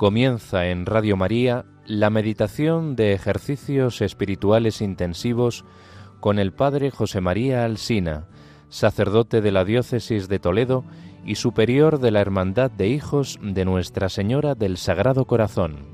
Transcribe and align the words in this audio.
Comienza 0.00 0.68
en 0.68 0.86
Radio 0.86 1.18
María 1.18 1.66
la 1.84 2.08
meditación 2.08 2.96
de 2.96 3.12
ejercicios 3.12 4.00
espirituales 4.00 4.80
intensivos 4.80 5.66
con 6.20 6.38
el 6.38 6.54
Padre 6.54 6.90
José 6.90 7.20
María 7.20 7.66
Alsina, 7.66 8.26
sacerdote 8.70 9.42
de 9.42 9.52
la 9.52 9.66
Diócesis 9.66 10.26
de 10.28 10.38
Toledo 10.38 10.86
y 11.26 11.34
superior 11.34 12.00
de 12.00 12.12
la 12.12 12.22
Hermandad 12.22 12.70
de 12.70 12.88
Hijos 12.88 13.38
de 13.42 13.66
Nuestra 13.66 14.08
Señora 14.08 14.54
del 14.54 14.78
Sagrado 14.78 15.26
Corazón. 15.26 15.84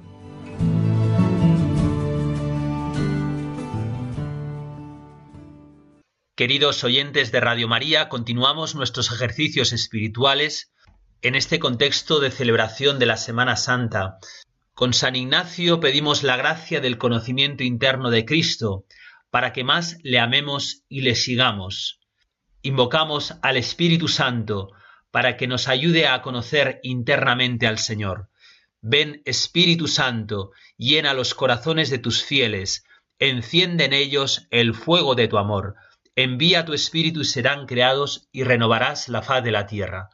Queridos 6.36 6.84
oyentes 6.84 7.32
de 7.32 7.40
Radio 7.40 7.66
María, 7.66 8.08
continuamos 8.08 8.76
nuestros 8.76 9.10
ejercicios 9.10 9.72
espirituales 9.72 10.70
en 11.26 11.34
este 11.34 11.58
contexto 11.58 12.20
de 12.20 12.30
celebración 12.30 13.00
de 13.00 13.06
la 13.06 13.16
Semana 13.16 13.56
Santa, 13.56 14.18
con 14.74 14.94
San 14.94 15.16
Ignacio 15.16 15.80
pedimos 15.80 16.22
la 16.22 16.36
gracia 16.36 16.80
del 16.80 16.98
conocimiento 16.98 17.64
interno 17.64 18.10
de 18.10 18.24
Cristo, 18.24 18.84
para 19.30 19.52
que 19.52 19.64
más 19.64 19.98
le 20.04 20.20
amemos 20.20 20.84
y 20.88 21.00
le 21.00 21.16
sigamos. 21.16 21.98
Invocamos 22.62 23.34
al 23.42 23.56
Espíritu 23.56 24.06
Santo, 24.06 24.70
para 25.10 25.36
que 25.36 25.48
nos 25.48 25.66
ayude 25.66 26.06
a 26.06 26.22
conocer 26.22 26.78
internamente 26.84 27.66
al 27.66 27.78
Señor. 27.78 28.28
Ven 28.80 29.22
Espíritu 29.24 29.88
Santo, 29.88 30.52
llena 30.76 31.12
los 31.12 31.34
corazones 31.34 31.90
de 31.90 31.98
tus 31.98 32.22
fieles, 32.22 32.84
enciende 33.18 33.86
en 33.86 33.94
ellos 33.94 34.46
el 34.52 34.74
fuego 34.74 35.16
de 35.16 35.26
tu 35.26 35.38
amor. 35.38 35.74
Envía 36.14 36.64
tu 36.64 36.72
Espíritu 36.72 37.22
y 37.22 37.24
serán 37.24 37.66
creados 37.66 38.28
y 38.30 38.44
renovarás 38.44 39.08
la 39.08 39.22
faz 39.22 39.42
de 39.42 39.50
la 39.50 39.66
tierra. 39.66 40.10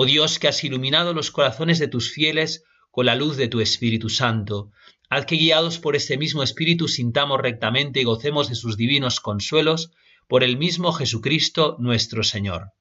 Oh 0.00 0.06
Dios, 0.06 0.38
que 0.38 0.46
has 0.46 0.62
iluminado 0.62 1.12
los 1.12 1.32
corazones 1.32 1.80
de 1.80 1.88
tus 1.88 2.12
fieles 2.12 2.62
con 2.92 3.06
la 3.06 3.16
luz 3.16 3.36
de 3.36 3.48
tu 3.48 3.58
Espíritu 3.58 4.08
Santo, 4.08 4.70
haz 5.10 5.26
que 5.26 5.34
guiados 5.34 5.80
por 5.80 5.96
este 5.96 6.16
mismo 6.16 6.44
Espíritu 6.44 6.86
sintamos 6.86 7.40
rectamente 7.40 8.00
y 8.00 8.04
gocemos 8.04 8.48
de 8.48 8.54
sus 8.54 8.76
divinos 8.76 9.18
consuelos 9.18 9.90
por 10.28 10.44
el 10.44 10.56
mismo 10.56 10.92
Jesucristo 10.92 11.74
nuestro 11.80 12.22
Señor. 12.22 12.74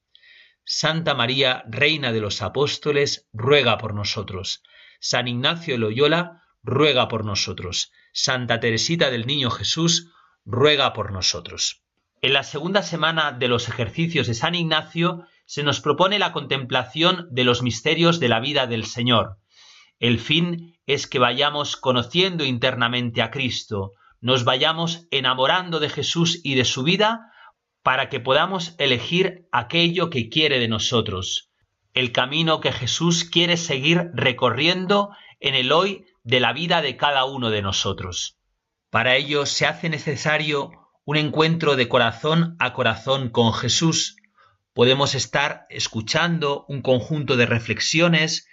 Santa 0.64 1.16
María, 1.16 1.64
Reina 1.68 2.12
de 2.12 2.22
los 2.22 2.44
Apóstoles, 2.44 3.28
ruega 3.34 3.80
por 3.80 3.95
nosotros. 3.95 4.62
San 5.00 5.28
Ignacio 5.28 5.73
de 5.73 5.80
Loyola, 5.80 6.44
ruega 6.62 7.08
por 7.08 7.26
nosotros. 7.26 7.92
Santa 8.14 8.60
Teresita 8.60 9.10
del 9.10 9.26
Niño 9.26 9.50
Jesús, 9.50 10.12
ruega 10.45 10.94
por 10.94 11.12
nosotros. 11.12 11.82
En 12.22 12.34
la 12.34 12.44
segunda 12.44 12.84
semana 12.84 13.32
de 13.32 13.48
los 13.48 13.70
ejercicios 13.70 14.28
de 14.28 14.36
San 14.36 14.54
Ignacio 14.54 15.26
se 15.48 15.64
nos 15.64 15.80
propone 15.80 16.20
la 16.20 16.34
contemplación 16.34 17.28
de 17.31 17.45
los 17.45 17.64
misterios 17.64 18.20
de 18.20 18.28
la 18.28 18.40
vida 18.40 18.67
del 18.67 18.86
Señor. 18.86 19.38
El 19.98 20.20
fin 20.20 20.78
es 20.86 21.08
que 21.08 21.17
vayamos 21.17 21.78
conociendo 21.78 22.45
internamente 22.45 23.23
a 23.23 23.31
Cristo, 23.31 23.94
nos 24.20 24.44
vayamos 24.44 25.08
enamorando 25.09 25.80
de 25.80 25.89
Jesús 25.89 26.42
y 26.44 26.56
de 26.56 26.66
su 26.66 26.84
vida 26.84 27.31
para 27.81 28.09
que 28.09 28.20
podamos 28.20 28.76
elegir 28.78 29.48
aquello 29.52 30.09
que 30.09 30.28
quiere 30.28 30.59
de 30.59 30.67
nosotros, 30.67 31.50
el 31.94 32.11
camino 32.11 32.59
que 32.59 32.73
Jesús 32.73 33.23
quiere 33.23 33.56
seguir 33.56 34.09
recorriendo 34.14 35.11
en 35.39 35.56
el 35.56 35.72
hoy 35.72 36.06
de 36.23 36.42
la 36.42 36.52
vida 36.52 36.82
de 36.82 36.98
cada 36.98 37.23
uno 37.23 37.50
de 37.50 37.61
nosotros. 37.61 38.38
Para 38.89 39.16
ello 39.16 39.45
se 39.45 39.66
hace 39.66 39.88
necesario 39.88 40.71
un 41.05 41.16
encuentro 41.16 41.77
de 41.77 41.88
corazón 41.88 42.58
a 42.60 42.73
corazón 42.73 43.30
con 43.30 43.54
Jesús, 43.54 44.17
podemos 44.77 45.15
estar 45.15 45.65
escuchando 45.71 46.64
un 46.67 46.83
conjunto 46.83 47.36
de 47.36 47.48
reflexiones 47.48 48.48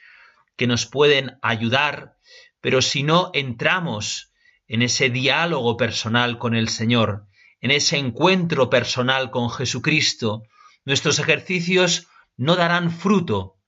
que 0.56 0.66
nos 0.66 0.86
pueden 0.86 1.36
ayudar, 1.42 2.16
pero 2.62 2.80
si 2.80 3.02
no 3.02 3.30
entramos 3.34 4.32
en 4.66 4.80
ese 4.80 5.10
diálogo 5.10 5.76
personal 5.76 6.38
con 6.38 6.54
el 6.54 6.70
Señor, 6.70 7.26
en 7.60 7.72
ese 7.72 7.98
encuentro 7.98 8.70
personal 8.70 9.30
con 9.30 9.50
Jesucristo, 9.50 10.44
nuestros 10.86 11.18
ejercicios 11.18 12.08
no 12.38 12.56
darán 12.56 12.90
fruto. 12.90 13.58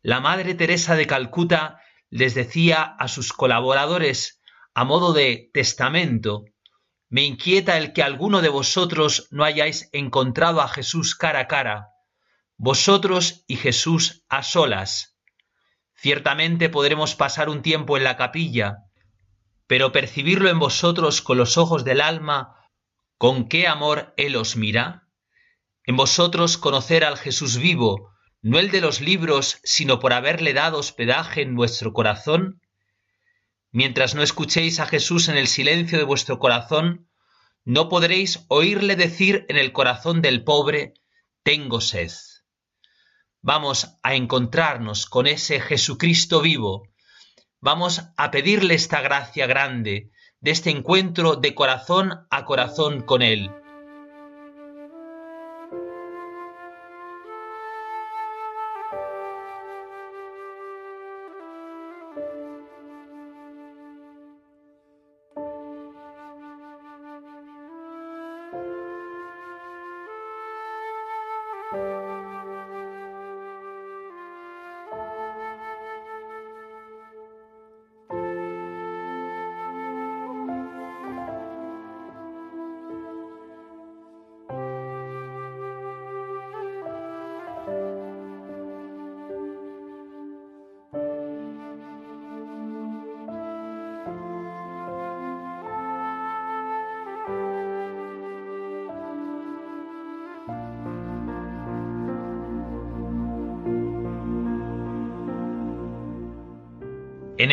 La 0.00 0.20
Madre 0.20 0.54
Teresa 0.54 0.94
de 0.94 1.08
Calcuta 1.08 1.80
les 2.10 2.36
decía 2.36 2.80
a 2.84 3.08
sus 3.08 3.32
colaboradores 3.32 4.40
a 4.72 4.84
modo 4.84 5.12
de 5.12 5.50
testamento, 5.52 6.44
me 7.10 7.22
inquieta 7.22 7.78
el 7.78 7.92
que 7.92 8.02
alguno 8.02 8.42
de 8.42 8.48
vosotros 8.48 9.28
no 9.30 9.44
hayáis 9.44 9.88
encontrado 9.92 10.60
a 10.60 10.68
Jesús 10.68 11.14
cara 11.14 11.40
a 11.40 11.46
cara, 11.48 11.88
vosotros 12.56 13.44
y 13.46 13.56
Jesús 13.56 14.24
a 14.28 14.42
solas. 14.42 15.16
Ciertamente 15.94 16.68
podremos 16.68 17.14
pasar 17.14 17.48
un 17.48 17.62
tiempo 17.62 17.96
en 17.96 18.04
la 18.04 18.16
capilla, 18.16 18.84
pero 19.66 19.92
percibirlo 19.92 20.48
en 20.48 20.58
vosotros 20.58 21.22
con 21.22 21.38
los 21.38 21.56
ojos 21.56 21.84
del 21.84 22.00
alma, 22.00 22.56
con 23.16 23.48
qué 23.48 23.66
amor 23.66 24.14
Él 24.16 24.36
os 24.36 24.56
mira. 24.56 25.08
En 25.84 25.96
vosotros 25.96 26.58
conocer 26.58 27.04
al 27.04 27.16
Jesús 27.16 27.56
vivo, 27.56 28.12
no 28.42 28.58
el 28.58 28.70
de 28.70 28.80
los 28.80 29.00
libros, 29.00 29.58
sino 29.64 29.98
por 29.98 30.12
haberle 30.12 30.52
dado 30.52 30.78
hospedaje 30.78 31.42
en 31.42 31.56
vuestro 31.56 31.92
corazón, 31.92 32.60
Mientras 33.70 34.14
no 34.14 34.22
escuchéis 34.22 34.80
a 34.80 34.86
Jesús 34.86 35.28
en 35.28 35.36
el 35.36 35.46
silencio 35.46 35.98
de 35.98 36.04
vuestro 36.04 36.38
corazón, 36.38 37.08
no 37.64 37.88
podréis 37.88 38.44
oírle 38.48 38.96
decir 38.96 39.44
en 39.48 39.58
el 39.58 39.72
corazón 39.72 40.22
del 40.22 40.42
pobre, 40.42 40.94
tengo 41.42 41.80
sed. 41.80 42.10
Vamos 43.42 43.98
a 44.02 44.14
encontrarnos 44.14 45.06
con 45.06 45.26
ese 45.26 45.60
Jesucristo 45.60 46.40
vivo. 46.40 46.88
Vamos 47.60 48.02
a 48.16 48.30
pedirle 48.30 48.74
esta 48.74 49.00
gracia 49.00 49.46
grande 49.46 50.10
de 50.40 50.50
este 50.50 50.70
encuentro 50.70 51.36
de 51.36 51.54
corazón 51.54 52.26
a 52.30 52.44
corazón 52.44 53.02
con 53.02 53.22
Él. 53.22 53.50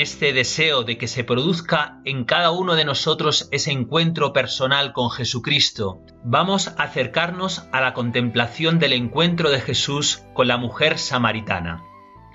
Este 0.06 0.34
deseo 0.34 0.84
de 0.84 1.00
que 1.00 1.08
se 1.08 1.24
produzca 1.24 2.00
en 2.06 2.26
cada 2.26 2.52
uno 2.52 2.76
de 2.76 2.86
nosotros 2.86 3.50
ese 3.52 3.72
encuentro 3.72 4.34
personal 4.34 4.94
con 4.94 5.10
Jesucristo, 5.10 6.00
vamos 6.24 6.68
a 6.68 6.84
acercarnos 6.84 7.64
a 7.72 7.82
la 7.82 7.96
contemplación 7.96 8.78
del 8.78 8.94
encuentro 8.94 9.50
de 9.50 9.60
Jesús 9.60 10.22
con 10.36 10.48
la 10.48 10.58
mujer 10.58 11.00
samaritana. 11.00 11.84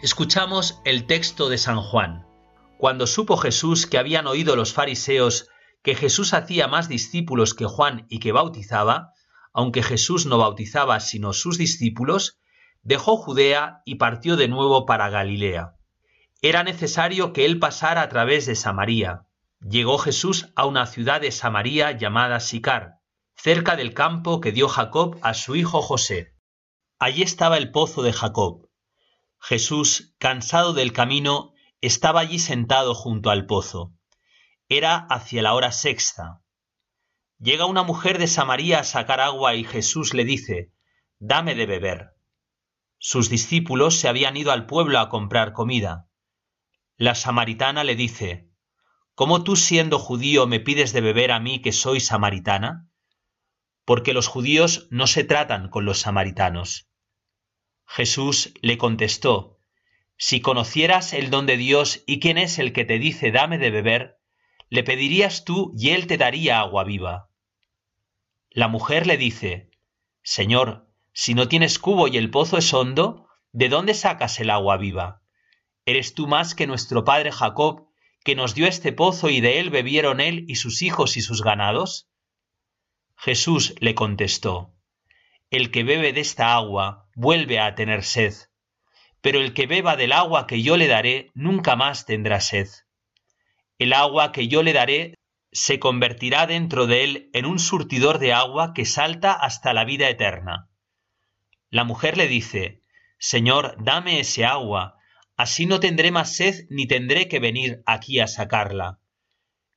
Escuchamos 0.03 0.81
el 0.85 1.07
texto 1.07 1.49
de 1.49 1.59
San 1.59 1.81
Juan. 1.81 2.27
Cuando 2.77 3.07
supo 3.07 3.37
Jesús 3.37 3.87
que 3.87 3.99
habían 3.99 4.27
oído 4.27 4.57
los 4.57 4.73
fariseos 4.73 5.47
que 5.85 5.95
Jesús 5.95 6.35
hacía 6.35 6.67
más 6.67 6.89
discípulos 6.89 7.55
que 7.55 7.67
Juan 7.67 8.05
y 8.09 8.19
que 8.19 8.33
bautizaba, 8.33 9.13
aunque 9.53 9.85
Jesús 9.85 10.27
no 10.27 10.39
bautizaba 10.39 10.99
sino 10.99 11.33
sus 11.33 11.57
discípulos, 11.57 12.41
dejó 12.83 13.17
Judea 13.17 13.83
y 13.85 13.95
partió 13.95 14.35
de 14.35 14.49
nuevo 14.49 14.87
para 14.87 15.09
Galilea 15.09 15.77
era 16.43 16.63
necesario 16.63 17.33
que 17.33 17.45
él 17.45 17.59
pasara 17.59 18.03
a 18.03 18.09
través 18.09 18.47
de 18.47 18.57
Samaria. 18.57 19.27
Llegó 19.61 19.99
Jesús 19.99 20.49
a 20.57 20.65
una 20.65 20.87
ciudad 20.87 21.21
de 21.21 21.33
Samaria 21.33 21.93
llamada 21.93 22.41
Sicar, 22.41 23.01
cerca 23.37 23.77
del 23.77 23.93
campo 23.93 24.41
que 24.41 24.53
dio 24.53 24.69
Jacob 24.69 25.19
a 25.23 25.35
su 25.35 25.55
hijo 25.55 25.83
José. 25.83 26.35
Allí 26.99 27.23
estaba 27.23 27.59
el 27.59 27.71
pozo 27.71 28.03
de 28.03 28.15
Jacob. 28.15 28.69
Jesús, 29.39 30.15
cansado 30.19 30.73
del 30.73 30.93
camino, 30.93 31.53
estaba 31.83 32.21
allí 32.21 32.39
sentado 32.39 32.95
junto 32.95 33.31
al 33.31 33.47
pozo. 33.47 33.93
Era 34.69 34.97
hacia 34.97 35.43
la 35.43 35.55
hora 35.55 35.73
sexta. 35.73 36.43
Llega 37.39 37.67
una 37.67 37.83
mujer 37.83 38.19
de 38.19 38.27
Samaria 38.27 38.81
a 38.81 38.85
sacar 38.85 39.21
agua 39.21 39.55
y 39.55 39.65
Jesús 39.65 40.15
le 40.15 40.25
dice, 40.25 40.73
Dame 41.19 41.55
de 41.55 41.67
beber. 41.67 42.11
Sus 42.99 43.29
discípulos 43.31 43.97
se 43.97 44.09
habían 44.09 44.37
ido 44.37 44.53
al 44.53 44.67
pueblo 44.67 44.99
a 44.99 45.09
comprar 45.09 45.53
comida. 45.53 46.10
La 47.01 47.15
samaritana 47.15 47.83
le 47.83 47.97
dice, 47.97 48.51
¿Cómo 49.15 49.43
tú 49.43 49.57
siendo 49.57 49.99
judío 49.99 50.47
me 50.47 50.61
pides 50.61 50.93
de 50.93 51.01
beber 51.01 51.33
a 51.33 51.41
mí 51.41 51.63
que 51.63 51.73
soy 51.73 51.99
samaritana? 51.99 52.91
Porque 53.87 54.13
los 54.13 54.27
judíos 54.27 54.87
no 54.91 55.07
se 55.07 55.25
tratan 55.25 55.71
con 55.71 55.87
los 55.87 56.01
samaritanos. 56.01 56.91
Jesús 57.87 58.53
le 58.61 58.77
contestó, 58.77 59.57
Si 60.19 60.43
conocieras 60.43 61.15
el 61.15 61.31
don 61.31 61.47
de 61.47 61.57
Dios 61.57 62.05
y 62.07 62.21
quién 62.21 62.37
es 62.37 62.59
el 62.59 62.75
que 62.75 62.85
te 62.85 62.99
dice 62.99 63.31
dame 63.31 63.57
de 63.57 63.71
beber, 63.71 64.19
le 64.69 64.85
pedirías 64.85 65.47
tú 65.47 65.73
y 65.75 65.93
él 65.93 66.07
te 66.07 66.19
daría 66.19 66.61
agua 66.61 66.85
viva. 66.85 67.31
La 68.51 68.69
mujer 68.69 69.07
le 69.07 69.17
dice, 69.17 69.71
Señor, 70.23 70.93
si 71.15 71.33
no 71.33 71.49
tienes 71.49 71.79
cubo 71.79 72.09
y 72.09 72.19
el 72.19 72.31
pozo 72.31 72.59
es 72.59 72.75
hondo, 72.75 73.27
¿de 73.53 73.71
dónde 73.71 73.95
sacas 73.95 74.39
el 74.39 74.51
agua 74.51 74.77
viva? 74.77 75.20
¿Eres 75.91 76.15
tú 76.15 76.29
más 76.29 76.55
que 76.55 76.69
nuestro 76.69 77.03
padre 77.03 77.33
Jacob, 77.33 77.89
que 78.23 78.37
nos 78.37 78.55
dio 78.55 78.69
este 78.69 78.93
pozo 78.93 79.29
y 79.29 79.41
de 79.41 79.59
él 79.59 79.71
bebieron 79.71 80.21
él 80.21 80.45
y 80.47 80.55
sus 80.55 80.83
hijos 80.83 81.17
y 81.17 81.21
sus 81.21 81.43
ganados? 81.43 82.09
Jesús 83.17 83.75
le 83.81 83.97
contestó, 83.97 84.73
El 85.51 85.73
que 85.73 85.83
bebe 85.83 86.13
de 86.13 86.21
esta 86.21 86.55
agua 86.55 87.09
vuelve 87.17 87.59
a 87.59 87.75
tener 87.75 88.05
sed, 88.05 88.35
pero 89.21 89.41
el 89.41 89.53
que 89.53 89.67
beba 89.67 89.97
del 89.97 90.13
agua 90.13 90.47
que 90.47 90.63
yo 90.63 90.77
le 90.77 90.87
daré 90.87 91.33
nunca 91.35 91.75
más 91.75 92.07
tendrá 92.07 92.41
sed. 92.41 92.69
El 93.77 93.93
agua 93.93 94.31
que 94.31 94.47
yo 94.47 94.63
le 94.63 94.73
daré 94.73 95.15
se 95.51 95.81
convertirá 95.81 96.47
dentro 96.47 96.87
de 96.87 97.03
él 97.03 97.31
en 97.33 97.47
un 97.47 97.59
surtidor 97.59 98.21
de 98.21 98.33
agua 98.33 98.75
que 98.75 98.85
salta 98.85 99.33
hasta 99.33 99.75
la 99.75 99.85
vida 99.85 100.09
eterna. 100.09 100.69
La 101.69 101.83
mujer 101.83 102.17
le 102.17 102.29
dice, 102.29 102.85
Señor, 103.19 103.75
dame 103.83 104.21
ese 104.21 104.45
agua, 104.45 105.00
Así 105.43 105.65
no 105.65 105.81
tendré 105.81 106.11
más 106.11 106.37
sed 106.37 106.67
ni 106.69 106.87
tendré 106.87 107.27
que 107.27 107.39
venir 107.39 107.83
aquí 107.87 108.21
a 108.21 108.27
sacarla. 108.27 109.01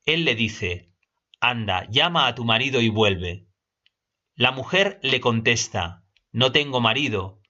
Él 0.06 0.26
le 0.26 0.36
dice, 0.36 0.92
Anda, 1.40 1.88
llama 1.90 2.28
a 2.28 2.36
tu 2.36 2.44
marido 2.44 2.82
y 2.82 2.90
vuelve. 2.90 3.48
La 4.36 4.52
mujer 4.52 5.00
le 5.04 5.22
contesta, 5.22 6.04
No 6.34 6.52
tengo 6.52 6.82
marido. 6.82 7.42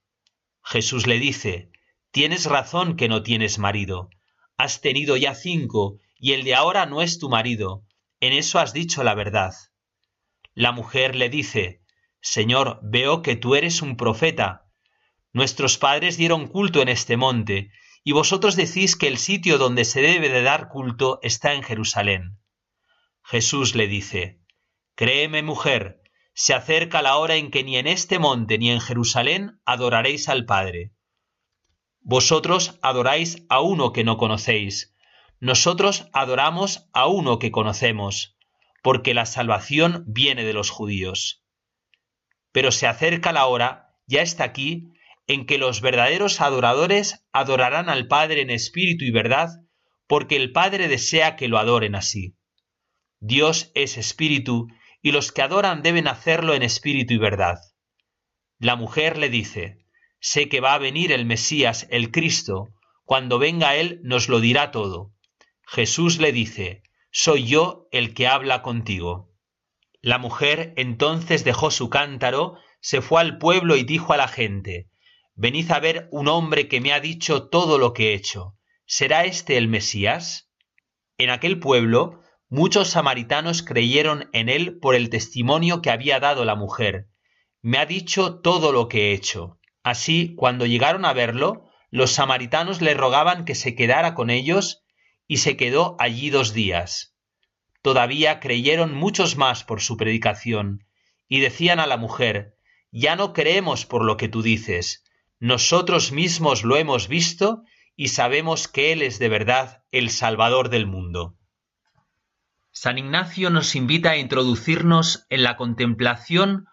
Jesús 0.62 1.08
le 1.08 1.18
dice, 1.18 1.72
Tienes 2.12 2.46
razón 2.46 2.96
que 2.96 3.08
no 3.08 3.24
tienes 3.24 3.58
marido. 3.58 4.10
Has 4.56 4.80
tenido 4.80 5.16
ya 5.16 5.34
cinco, 5.34 5.98
y 6.16 6.34
el 6.34 6.44
de 6.44 6.54
ahora 6.54 6.86
no 6.86 7.02
es 7.02 7.18
tu 7.18 7.28
marido. 7.28 7.84
En 8.20 8.32
eso 8.32 8.60
has 8.60 8.72
dicho 8.72 9.02
la 9.02 9.16
verdad. 9.16 9.54
La 10.54 10.70
mujer 10.70 11.16
le 11.16 11.30
dice, 11.30 11.82
Señor, 12.20 12.78
veo 12.84 13.22
que 13.22 13.34
tú 13.34 13.56
eres 13.56 13.82
un 13.82 13.96
profeta. 13.96 14.68
Nuestros 15.32 15.78
padres 15.78 16.16
dieron 16.16 16.46
culto 16.46 16.80
en 16.80 16.88
este 16.88 17.16
monte, 17.16 17.72
y 18.04 18.12
vosotros 18.12 18.54
decís 18.54 18.96
que 18.96 19.08
el 19.08 19.16
sitio 19.16 19.56
donde 19.56 19.86
se 19.86 20.02
debe 20.02 20.28
de 20.28 20.42
dar 20.42 20.68
culto 20.68 21.18
está 21.22 21.54
en 21.54 21.62
Jerusalén. 21.62 22.38
Jesús 23.22 23.74
le 23.74 23.88
dice, 23.88 24.42
Créeme, 24.94 25.42
mujer, 25.42 26.02
se 26.34 26.52
acerca 26.52 27.00
la 27.00 27.16
hora 27.16 27.36
en 27.36 27.50
que 27.50 27.64
ni 27.64 27.78
en 27.78 27.86
este 27.86 28.18
monte 28.18 28.58
ni 28.58 28.70
en 28.70 28.80
Jerusalén 28.80 29.60
adoraréis 29.64 30.28
al 30.28 30.44
Padre. 30.44 30.92
Vosotros 32.00 32.78
adoráis 32.82 33.46
a 33.48 33.60
uno 33.60 33.92
que 33.94 34.04
no 34.04 34.18
conocéis, 34.18 34.94
nosotros 35.40 36.08
adoramos 36.12 36.90
a 36.92 37.06
uno 37.06 37.38
que 37.38 37.50
conocemos, 37.50 38.36
porque 38.82 39.14
la 39.14 39.24
salvación 39.24 40.04
viene 40.06 40.44
de 40.44 40.52
los 40.52 40.68
judíos. 40.68 41.42
Pero 42.52 42.70
se 42.70 42.86
acerca 42.86 43.32
la 43.32 43.46
hora, 43.46 43.96
ya 44.06 44.20
está 44.20 44.44
aquí, 44.44 44.93
en 45.26 45.46
que 45.46 45.58
los 45.58 45.80
verdaderos 45.80 46.40
adoradores 46.40 47.24
adorarán 47.32 47.88
al 47.88 48.08
Padre 48.08 48.42
en 48.42 48.50
espíritu 48.50 49.04
y 49.04 49.10
verdad, 49.10 49.48
porque 50.06 50.36
el 50.36 50.52
Padre 50.52 50.88
desea 50.88 51.36
que 51.36 51.48
lo 51.48 51.58
adoren 51.58 51.94
así. 51.94 52.36
Dios 53.20 53.70
es 53.74 53.96
espíritu, 53.96 54.68
y 55.00 55.12
los 55.12 55.32
que 55.32 55.42
adoran 55.42 55.82
deben 55.82 56.08
hacerlo 56.08 56.54
en 56.54 56.62
espíritu 56.62 57.14
y 57.14 57.18
verdad. 57.18 57.58
La 58.58 58.76
mujer 58.76 59.18
le 59.18 59.28
dice, 59.28 59.84
Sé 60.20 60.48
que 60.48 60.60
va 60.60 60.74
a 60.74 60.78
venir 60.78 61.12
el 61.12 61.26
Mesías, 61.26 61.86
el 61.90 62.10
Cristo, 62.10 62.68
cuando 63.04 63.38
venga 63.38 63.76
Él 63.76 64.00
nos 64.02 64.28
lo 64.28 64.40
dirá 64.40 64.70
todo. 64.70 65.12
Jesús 65.66 66.18
le 66.18 66.32
dice, 66.32 66.82
Soy 67.10 67.44
yo 67.44 67.88
el 67.92 68.14
que 68.14 68.26
habla 68.26 68.62
contigo. 68.62 69.30
La 70.00 70.18
mujer 70.18 70.72
entonces 70.76 71.44
dejó 71.44 71.70
su 71.70 71.88
cántaro, 71.90 72.58
se 72.80 73.00
fue 73.00 73.20
al 73.20 73.38
pueblo 73.38 73.76
y 73.76 73.84
dijo 73.84 74.12
a 74.12 74.16
la 74.16 74.28
gente, 74.28 74.88
Venid 75.36 75.70
a 75.72 75.80
ver 75.80 76.08
un 76.12 76.28
hombre 76.28 76.68
que 76.68 76.80
me 76.80 76.92
ha 76.92 77.00
dicho 77.00 77.48
todo 77.48 77.76
lo 77.78 77.92
que 77.92 78.10
he 78.10 78.14
hecho. 78.14 78.56
¿Será 78.86 79.24
este 79.24 79.56
el 79.56 79.66
Mesías? 79.66 80.50
En 81.18 81.30
aquel 81.30 81.58
pueblo 81.58 82.20
muchos 82.48 82.90
samaritanos 82.90 83.62
creyeron 83.62 84.28
en 84.32 84.48
él 84.48 84.78
por 84.78 84.94
el 84.94 85.10
testimonio 85.10 85.82
que 85.82 85.90
había 85.90 86.20
dado 86.20 86.44
la 86.44 86.54
mujer. 86.54 87.08
Me 87.62 87.78
ha 87.78 87.86
dicho 87.86 88.40
todo 88.40 88.70
lo 88.70 88.88
que 88.88 89.10
he 89.10 89.12
hecho. 89.12 89.58
Así, 89.82 90.34
cuando 90.36 90.66
llegaron 90.66 91.04
a 91.04 91.12
verlo, 91.12 91.68
los 91.90 92.12
samaritanos 92.12 92.80
le 92.80 92.94
rogaban 92.94 93.44
que 93.44 93.56
se 93.56 93.74
quedara 93.74 94.14
con 94.14 94.30
ellos, 94.30 94.84
y 95.26 95.38
se 95.38 95.56
quedó 95.56 95.96
allí 95.98 96.30
dos 96.30 96.52
días. 96.52 97.16
Todavía 97.82 98.38
creyeron 98.38 98.94
muchos 98.94 99.36
más 99.36 99.64
por 99.64 99.80
su 99.80 99.96
predicación, 99.96 100.86
y 101.28 101.40
decían 101.40 101.80
a 101.80 101.86
la 101.86 101.96
mujer, 101.96 102.56
Ya 102.92 103.16
no 103.16 103.32
creemos 103.32 103.84
por 103.84 104.04
lo 104.04 104.16
que 104.16 104.28
tú 104.28 104.42
dices, 104.42 105.03
nosotros 105.44 106.10
mismos 106.10 106.64
lo 106.64 106.78
hemos 106.78 107.06
visto 107.06 107.64
y 107.96 108.08
sabemos 108.08 108.66
que 108.66 108.92
Él 108.92 109.02
es 109.02 109.18
de 109.18 109.28
verdad 109.28 109.84
el 109.92 110.08
Salvador 110.08 110.70
del 110.70 110.86
mundo. 110.86 111.36
San 112.72 112.96
Ignacio 112.96 113.50
nos 113.50 113.74
invita 113.74 114.12
a 114.12 114.16
introducirnos 114.16 115.26
en 115.28 115.42
la 115.42 115.58
contemplación 115.58 116.64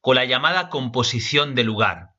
con 0.00 0.14
la 0.14 0.26
llamada 0.26 0.68
composición 0.68 1.56
de 1.56 1.64
lugar. 1.64 2.10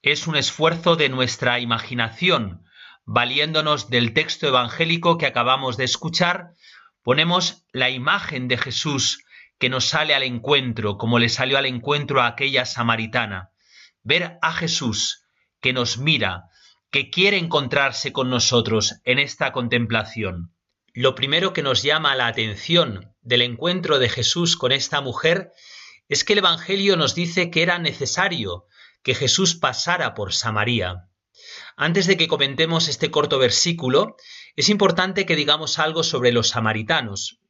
Es 0.00 0.28
un 0.28 0.36
esfuerzo 0.36 0.94
de 0.94 1.08
nuestra 1.08 1.58
imaginación, 1.58 2.64
valiéndonos 3.04 3.90
del 3.90 4.14
texto 4.14 4.46
evangélico 4.46 5.18
que 5.18 5.26
acabamos 5.26 5.76
de 5.76 5.82
escuchar, 5.82 6.54
ponemos 7.02 7.64
la 7.72 7.90
imagen 7.90 8.46
de 8.46 8.58
Jesús 8.58 9.24
que 9.58 9.68
nos 9.68 9.86
sale 9.86 10.14
al 10.14 10.22
encuentro, 10.22 10.98
como 10.98 11.18
le 11.18 11.28
salió 11.28 11.58
al 11.58 11.66
encuentro 11.66 12.22
a 12.22 12.28
aquella 12.28 12.64
samaritana. 12.64 13.50
Ver 14.04 14.38
a 14.40 14.52
Jesús 14.52 15.21
que 15.62 15.72
nos 15.72 15.96
mira, 15.96 16.50
que 16.90 17.08
quiere 17.08 17.38
encontrarse 17.38 18.12
con 18.12 18.28
nosotros 18.28 18.96
en 19.04 19.18
esta 19.18 19.52
contemplación. 19.52 20.54
Lo 20.92 21.14
primero 21.14 21.54
que 21.54 21.62
nos 21.62 21.82
llama 21.82 22.14
la 22.14 22.26
atención 22.26 23.14
del 23.22 23.40
encuentro 23.40 23.98
de 23.98 24.10
Jesús 24.10 24.58
con 24.58 24.72
esta 24.72 25.00
mujer 25.00 25.52
es 26.08 26.24
que 26.24 26.34
el 26.34 26.40
Evangelio 26.40 26.96
nos 26.98 27.14
dice 27.14 27.50
que 27.50 27.62
era 27.62 27.78
necesario 27.78 28.66
que 29.02 29.14
Jesús 29.14 29.54
pasara 29.54 30.12
por 30.14 30.34
Samaria. 30.34 31.08
Antes 31.76 32.06
de 32.06 32.18
que 32.18 32.28
comentemos 32.28 32.88
este 32.88 33.10
corto 33.10 33.38
versículo, 33.38 34.16
es 34.54 34.68
importante 34.68 35.24
que 35.24 35.36
digamos 35.36 35.78
algo 35.78 36.02
sobre 36.02 36.32
los 36.32 36.48
samaritanos. 36.50 37.40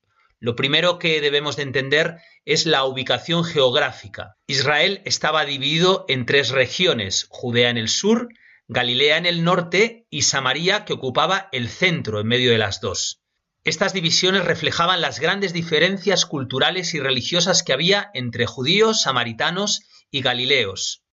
Lo 0.43 0.57
primero 0.57 0.99
que 0.99 1.21
debemos 1.21 1.55
de 1.55 1.63
entender 1.63 2.17
es 2.45 2.67
la 2.67 2.83
ubicación 2.85 3.45
geográfica. 3.45 4.35
Israel 4.49 5.01
estaba 5.05 5.45
dividido 5.45 6.05
en 6.09 6.27
tres 6.27 6.51
regiones, 6.51 7.29
Judea 7.31 7.71
en 7.71 7.77
el 7.77 7.89
sur, 7.89 8.27
Galilea 8.67 9.19
en 9.19 9.27
el 9.27 9.45
norte 9.45 10.05
y 10.11 10.23
Samaria 10.23 10.85
que 10.85 10.95
ocupaba 10.95 11.49
el 11.53 11.69
centro 11.69 12.19
en 12.19 12.27
medio 12.27 12.51
de 12.51 12.59
las 12.59 12.81
dos. 12.81 13.23
Estas 13.63 13.93
divisiones 13.93 14.45
reflejaban 14.45 15.01
las 15.01 15.21
grandes 15.21 15.53
diferencias 15.53 16.27
culturales 16.27 16.93
y 16.95 16.99
religiosas 16.99 17.63
que 17.63 17.73
había 17.73 18.11
entre 18.13 18.47
judíos, 18.47 19.03
samaritanos 19.03 19.83
y 20.11 20.23
galileos. 20.23 21.05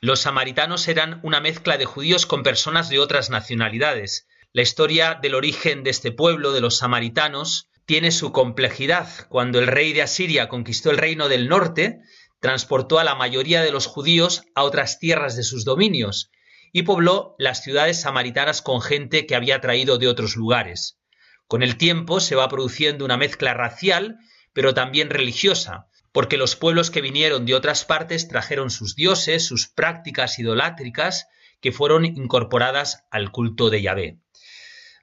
Los 0.00 0.20
samaritanos 0.20 0.86
eran 0.86 1.18
una 1.24 1.40
mezcla 1.40 1.76
de 1.76 1.86
judíos 1.86 2.24
con 2.24 2.44
personas 2.44 2.88
de 2.88 3.00
otras 3.00 3.30
nacionalidades. 3.30 4.28
La 4.52 4.62
historia 4.62 5.18
del 5.20 5.34
origen 5.34 5.82
de 5.82 5.90
este 5.90 6.12
pueblo, 6.12 6.52
de 6.52 6.60
los 6.60 6.78
samaritanos, 6.78 7.66
tiene 7.90 8.12
su 8.12 8.30
complejidad. 8.30 9.08
Cuando 9.28 9.58
el 9.58 9.66
rey 9.66 9.92
de 9.92 10.02
Asiria 10.02 10.48
conquistó 10.48 10.92
el 10.92 10.96
reino 10.96 11.28
del 11.28 11.48
norte, 11.48 11.98
transportó 12.38 13.00
a 13.00 13.04
la 13.04 13.16
mayoría 13.16 13.62
de 13.62 13.72
los 13.72 13.88
judíos 13.88 14.44
a 14.54 14.62
otras 14.62 15.00
tierras 15.00 15.34
de 15.34 15.42
sus 15.42 15.64
dominios 15.64 16.30
y 16.72 16.84
pobló 16.84 17.34
las 17.36 17.64
ciudades 17.64 18.00
samaritanas 18.00 18.62
con 18.62 18.80
gente 18.80 19.26
que 19.26 19.34
había 19.34 19.60
traído 19.60 19.98
de 19.98 20.06
otros 20.06 20.36
lugares. 20.36 21.00
Con 21.48 21.64
el 21.64 21.78
tiempo 21.78 22.20
se 22.20 22.36
va 22.36 22.48
produciendo 22.48 23.04
una 23.04 23.16
mezcla 23.16 23.54
racial, 23.54 24.18
pero 24.52 24.72
también 24.72 25.10
religiosa, 25.10 25.88
porque 26.12 26.36
los 26.36 26.54
pueblos 26.54 26.92
que 26.92 27.00
vinieron 27.00 27.44
de 27.44 27.56
otras 27.56 27.84
partes 27.84 28.28
trajeron 28.28 28.70
sus 28.70 28.94
dioses, 28.94 29.44
sus 29.44 29.66
prácticas 29.66 30.38
idolátricas, 30.38 31.26
que 31.60 31.72
fueron 31.72 32.04
incorporadas 32.04 33.02
al 33.10 33.32
culto 33.32 33.68
de 33.68 33.82
Yahvé. 33.82 34.18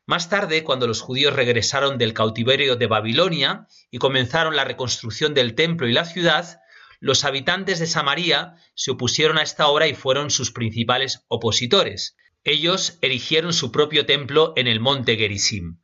Más 0.08 0.30
tarde, 0.30 0.64
cuando 0.64 0.88
los 0.88 1.02
judíos 1.02 1.34
regresaron 1.34 1.98
del 1.98 2.14
cautiverio 2.14 2.78
de 2.78 2.88
Babilonia 2.88 3.68
y 3.92 3.98
comenzaron 3.98 4.56
la 4.56 4.64
reconstrucción 4.64 5.34
del 5.34 5.54
templo 5.54 5.86
y 5.86 5.92
la 5.92 6.06
ciudad, 6.06 6.62
los 7.02 7.26
habitantes 7.26 7.78
de 7.80 7.88
Samaria 7.88 8.56
se 8.74 8.92
opusieron 8.92 9.38
a 9.38 9.42
esta 9.42 9.68
obra 9.68 9.86
y 9.88 9.94
fueron 9.94 10.32
sus 10.32 10.54
principales 10.54 11.26
opositores. 11.28 12.16
Ellos 12.46 12.98
erigieron 13.02 13.52
su 13.52 13.74
propio 13.74 14.06
templo 14.06 14.54
en 14.56 14.68
el 14.68 14.80
monte 14.80 15.18
Gerizim. 15.18 15.82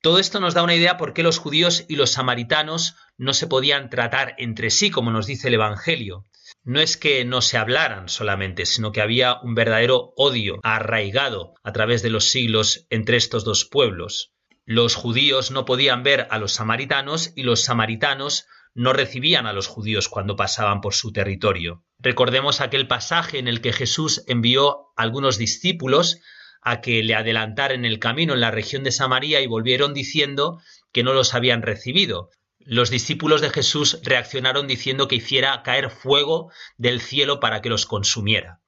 Todo 0.00 0.20
esto 0.20 0.38
nos 0.38 0.54
da 0.54 0.62
una 0.62 0.76
idea 0.76 0.96
por 0.96 1.12
qué 1.12 1.24
los 1.24 1.38
judíos 1.38 1.84
y 1.88 1.96
los 1.96 2.12
samaritanos 2.12 2.94
no 3.18 3.34
se 3.34 3.48
podían 3.48 3.90
tratar 3.90 4.36
entre 4.38 4.70
sí, 4.70 4.92
como 4.92 5.10
nos 5.10 5.26
dice 5.26 5.48
el 5.48 5.54
Evangelio. 5.54 6.26
No 6.64 6.80
es 6.80 6.96
que 6.96 7.24
no 7.24 7.42
se 7.42 7.58
hablaran 7.58 8.08
solamente, 8.08 8.66
sino 8.66 8.92
que 8.92 9.00
había 9.00 9.40
un 9.42 9.56
verdadero 9.56 10.12
odio 10.16 10.60
arraigado 10.62 11.54
a 11.64 11.72
través 11.72 12.02
de 12.02 12.10
los 12.10 12.30
siglos 12.30 12.86
entre 12.88 13.16
estos 13.16 13.44
dos 13.44 13.64
pueblos. 13.64 14.32
Los 14.64 14.94
judíos 14.94 15.50
no 15.50 15.64
podían 15.64 16.04
ver 16.04 16.28
a 16.30 16.38
los 16.38 16.52
samaritanos 16.52 17.32
y 17.34 17.42
los 17.42 17.64
samaritanos 17.64 18.46
no 18.74 18.92
recibían 18.92 19.46
a 19.46 19.52
los 19.52 19.66
judíos 19.66 20.08
cuando 20.08 20.36
pasaban 20.36 20.80
por 20.80 20.94
su 20.94 21.12
territorio. 21.12 21.84
Recordemos 21.98 22.60
aquel 22.60 22.86
pasaje 22.86 23.38
en 23.38 23.48
el 23.48 23.60
que 23.60 23.72
Jesús 23.72 24.22
envió 24.28 24.92
a 24.96 25.02
algunos 25.02 25.38
discípulos 25.38 26.20
a 26.62 26.80
que 26.80 27.02
le 27.02 27.16
adelantaran 27.16 27.84
el 27.84 27.98
camino 27.98 28.34
en 28.34 28.40
la 28.40 28.52
región 28.52 28.84
de 28.84 28.92
Samaria 28.92 29.40
y 29.40 29.48
volvieron 29.48 29.94
diciendo 29.94 30.60
que 30.92 31.02
no 31.02 31.12
los 31.12 31.34
habían 31.34 31.62
recibido. 31.62 32.30
Los 32.64 32.90
discípulos 32.90 33.40
de 33.40 33.50
Jesús 33.50 33.98
reaccionaron 34.02 34.66
diciendo 34.66 35.08
que 35.08 35.16
hiciera 35.16 35.62
caer 35.62 35.90
fuego 35.90 36.52
del 36.76 37.00
cielo 37.00 37.40
para 37.40 37.60
que 37.60 37.68
los 37.68 37.86
consumiera. 37.86 38.60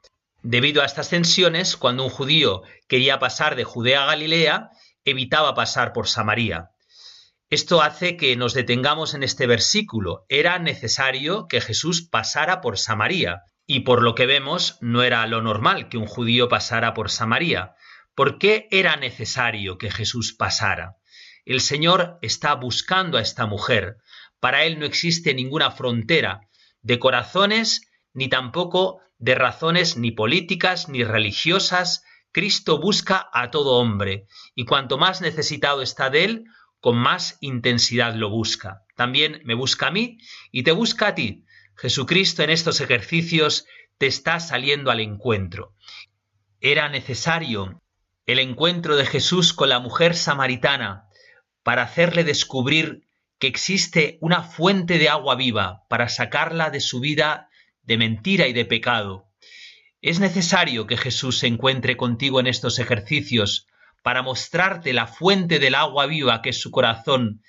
Debido 0.43 0.83
a 0.83 0.85
estas 0.85 1.09
tensiones, 1.09 1.77
cuando 1.77 2.05
un 2.05 2.11
judío 2.11 2.63
quería 2.89 3.19
pasar 3.19 3.57
de 3.57 3.65
Judea 3.65 4.03
a 4.03 4.07
Galilea, 4.07 4.71
evitaba 5.05 5.55
pasar 5.55 5.93
por 5.93 6.09
Samaria. 6.09 6.71
Esto 7.51 7.83
hace 7.83 8.17
que 8.17 8.37
nos 8.37 8.53
detengamos 8.53 9.15
en 9.15 9.23
este 9.23 9.47
versículo. 9.47 10.27
Era 10.29 10.59
necesario 10.59 11.47
que 11.49 11.61
Jesús 11.61 12.03
pasara 12.03 12.61
por 12.61 12.79
Samaria, 12.79 13.43
y 13.67 13.81
por 13.81 14.03
lo 14.03 14.15
que 14.15 14.27
vemos 14.27 14.77
no 14.81 15.03
era 15.03 15.27
lo 15.27 15.41
normal 15.41 15.89
que 15.89 15.99
un 15.99 16.07
judío 16.07 16.49
pasara 16.49 16.95
por 16.95 17.11
Samaria. 17.11 17.75
¿Por 18.15 18.39
qué 18.39 18.69
era 18.71 18.97
necesario 18.97 19.79
que 19.79 19.91
Jesús 19.91 20.35
pasara? 20.35 20.97
El 21.45 21.61
Señor 21.61 22.19
está 22.23 22.55
buscando 22.55 23.19
a 23.19 23.21
esta 23.21 23.47
mujer. 23.47 23.99
Para 24.41 24.65
Él 24.65 24.79
no 24.79 24.87
existe 24.87 25.35
ninguna 25.35 25.71
frontera 25.71 26.49
de 26.83 26.99
corazones, 26.99 27.91
ni 28.13 28.29
tampoco 28.29 29.01
de 29.19 29.35
razones 29.35 29.97
ni 29.97 30.11
políticas 30.11 30.89
ni 30.89 31.03
religiosas, 31.03 32.03
Cristo 32.33 32.81
busca 32.81 33.31
a 33.33 33.51
todo 33.51 33.77
hombre, 33.77 34.27
y 34.55 34.65
cuanto 34.65 34.99
más 34.99 35.21
necesitado 35.21 35.83
está 35.83 36.11
de 36.11 36.25
él, 36.25 36.45
con 36.81 36.97
más 36.97 37.39
intensidad 37.41 38.15
lo 38.15 38.29
busca. 38.29 38.83
También 38.97 39.41
me 39.45 39.55
busca 39.55 39.87
a 39.87 39.91
mí 39.91 40.19
y 40.51 40.65
te 40.65 40.73
busca 40.73 41.09
a 41.09 41.15
ti. 41.15 41.45
Jesucristo 41.77 42.43
en 42.43 42.51
estos 42.51 42.81
ejercicios 42.81 43.67
te 43.99 44.07
está 44.07 44.41
saliendo 44.41 44.91
al 44.91 45.01
encuentro. 45.01 45.75
Era 46.61 46.89
necesario 46.89 47.81
el 48.27 48.39
encuentro 48.41 48.97
de 48.97 49.07
Jesús 49.07 49.53
con 49.55 49.69
la 49.69 49.79
mujer 49.79 50.17
samaritana 50.17 51.09
para 51.65 51.83
hacerle 51.83 52.23
descubrir 52.23 53.09
que 53.41 53.49
existe 53.49 54.19
una 54.21 54.43
fuente 54.43 54.99
de 54.99 55.09
agua 55.09 55.35
viva 55.35 55.83
para 55.89 56.09
sacarla 56.09 56.71
de 56.71 56.81
su 56.81 57.01
vida 57.01 57.49
de 57.83 57.99
mentira 57.99 58.47
y 58.47 58.53
de 58.53 58.65
pecado. 58.65 59.27
Es 60.01 60.21
necesario 60.21 60.87
que 60.87 60.97
Jesús 60.97 61.39
se 61.39 61.47
encuentre 61.47 61.97
contigo 61.97 62.39
en 62.39 62.47
estos 62.47 62.79
ejercicios 62.79 63.67
para 64.03 64.23
mostrarte 64.23 64.93
la 64.93 65.07
fuente 65.07 65.59
del 65.59 65.75
agua 65.75 66.07
viva 66.07 66.43
que 66.43 66.51
es 66.51 66.61
su 66.61 66.71
corazón, 66.71 67.43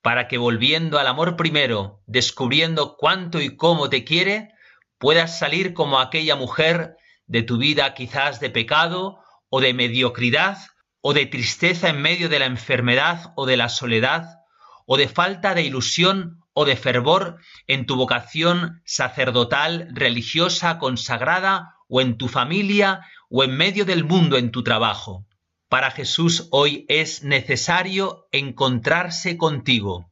para 0.00 0.28
que 0.28 0.38
volviendo 0.38 0.98
al 0.98 1.08
amor 1.08 1.36
primero, 1.36 2.00
descubriendo 2.06 2.96
cuánto 2.96 3.40
y 3.40 3.56
cómo 3.56 3.90
te 3.90 4.04
quiere, 4.04 4.54
puedas 4.98 5.38
salir 5.38 5.74
como 5.74 5.98
aquella 5.98 6.36
mujer 6.36 6.96
de 7.26 7.42
tu 7.42 7.58
vida 7.58 7.92
quizás 7.94 8.38
de 8.38 8.50
pecado 8.50 9.18
o 9.48 9.60
de 9.60 9.74
mediocridad 9.74 10.58
o 11.00 11.14
de 11.14 11.26
tristeza 11.26 11.88
en 11.88 12.02
medio 12.02 12.28
de 12.28 12.38
la 12.38 12.46
enfermedad 12.46 13.32
o 13.36 13.46
de 13.46 13.56
la 13.56 13.68
soledad 13.68 14.40
o 14.86 14.96
de 14.96 15.08
falta 15.08 15.54
de 15.54 15.62
ilusión 15.62 16.40
o 16.52 16.64
de 16.64 16.76
fervor 16.76 17.38
en 17.66 17.86
tu 17.86 17.96
vocación 17.96 18.82
sacerdotal, 18.84 19.88
religiosa, 19.92 20.78
consagrada 20.78 21.76
o 21.88 22.00
en 22.00 22.18
tu 22.18 22.28
familia 22.28 23.00
o 23.28 23.44
en 23.44 23.56
medio 23.56 23.84
del 23.84 24.04
mundo 24.04 24.36
en 24.36 24.50
tu 24.50 24.62
trabajo. 24.62 25.26
Para 25.68 25.92
Jesús 25.92 26.48
hoy 26.50 26.84
es 26.88 27.22
necesario 27.22 28.26
encontrarse 28.32 29.36
contigo. 29.36 30.10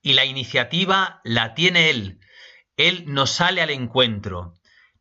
Y 0.00 0.12
la 0.12 0.24
iniciativa 0.24 1.20
la 1.24 1.54
tiene 1.54 1.90
Él. 1.90 2.20
Él 2.76 3.04
nos 3.06 3.30
sale 3.30 3.60
al 3.60 3.70
encuentro. 3.70 4.54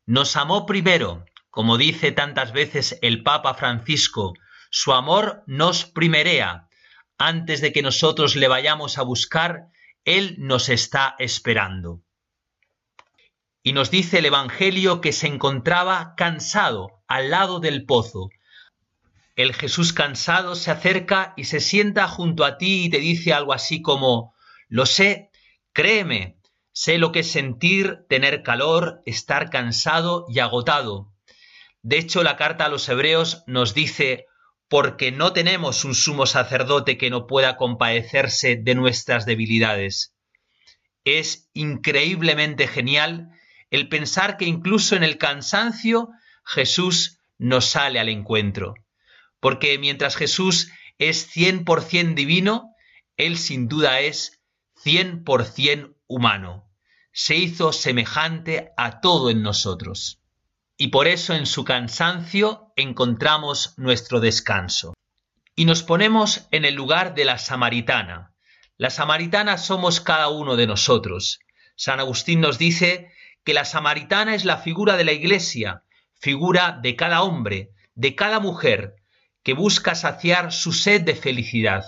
Nos 0.06 0.36
amó 0.36 0.66
primero, 0.66 1.24
como 1.52 1.78
dice 1.78 2.12
tantas 2.12 2.52
veces 2.52 2.98
el 3.04 3.22
Papa 3.22 3.54
Francisco, 3.54 4.34
su 4.70 4.94
amor 4.94 5.44
nos 5.48 5.86
primerea. 5.86 6.70
Antes 7.18 7.62
de 7.62 7.74
que 7.74 7.82
nosotros 7.82 8.36
le 8.36 8.48
vayamos 8.48 8.98
a 8.98 9.02
buscar, 9.02 9.68
Él 10.06 10.36
nos 10.38 10.70
está 10.70 11.16
esperando. 11.20 12.02
Y 13.62 13.74
nos 13.74 13.92
dice 13.92 14.20
el 14.20 14.26
Evangelio 14.26 15.02
que 15.02 15.12
se 15.12 15.28
encontraba 15.28 16.14
cansado 16.16 17.04
al 17.08 17.30
lado 17.30 17.60
del 17.60 17.86
pozo. 17.86 18.30
El 19.36 19.54
Jesús 19.54 19.92
cansado 19.92 20.56
se 20.56 20.72
acerca 20.72 21.34
y 21.36 21.46
se 21.46 21.60
sienta 21.60 22.08
junto 22.08 22.46
a 22.46 22.58
ti 22.58 22.86
y 22.86 22.90
te 22.90 23.00
dice 23.00 23.34
algo 23.34 23.54
así 23.54 23.82
como, 23.82 24.34
lo 24.70 24.86
sé, 24.86 25.30
créeme, 25.74 26.38
sé 26.72 26.98
lo 26.98 27.12
que 27.12 27.20
es 27.20 27.32
sentir, 27.32 28.06
tener 28.08 28.44
calor, 28.44 29.02
estar 29.06 29.50
cansado 29.50 30.26
y 30.30 30.40
agotado. 30.40 31.12
De 31.82 31.98
hecho, 31.98 32.24
la 32.24 32.38
carta 32.38 32.66
a 32.66 32.70
los 32.70 32.88
hebreos 32.88 33.44
nos 33.48 33.74
dice, 33.74 34.26
porque 34.70 35.12
no 35.12 35.34
tenemos 35.34 35.84
un 35.84 35.96
sumo 35.96 36.28
sacerdote 36.28 36.98
que 36.98 37.10
no 37.10 37.26
pueda 37.26 37.58
compadecerse 37.58 38.56
de 38.56 38.76
nuestras 38.76 39.26
debilidades. 39.26 40.14
Es 41.04 41.50
increíblemente 41.54 42.68
genial 42.68 43.32
el 43.72 43.90
pensar 43.90 44.38
que 44.38 44.46
incluso 44.46 44.96
en 44.96 45.04
el 45.04 45.18
cansancio 45.18 46.10
Jesús 46.46 47.20
nos 47.40 47.66
sale 47.66 48.00
al 48.00 48.10
encuentro. 48.10 48.76
Porque 49.40 49.80
mientras 49.80 50.16
Jesús 50.16 50.72
es 51.00 51.36
100% 51.36 52.14
divino, 52.14 52.76
Él 53.18 53.38
sin 53.38 53.68
duda 53.68 54.02
es 54.02 54.40
100% 54.84 55.96
humano. 56.08 56.70
Se 57.12 57.36
hizo 57.36 57.74
semejante 57.74 58.72
a 58.78 59.02
todo 59.02 59.32
en 59.32 59.42
nosotros. 59.42 60.22
Y 60.78 60.90
por 60.90 61.08
eso 61.08 61.34
en 61.34 61.46
su 61.46 61.64
cansancio 61.64 62.69
encontramos 62.82 63.74
nuestro 63.78 64.20
descanso. 64.20 64.94
Y 65.56 65.66
nos 65.66 65.84
ponemos 65.84 66.48
en 66.52 66.66
el 66.66 66.76
lugar 66.76 67.14
de 67.14 67.26
la 67.26 67.38
samaritana. 67.38 68.34
La 68.78 68.90
samaritana 68.90 69.58
somos 69.58 70.00
cada 70.00 70.30
uno 70.30 70.56
de 70.56 70.68
nosotros. 70.68 71.40
San 71.76 72.00
Agustín 72.00 72.42
nos 72.42 72.58
dice 72.58 73.12
que 73.44 73.54
la 73.54 73.66
samaritana 73.66 74.36
es 74.36 74.46
la 74.46 74.58
figura 74.58 74.96
de 74.96 75.04
la 75.04 75.12
iglesia, 75.12 75.84
figura 76.20 76.80
de 76.82 76.96
cada 76.96 77.24
hombre, 77.24 77.72
de 77.96 78.16
cada 78.16 78.40
mujer, 78.40 78.96
que 79.44 79.54
busca 79.54 79.96
saciar 79.96 80.52
su 80.52 80.72
sed 80.72 81.02
de 81.02 81.16
felicidad. 81.16 81.86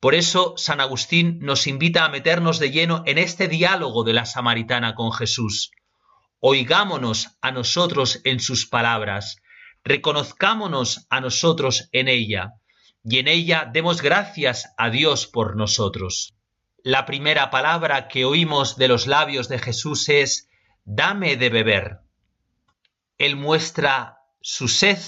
Por 0.00 0.14
eso 0.14 0.54
San 0.56 0.80
Agustín 0.80 1.40
nos 1.40 1.66
invita 1.66 2.04
a 2.04 2.08
meternos 2.08 2.58
de 2.58 2.70
lleno 2.70 3.02
en 3.06 3.18
este 3.18 3.48
diálogo 3.48 4.04
de 4.04 4.14
la 4.14 4.24
samaritana 4.24 4.94
con 4.94 5.12
Jesús. 5.12 5.72
Oigámonos 6.38 7.36
a 7.42 7.50
nosotros 7.50 8.20
en 8.24 8.40
sus 8.40 8.66
palabras, 8.66 9.39
reconozcámonos 9.84 11.06
a 11.10 11.20
nosotros 11.20 11.88
en 11.92 12.08
ella, 12.08 12.54
y 13.02 13.18
en 13.18 13.28
ella 13.28 13.70
demos 13.72 14.02
gracias 14.02 14.72
a 14.76 14.90
Dios 14.90 15.26
por 15.26 15.56
nosotros. 15.56 16.34
La 16.82 17.06
primera 17.06 17.50
palabra 17.50 18.08
que 18.08 18.24
oímos 18.24 18.76
de 18.76 18.88
los 18.88 19.06
labios 19.06 19.48
de 19.48 19.58
Jesús 19.58 20.08
es 20.08 20.48
dame 20.84 21.36
de 21.36 21.50
beber. 21.50 22.00
Él 23.18 23.36
muestra 23.36 24.18
su 24.40 24.68
sed 24.68 24.98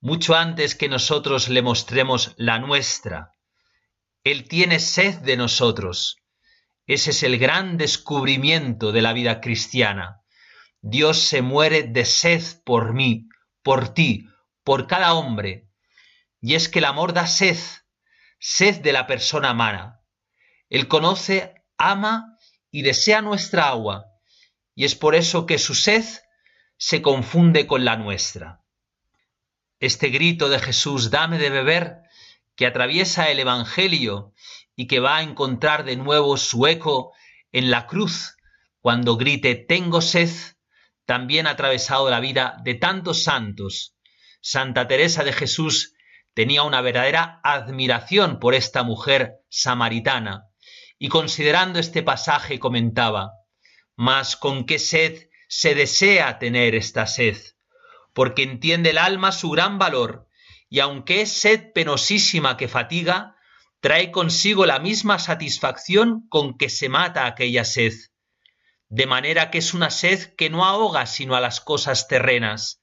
mucho 0.00 0.34
antes 0.34 0.74
que 0.74 0.88
nosotros 0.88 1.48
le 1.48 1.62
mostremos 1.62 2.34
la 2.36 2.58
nuestra. 2.58 3.32
Él 4.22 4.48
tiene 4.48 4.78
sed 4.78 5.16
de 5.20 5.36
nosotros. 5.36 6.18
Ese 6.86 7.10
es 7.10 7.22
el 7.22 7.38
gran 7.38 7.78
descubrimiento 7.78 8.92
de 8.92 9.02
la 9.02 9.14
vida 9.14 9.40
cristiana. 9.40 10.20
Dios 10.82 11.18
se 11.18 11.40
muere 11.40 11.84
de 11.84 12.04
sed 12.04 12.42
por 12.64 12.92
mí, 12.92 13.28
por 13.64 13.92
ti, 13.92 14.28
por 14.62 14.86
cada 14.86 15.14
hombre. 15.14 15.68
Y 16.40 16.54
es 16.54 16.68
que 16.68 16.78
el 16.78 16.84
amor 16.84 17.12
da 17.12 17.26
sed, 17.26 17.58
sed 18.38 18.82
de 18.82 18.92
la 18.92 19.08
persona 19.08 19.50
amada. 19.50 20.04
Él 20.68 20.86
conoce, 20.86 21.54
ama 21.76 22.38
y 22.70 22.82
desea 22.82 23.20
nuestra 23.20 23.68
agua 23.68 24.06
y 24.74 24.84
es 24.84 24.94
por 24.94 25.14
eso 25.14 25.46
que 25.46 25.58
su 25.58 25.74
sed 25.74 26.04
se 26.76 27.00
confunde 27.00 27.66
con 27.66 27.84
la 27.84 27.96
nuestra. 27.96 28.62
Este 29.78 30.08
grito 30.08 30.48
de 30.48 30.58
Jesús, 30.58 31.10
dame 31.10 31.38
de 31.38 31.50
beber, 31.50 32.02
que 32.56 32.66
atraviesa 32.66 33.30
el 33.30 33.38
Evangelio 33.38 34.32
y 34.76 34.86
que 34.86 35.00
va 35.00 35.18
a 35.18 35.22
encontrar 35.22 35.84
de 35.84 35.96
nuevo 35.96 36.36
su 36.36 36.66
eco 36.66 37.12
en 37.52 37.70
la 37.70 37.86
cruz, 37.86 38.36
cuando 38.80 39.16
grite, 39.16 39.54
tengo 39.54 40.00
sed, 40.00 40.30
también 41.06 41.46
ha 41.46 41.50
atravesado 41.50 42.10
la 42.10 42.20
vida 42.20 42.56
de 42.64 42.74
tantos 42.74 43.24
santos. 43.24 43.96
Santa 44.40 44.86
Teresa 44.88 45.24
de 45.24 45.32
Jesús 45.32 45.94
tenía 46.34 46.62
una 46.62 46.80
verdadera 46.80 47.40
admiración 47.44 48.38
por 48.38 48.54
esta 48.54 48.82
mujer 48.82 49.40
samaritana 49.48 50.48
y 50.98 51.08
considerando 51.08 51.78
este 51.78 52.02
pasaje 52.02 52.58
comentaba, 52.58 53.32
Mas 53.96 54.36
con 54.36 54.64
qué 54.64 54.78
sed 54.78 55.28
se 55.48 55.74
desea 55.74 56.38
tener 56.38 56.74
esta 56.74 57.06
sed, 57.06 57.36
porque 58.12 58.42
entiende 58.42 58.90
el 58.90 58.98
alma 58.98 59.32
su 59.32 59.50
gran 59.50 59.78
valor, 59.78 60.28
y 60.68 60.80
aunque 60.80 61.20
es 61.20 61.32
sed 61.32 61.72
penosísima 61.72 62.56
que 62.56 62.68
fatiga, 62.68 63.36
trae 63.80 64.10
consigo 64.10 64.66
la 64.66 64.78
misma 64.78 65.18
satisfacción 65.18 66.26
con 66.28 66.56
que 66.56 66.68
se 66.68 66.88
mata 66.88 67.26
aquella 67.26 67.64
sed. 67.64 67.92
De 68.94 69.08
manera 69.08 69.50
que 69.50 69.58
es 69.58 69.74
una 69.74 69.90
sed 69.90 70.36
que 70.36 70.50
no 70.50 70.64
ahoga 70.64 71.06
sino 71.06 71.34
a 71.34 71.40
las 71.40 71.60
cosas 71.60 72.06
terrenas, 72.06 72.80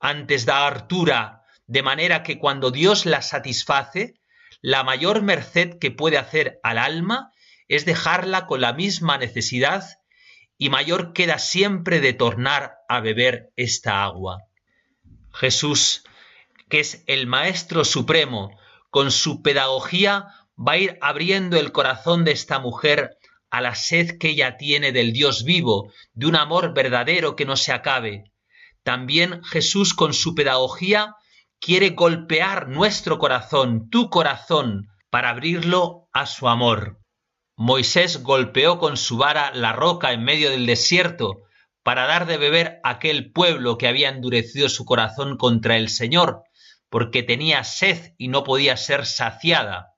antes 0.00 0.46
da 0.46 0.66
hartura, 0.66 1.44
de 1.68 1.80
manera 1.84 2.24
que 2.24 2.40
cuando 2.40 2.72
Dios 2.72 3.06
la 3.06 3.22
satisface, 3.22 4.14
la 4.62 4.82
mayor 4.82 5.22
merced 5.22 5.78
que 5.78 5.92
puede 5.92 6.18
hacer 6.18 6.58
al 6.64 6.76
alma 6.76 7.32
es 7.68 7.84
dejarla 7.84 8.46
con 8.46 8.60
la 8.62 8.72
misma 8.72 9.16
necesidad 9.16 9.84
y 10.58 10.70
mayor 10.70 11.12
queda 11.12 11.38
siempre 11.38 12.00
de 12.00 12.14
tornar 12.14 12.78
a 12.88 12.98
beber 12.98 13.52
esta 13.54 14.02
agua. 14.02 14.42
Jesús, 15.32 16.02
que 16.68 16.80
es 16.80 17.04
el 17.06 17.28
Maestro 17.28 17.84
Supremo, 17.84 18.58
con 18.90 19.12
su 19.12 19.40
pedagogía 19.40 20.34
va 20.58 20.72
a 20.72 20.78
ir 20.78 20.98
abriendo 21.00 21.56
el 21.60 21.70
corazón 21.70 22.24
de 22.24 22.32
esta 22.32 22.58
mujer 22.58 23.18
a 23.54 23.60
la 23.60 23.76
sed 23.76 24.18
que 24.18 24.30
ella 24.30 24.56
tiene 24.56 24.90
del 24.90 25.12
Dios 25.12 25.44
vivo, 25.44 25.92
de 26.12 26.26
un 26.26 26.34
amor 26.34 26.74
verdadero 26.74 27.36
que 27.36 27.44
no 27.44 27.54
se 27.54 27.70
acabe. 27.70 28.32
También 28.82 29.44
Jesús 29.44 29.94
con 29.94 30.12
su 30.12 30.34
pedagogía 30.34 31.14
quiere 31.60 31.90
golpear 31.90 32.66
nuestro 32.66 33.16
corazón, 33.16 33.88
tu 33.90 34.10
corazón, 34.10 34.88
para 35.08 35.30
abrirlo 35.30 36.08
a 36.12 36.26
su 36.26 36.48
amor. 36.48 36.98
Moisés 37.54 38.24
golpeó 38.24 38.80
con 38.80 38.96
su 38.96 39.18
vara 39.18 39.52
la 39.54 39.72
roca 39.72 40.12
en 40.12 40.24
medio 40.24 40.50
del 40.50 40.66
desierto 40.66 41.42
para 41.84 42.06
dar 42.06 42.26
de 42.26 42.38
beber 42.38 42.80
a 42.82 42.90
aquel 42.90 43.30
pueblo 43.30 43.78
que 43.78 43.86
había 43.86 44.08
endurecido 44.08 44.68
su 44.68 44.84
corazón 44.84 45.36
contra 45.36 45.76
el 45.76 45.90
Señor, 45.90 46.42
porque 46.88 47.22
tenía 47.22 47.62
sed 47.62 48.14
y 48.18 48.26
no 48.26 48.42
podía 48.42 48.76
ser 48.76 49.06
saciada. 49.06 49.94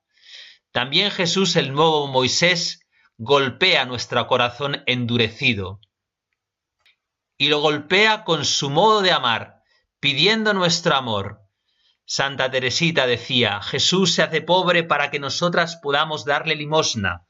También 0.71 1.09
Jesús, 1.09 1.55
el 1.55 1.73
nuevo 1.73 2.05
Moisés, 2.05 2.81
golpea 3.17 3.85
nuestro 3.85 4.25
corazón 4.27 4.83
endurecido. 4.85 5.79
Y 7.37 7.49
lo 7.49 7.59
golpea 7.59 8.23
con 8.23 8.45
su 8.45 8.69
modo 8.69 9.01
de 9.01 9.11
amar, 9.11 9.61
pidiendo 9.99 10.53
nuestro 10.53 10.95
amor. 10.95 11.41
Santa 12.05 12.49
Teresita 12.49 13.05
decía, 13.05 13.61
Jesús 13.61 14.13
se 14.13 14.23
hace 14.23 14.41
pobre 14.41 14.83
para 14.83 15.11
que 15.11 15.19
nosotras 15.19 15.77
podamos 15.81 16.25
darle 16.25 16.55
limosna 16.55 17.27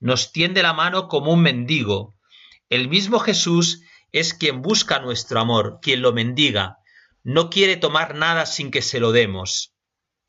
nos 0.00 0.32
tiende 0.32 0.62
la 0.62 0.72
mano 0.72 1.08
como 1.08 1.32
un 1.32 1.42
mendigo. 1.42 2.16
El 2.68 2.88
mismo 2.88 3.18
Jesús 3.18 3.82
es 4.12 4.34
quien 4.34 4.62
busca 4.62 4.98
nuestro 4.98 5.40
amor, 5.40 5.78
quien 5.80 6.02
lo 6.02 6.12
mendiga. 6.12 6.78
No 7.22 7.50
quiere 7.50 7.76
tomar 7.76 8.14
nada 8.14 8.46
sin 8.46 8.70
que 8.70 8.82
se 8.82 9.00
lo 9.00 9.12
demos. 9.12 9.74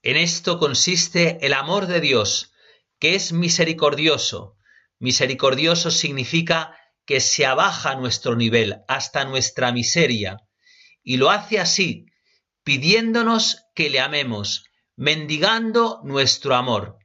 En 0.04 0.16
esto 0.16 0.60
consiste 0.60 1.46
el 1.46 1.54
amor 1.54 1.88
de 1.88 2.00
Dios, 2.00 2.54
que 3.00 3.16
es 3.16 3.34
misericordioso. 3.34 4.57
Misericordioso 5.00 5.92
significa 5.92 6.76
que 7.06 7.20
se 7.20 7.46
abaja 7.46 7.96
nuestro 7.96 8.36
nivel, 8.36 8.82
hasta 8.88 9.26
nuestra 9.26 9.72
miseria, 9.72 10.38
y 11.04 11.18
lo 11.18 11.30
hace 11.30 11.60
así, 11.60 12.06
pidiéndonos 12.64 13.64
que 13.74 13.90
le 13.90 14.00
amemos, 14.02 14.66
mendigando 14.98 16.02
nuestro 16.04 16.56
amor. 16.56 16.98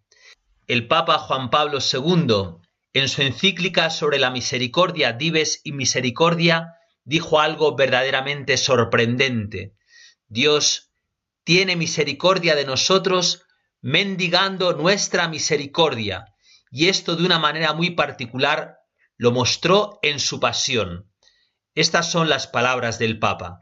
El 0.66 0.88
Papa 0.88 1.18
Juan 1.18 1.50
Pablo 1.50 1.78
II, 1.80 2.56
en 2.94 3.08
su 3.08 3.22
encíclica 3.22 3.90
sobre 3.90 4.18
la 4.18 4.30
misericordia, 4.30 5.12
Dives 5.12 5.60
y 5.62 5.72
Misericordia, 5.72 6.74
dijo 7.04 7.40
algo 7.40 7.76
verdaderamente 7.76 8.56
sorprendente. 8.56 9.74
Dios 10.26 10.90
tiene 11.44 11.76
misericordia 11.76 12.54
de 12.54 12.64
nosotros 12.64 13.44
mendigando 13.80 14.72
nuestra 14.74 15.28
misericordia, 15.28 16.31
y 16.72 16.88
esto 16.88 17.16
de 17.16 17.26
una 17.26 17.38
manera 17.38 17.74
muy 17.74 17.90
particular 17.90 18.78
lo 19.18 19.30
mostró 19.30 20.00
en 20.02 20.18
su 20.18 20.40
pasión. 20.40 21.12
Estas 21.74 22.10
son 22.10 22.30
las 22.30 22.46
palabras 22.46 22.98
del 22.98 23.18
Papa. 23.18 23.58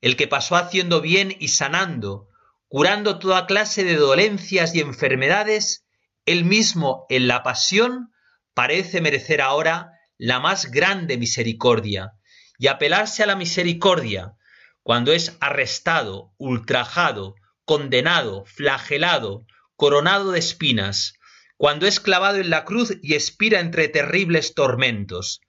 El 0.00 0.16
que 0.16 0.26
pasó 0.26 0.56
haciendo 0.56 1.00
bien 1.00 1.34
y 1.38 1.48
sanando, 1.48 2.28
curando 2.66 3.20
toda 3.20 3.46
clase 3.46 3.84
de 3.84 3.94
dolencias 3.94 4.74
y 4.74 4.80
enfermedades, 4.80 5.86
él 6.26 6.44
mismo 6.44 7.06
en 7.08 7.28
la 7.28 7.44
pasión 7.44 8.12
parece 8.54 9.00
merecer 9.00 9.40
ahora 9.40 9.92
la 10.18 10.40
más 10.40 10.72
grande 10.72 11.18
misericordia 11.18 12.14
y 12.58 12.66
apelarse 12.66 13.22
a 13.22 13.26
la 13.26 13.36
misericordia 13.36 14.34
cuando 14.82 15.12
es 15.12 15.36
arrestado, 15.40 16.34
ultrajado, 16.38 17.36
condenado, 17.64 18.44
flagelado, 18.46 19.46
coronado 19.76 20.32
de 20.32 20.40
espinas, 20.40 21.15
cuando 21.56 21.86
es 21.86 22.00
clavado 22.00 22.38
en 22.38 22.50
la 22.50 22.64
cruz 22.64 22.96
y 23.02 23.14
expira 23.14 23.60
entre 23.60 23.88
terribles 23.88 24.54
tormentos. 24.54 25.40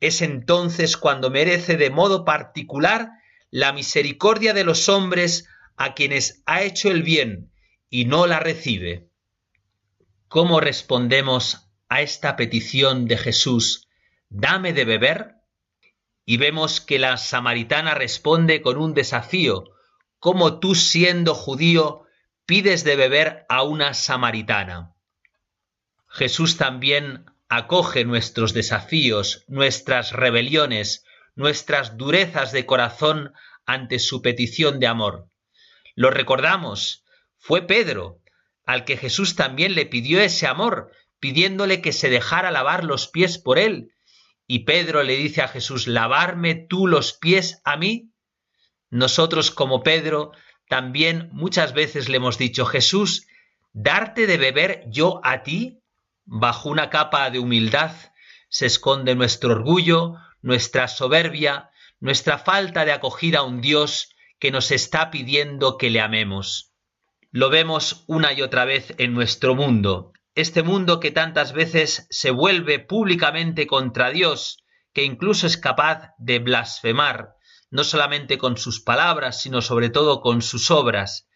Es 0.00 0.20
entonces 0.20 0.96
cuando 0.96 1.30
merece 1.30 1.76
de 1.76 1.90
modo 1.90 2.24
particular 2.24 3.10
la 3.50 3.72
misericordia 3.72 4.52
de 4.52 4.64
los 4.64 4.88
hombres 4.88 5.48
a 5.76 5.94
quienes 5.94 6.42
ha 6.46 6.62
hecho 6.62 6.90
el 6.90 7.02
bien 7.02 7.50
y 7.88 8.04
no 8.04 8.26
la 8.26 8.40
recibe. 8.40 9.08
¿Cómo 10.28 10.60
respondemos 10.60 11.70
a 11.88 12.02
esta 12.02 12.36
petición 12.36 13.06
de 13.06 13.16
Jesús, 13.16 13.88
dame 14.28 14.72
de 14.72 14.84
beber? 14.84 15.36
Y 16.26 16.38
vemos 16.38 16.80
que 16.80 16.98
la 16.98 17.16
samaritana 17.16 17.94
responde 17.94 18.60
con 18.60 18.76
un 18.78 18.94
desafío, 18.94 19.64
¿cómo 20.18 20.58
tú 20.58 20.74
siendo 20.74 21.34
judío 21.34 22.02
pides 22.46 22.82
de 22.82 22.96
beber 22.96 23.46
a 23.48 23.62
una 23.62 23.94
samaritana? 23.94 24.93
Jesús 26.14 26.56
también 26.56 27.24
acoge 27.48 28.04
nuestros 28.04 28.54
desafíos, 28.54 29.44
nuestras 29.48 30.12
rebeliones, 30.12 31.04
nuestras 31.34 31.96
durezas 31.96 32.52
de 32.52 32.66
corazón 32.66 33.32
ante 33.66 33.98
su 33.98 34.22
petición 34.22 34.78
de 34.78 34.86
amor. 34.86 35.28
Lo 35.96 36.10
recordamos, 36.10 37.04
fue 37.36 37.62
Pedro 37.62 38.20
al 38.64 38.84
que 38.84 38.96
Jesús 38.96 39.34
también 39.34 39.74
le 39.74 39.86
pidió 39.86 40.20
ese 40.20 40.46
amor, 40.46 40.92
pidiéndole 41.18 41.82
que 41.82 41.92
se 41.92 42.10
dejara 42.10 42.52
lavar 42.52 42.84
los 42.84 43.08
pies 43.08 43.36
por 43.38 43.58
él. 43.58 43.90
Y 44.46 44.60
Pedro 44.60 45.02
le 45.02 45.16
dice 45.16 45.42
a 45.42 45.48
Jesús, 45.48 45.88
¿lavarme 45.88 46.54
tú 46.54 46.86
los 46.86 47.14
pies 47.14 47.60
a 47.64 47.76
mí? 47.76 48.12
Nosotros 48.88 49.50
como 49.50 49.82
Pedro 49.82 50.30
también 50.68 51.28
muchas 51.32 51.74
veces 51.74 52.08
le 52.08 52.18
hemos 52.18 52.38
dicho, 52.38 52.66
Jesús, 52.66 53.26
¿darte 53.72 54.28
de 54.28 54.38
beber 54.38 54.84
yo 54.86 55.20
a 55.24 55.42
ti? 55.42 55.80
Bajo 56.26 56.68
una 56.68 56.90
capa 56.90 57.30
de 57.30 57.38
humildad 57.38 57.92
se 58.48 58.66
esconde 58.66 59.14
nuestro 59.14 59.52
orgullo, 59.52 60.14
nuestra 60.40 60.88
soberbia, 60.88 61.70
nuestra 62.00 62.38
falta 62.38 62.84
de 62.84 62.92
acogida 62.92 63.40
a 63.40 63.42
un 63.42 63.60
Dios 63.60 64.14
que 64.38 64.50
nos 64.50 64.70
está 64.70 65.10
pidiendo 65.10 65.76
que 65.76 65.90
le 65.90 66.00
amemos. 66.00 66.72
Lo 67.30 67.50
vemos 67.50 68.04
una 68.06 68.32
y 68.32 68.42
otra 68.42 68.64
vez 68.64 68.94
en 68.98 69.12
nuestro 69.12 69.54
mundo, 69.54 70.12
este 70.34 70.62
mundo 70.62 71.00
que 71.00 71.10
tantas 71.10 71.52
veces 71.52 72.06
se 72.10 72.30
vuelve 72.30 72.78
públicamente 72.78 73.66
contra 73.66 74.10
Dios, 74.10 74.64
que 74.92 75.04
incluso 75.04 75.46
es 75.46 75.56
capaz 75.56 76.12
de 76.18 76.38
blasfemar, 76.38 77.34
no 77.70 77.84
solamente 77.84 78.38
con 78.38 78.56
sus 78.56 78.80
palabras, 78.80 79.40
sino 79.42 79.62
sobre 79.62 79.90
todo 79.90 80.20
con 80.20 80.42
sus 80.42 80.70
obras. 80.70 81.28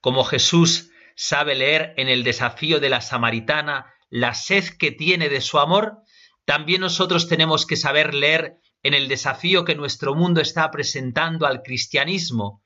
Como 0.00 0.24
Jesús 0.24 0.91
sabe 1.16 1.54
leer 1.54 1.94
en 1.96 2.08
el 2.08 2.24
desafío 2.24 2.80
de 2.80 2.90
la 2.90 3.00
samaritana 3.00 3.86
la 4.10 4.34
sed 4.34 4.64
que 4.78 4.90
tiene 4.90 5.28
de 5.28 5.40
su 5.40 5.58
amor, 5.58 5.98
también 6.44 6.80
nosotros 6.80 7.28
tenemos 7.28 7.66
que 7.66 7.76
saber 7.76 8.14
leer 8.14 8.58
en 8.82 8.94
el 8.94 9.08
desafío 9.08 9.64
que 9.64 9.74
nuestro 9.74 10.14
mundo 10.14 10.40
está 10.40 10.70
presentando 10.70 11.46
al 11.46 11.62
cristianismo, 11.62 12.62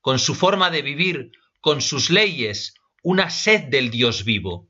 con 0.00 0.18
su 0.18 0.34
forma 0.34 0.70
de 0.70 0.82
vivir, 0.82 1.30
con 1.60 1.80
sus 1.80 2.10
leyes 2.10 2.74
una 3.02 3.30
sed 3.30 3.64
del 3.64 3.90
Dios 3.90 4.24
vivo. 4.24 4.68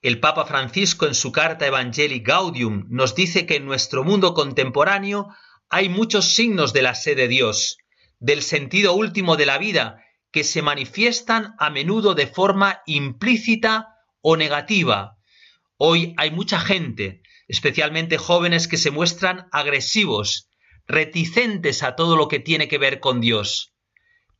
El 0.00 0.20
Papa 0.20 0.44
Francisco 0.44 1.06
en 1.06 1.14
su 1.14 1.32
carta 1.32 1.66
Evangelii 1.66 2.20
Gaudium 2.20 2.86
nos 2.88 3.14
dice 3.14 3.46
que 3.46 3.56
en 3.56 3.66
nuestro 3.66 4.04
mundo 4.04 4.32
contemporáneo 4.34 5.28
hay 5.68 5.88
muchos 5.88 6.34
signos 6.34 6.72
de 6.72 6.82
la 6.82 6.94
sed 6.94 7.16
de 7.16 7.28
Dios, 7.28 7.78
del 8.20 8.42
sentido 8.42 8.92
último 8.94 9.36
de 9.36 9.46
la 9.46 9.58
vida, 9.58 10.04
que 10.30 10.44
se 10.44 10.62
manifiestan 10.62 11.54
a 11.58 11.70
menudo 11.70 12.14
de 12.14 12.26
forma 12.26 12.82
implícita 12.86 13.96
o 14.20 14.36
negativa. 14.36 15.16
Hoy 15.76 16.14
hay 16.16 16.30
mucha 16.30 16.58
gente, 16.60 17.22
especialmente 17.46 18.18
jóvenes, 18.18 18.68
que 18.68 18.76
se 18.76 18.90
muestran 18.90 19.48
agresivos, 19.52 20.48
reticentes 20.86 21.82
a 21.82 21.96
todo 21.96 22.16
lo 22.16 22.28
que 22.28 22.40
tiene 22.40 22.68
que 22.68 22.78
ver 22.78 23.00
con 23.00 23.20
Dios. 23.20 23.74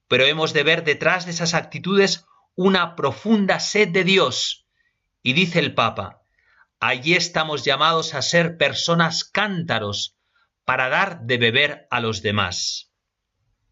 pero 0.08 0.24
hemos 0.24 0.52
de 0.54 0.62
ver 0.62 0.84
detrás 0.84 1.26
de 1.26 1.32
esas 1.32 1.54
actitudes 1.54 2.24
una 2.56 2.96
profunda 2.96 3.60
sed 3.60 3.88
de 3.88 4.04
Dios. 4.04 4.66
Y 5.22 5.34
dice 5.34 5.58
el 5.58 5.74
Papa, 5.74 6.22
allí 6.80 7.14
estamos 7.14 7.64
llamados 7.64 8.14
a 8.14 8.22
ser 8.22 8.56
personas 8.56 9.24
cántaros 9.24 10.16
para 10.64 10.88
dar 10.88 11.20
de 11.22 11.36
beber 11.38 11.86
a 11.90 12.00
los 12.00 12.22
demás. 12.22 12.87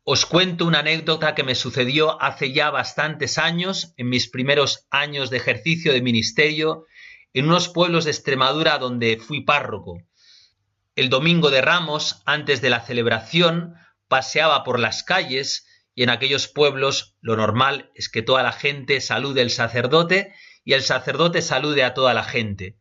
Os 0.09 0.25
cuento 0.25 0.67
una 0.67 0.79
anécdota 0.79 1.35
que 1.35 1.43
me 1.43 1.57
sucedió 1.57 2.23
hace 2.23 2.53
ya 2.53 2.71
bastantes 2.71 3.39
años, 3.39 3.93
en 3.97 4.09
mis 4.09 4.29
primeros 4.29 4.87
años 4.89 5.31
de 5.31 5.39
ejercicio 5.39 5.93
de 5.93 6.01
ministerio, 6.01 6.87
en 7.35 7.47
unos 7.47 7.69
pueblos 7.69 8.05
de 8.05 8.13
Extremadura 8.13 8.79
donde 8.79 9.17
fui 9.17 9.41
párroco. 9.41 9.99
El 10.95 11.09
domingo 11.09 11.51
de 11.51 11.61
Ramos, 11.61 12.23
antes 12.25 12.61
de 12.61 12.71
la 12.71 12.83
celebración, 12.87 13.75
paseaba 14.07 14.63
por 14.63 14.79
las 14.79 15.03
calles 15.03 15.67
y 15.93 16.05
en 16.05 16.11
aquellos 16.11 16.47
pueblos 16.47 17.17
lo 17.21 17.37
normal 17.37 17.91
es 17.97 18.09
que 18.09 18.23
toda 18.23 18.45
la 18.45 18.53
gente 18.53 19.01
salude 19.01 19.41
al 19.41 19.51
sacerdote 19.51 20.33
y 20.65 20.75
el 20.75 20.83
sacerdote 20.83 21.43
salude 21.43 21.83
a 21.83 21.95
toda 21.95 22.15
la 22.15 22.23
gente. 22.23 22.79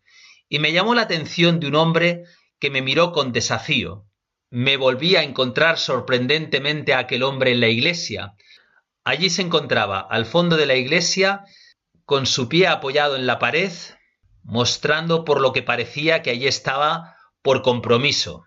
Y 0.48 0.60
me 0.60 0.74
llamó 0.74 0.94
la 0.94 1.02
atención 1.02 1.60
de 1.60 1.70
un 1.70 1.76
hombre 1.76 2.26
que 2.60 2.70
me 2.70 2.84
miró 2.84 3.12
con 3.14 3.32
desafío. 3.32 4.06
Me 4.58 4.78
volví 4.78 5.18
a 5.18 5.24
encontrar 5.24 5.78
sorprendentemente 5.78 6.94
a 6.94 7.00
aquel 7.00 7.24
hombre 7.24 7.52
en 7.52 7.60
la 7.60 7.68
iglesia. 7.68 8.36
Allí 9.04 9.30
se 9.30 9.42
encontraba, 9.42 10.00
al 10.00 10.26
fondo 10.26 10.56
de 10.56 10.66
la 10.66 10.76
iglesia, 10.76 11.44
con 12.06 12.26
su 12.26 12.48
pie 12.48 12.68
apoyado 12.68 13.18
en 13.18 13.28
la 13.28 13.38
pared, 13.38 13.74
mostrando 14.44 15.26
por 15.26 15.42
lo 15.42 15.52
que 15.52 15.62
parecía 15.62 16.22
que 16.22 16.30
allí 16.30 16.48
estaba 16.48 17.18
por 17.42 17.64
compromiso. 17.64 18.46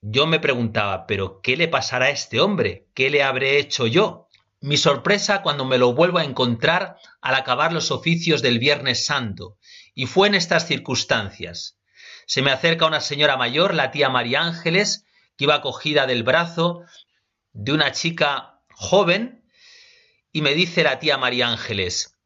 Yo 0.00 0.26
me 0.26 0.40
preguntaba, 0.40 1.06
pero 1.06 1.42
¿qué 1.42 1.58
le 1.58 1.68
pasará 1.68 2.06
a 2.06 2.10
este 2.10 2.40
hombre? 2.40 2.86
¿Qué 2.94 3.10
le 3.10 3.22
habré 3.22 3.58
hecho 3.58 3.86
yo? 3.86 4.28
Mi 4.62 4.78
sorpresa 4.78 5.42
cuando 5.42 5.66
me 5.66 5.76
lo 5.76 5.92
vuelvo 5.92 6.16
a 6.16 6.24
encontrar 6.24 6.96
al 7.20 7.34
acabar 7.34 7.74
los 7.74 7.90
oficios 7.90 8.40
del 8.40 8.58
Viernes 8.58 9.04
Santo, 9.04 9.58
y 9.94 10.06
fue 10.06 10.28
en 10.28 10.34
estas 10.34 10.66
circunstancias. 10.66 11.78
Se 12.26 12.40
me 12.40 12.52
acerca 12.52 12.86
una 12.86 13.02
señora 13.02 13.36
mayor, 13.36 13.74
la 13.74 13.90
tía 13.90 14.08
María 14.08 14.40
Ángeles, 14.40 15.04
que 15.36 15.44
iba 15.44 15.62
cogida 15.62 16.06
del 16.06 16.22
brazo 16.22 16.84
de 17.52 17.72
una 17.72 17.92
chica 17.92 18.60
joven, 18.74 19.44
y 20.32 20.42
me 20.42 20.54
dice 20.54 20.82
la 20.82 20.98
tía 20.98 21.18
María 21.18 21.48
Ángeles, 21.48 22.18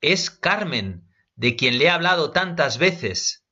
es 0.00 0.30
Carmen, 0.30 1.08
de 1.36 1.56
quien 1.56 1.78
le 1.78 1.86
he 1.86 1.90
hablado 1.90 2.30
tantas 2.30 2.78
veces. 2.78 3.44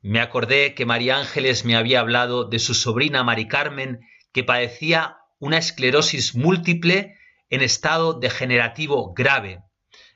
Me 0.00 0.20
acordé 0.20 0.74
que 0.74 0.86
María 0.86 1.18
Ángeles 1.18 1.64
me 1.64 1.76
había 1.76 2.00
hablado 2.00 2.44
de 2.44 2.58
su 2.58 2.74
sobrina 2.74 3.22
Mari 3.22 3.46
Carmen, 3.46 4.00
que 4.32 4.44
padecía 4.44 5.18
una 5.38 5.58
esclerosis 5.58 6.34
múltiple 6.34 7.16
en 7.50 7.62
estado 7.62 8.14
degenerativo 8.14 9.12
grave. 9.12 9.62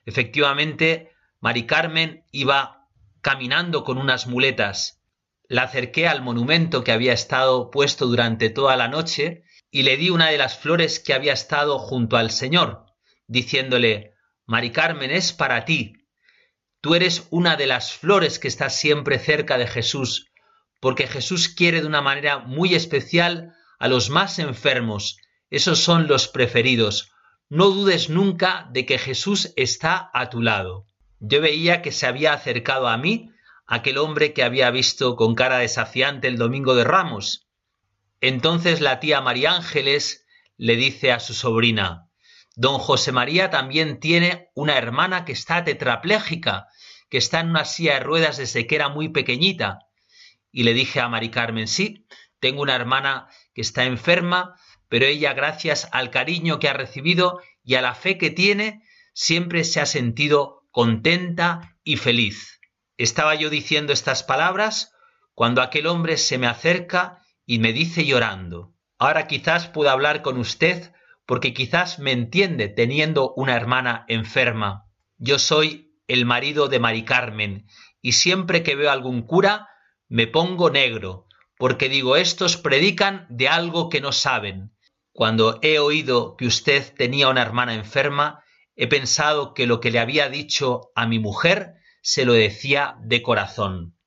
Efectivamente, 0.05 1.13
Mari 1.41 1.67
Carmen 1.67 2.25
iba 2.33 2.89
caminando 3.21 3.85
con 3.85 3.99
unas 3.99 4.27
muletas. 4.27 5.03
La 5.49 5.63
acerqué 5.63 6.09
al 6.09 6.23
monumento 6.23 6.83
que 6.83 6.93
había 6.93 7.13
estado 7.13 7.71
puesto 7.71 8.07
durante 8.07 8.51
toda 8.51 8.77
la 8.77 8.89
noche 8.89 9.45
y 9.71 9.83
le 9.83 9.97
di 9.97 10.11
una 10.11 10.29
de 10.31 10.39
las 10.39 10.59
flores 10.59 11.01
que 11.01 11.15
había 11.15 11.33
estado 11.33 11.79
junto 11.79 12.17
al 12.17 12.31
Señor, 12.31 12.87
diciéndole 13.27 14.15
Mari 14.47 14.71
Carmen 14.71 15.11
es 15.11 15.33
para 15.33 15.65
ti, 15.65 16.07
Tú 16.81 16.95
eres 16.95 17.27
una 17.31 17.57
de 17.57 17.67
las 17.67 17.93
flores 17.93 18.39
que 18.39 18.47
está 18.47 18.71
siempre 18.71 19.19
cerca 19.19 19.59
de 19.59 19.67
Jesús, 19.67 20.31
porque 20.81 21.09
Jesús 21.09 21.49
quiere 21.49 21.81
de 21.81 21.87
una 21.89 22.01
manera 22.01 22.39
muy 22.39 22.75
especial 22.75 23.55
a 23.81 23.89
los 23.89 24.09
más 24.09 24.39
enfermos. 24.39 25.19
Esos 25.51 25.81
son 25.81 26.07
los 26.07 26.29
preferidos. 26.29 27.13
No 27.49 27.71
dudes 27.71 28.09
nunca 28.09 28.69
de 28.71 28.87
que 28.87 28.99
Jesús 28.99 29.53
está 29.57 30.11
a 30.15 30.31
tu 30.31 30.41
lado. 30.43 30.87
Yo 31.19 31.41
veía 31.41 31.83
que 31.83 31.93
se 31.93 32.07
había 32.07 32.33
acercado 32.33 32.89
a 32.89 32.97
mí 32.99 33.33
aquel 33.67 33.99
hombre 33.99 34.33
que 34.33 34.43
había 34.43 34.71
visto 34.71 35.17
con 35.17 35.35
cara 35.35 35.59
desafiante 35.59 36.29
el 36.29 36.39
domingo 36.39 36.75
de 36.75 36.85
Ramos. 36.85 37.49
Entonces 38.21 38.81
la 38.81 39.01
tía 39.01 39.21
María 39.21 39.53
Ángeles 39.53 40.27
le 40.57 40.77
dice 40.77 41.13
a 41.13 41.21
su 41.21 41.35
sobrina, 41.35 42.09
Don 42.55 42.79
José 42.79 43.13
María 43.13 43.51
también 43.51 44.01
tiene 44.01 44.51
una 44.55 44.79
hermana 44.79 45.25
que 45.25 45.33
está 45.33 45.63
tetrapléjica 45.65 46.69
que 47.09 47.19
está 47.19 47.41
en 47.41 47.51
una 47.51 47.65
silla 47.65 47.95
de 47.95 48.01
ruedas 48.01 48.37
desde 48.37 48.67
que 48.67 48.75
era 48.75 48.89
muy 48.89 49.09
pequeñita. 49.09 49.81
Y 50.51 50.65
le 50.65 50.75
dije 50.75 51.01
a 51.01 51.09
Mari 51.09 51.31
Carmen, 51.31 51.69
sí, 51.69 52.07
tengo 52.41 52.63
una 52.63 52.75
hermana 52.75 53.29
que 53.55 53.61
está 53.61 53.85
enferma, 53.85 54.57
pero 54.89 55.07
ella, 55.07 55.33
gracias 55.35 55.89
al 55.93 56.11
cariño 56.11 56.59
que 56.59 56.69
ha 56.69 56.73
recibido 56.73 57.41
y 57.65 57.75
a 57.75 57.83
la 57.83 57.95
fe 57.95 58.19
que 58.19 58.31
tiene, 58.31 58.83
siempre 59.13 59.65
se 59.65 59.81
ha 59.81 59.87
sentido 59.87 60.65
contenta 60.71 61.77
y 61.85 61.97
feliz. 61.97 62.56
Estaba 62.99 63.35
yo 63.35 63.51
diciendo 63.51 63.93
estas 63.93 64.23
palabras 64.23 64.93
cuando 65.35 65.61
aquel 65.61 65.87
hombre 65.87 66.17
se 66.17 66.39
me 66.39 66.47
acerca 66.47 67.23
y 67.45 67.59
me 67.59 67.73
dice 67.73 68.05
llorando, 68.07 68.75
ahora 68.99 69.27
quizás 69.27 69.69
pueda 69.69 69.93
hablar 69.93 70.23
con 70.23 70.39
usted 70.39 70.93
porque 71.27 71.53
quizás 71.53 71.99
me 71.99 72.13
entiende 72.13 72.69
teniendo 72.69 73.35
una 73.35 73.55
hermana 73.55 74.05
enferma. 74.09 74.87
Yo 75.19 75.39
soy 75.39 75.95
el 76.07 76.25
marido 76.25 76.69
de 76.69 76.79
Mari 76.79 77.05
Carmen, 77.05 77.67
y 78.01 78.13
siempre 78.13 78.63
que 78.63 78.77
veo 78.77 78.91
algún 78.91 79.23
cura 79.23 79.69
me 80.09 80.27
pongo 80.29 80.71
negro, 80.71 81.27
porque 81.59 81.89
digo, 81.89 82.17
estos 82.17 82.57
predican 82.57 83.27
de 83.29 83.49
algo 83.49 83.89
que 83.89 84.01
no 84.01 84.13
saben. 84.13 84.73
Cuando 85.13 85.59
he 85.63 85.79
oído 85.79 86.37
que 86.37 86.47
usted 86.47 86.95
tenía 86.95 87.29
una 87.29 87.43
hermana 87.43 87.75
enferma, 87.75 88.45
he 88.77 88.87
pensado 88.87 89.53
que 89.53 89.67
lo 89.67 89.81
que 89.81 89.91
le 89.91 89.99
había 89.99 90.29
dicho 90.29 90.93
a 90.95 91.07
mi 91.07 91.19
mujer 91.19 91.76
se 92.07 92.25
lo 92.25 92.35
decía 92.35 92.97
de 93.01 93.21
corazón. 93.21 93.99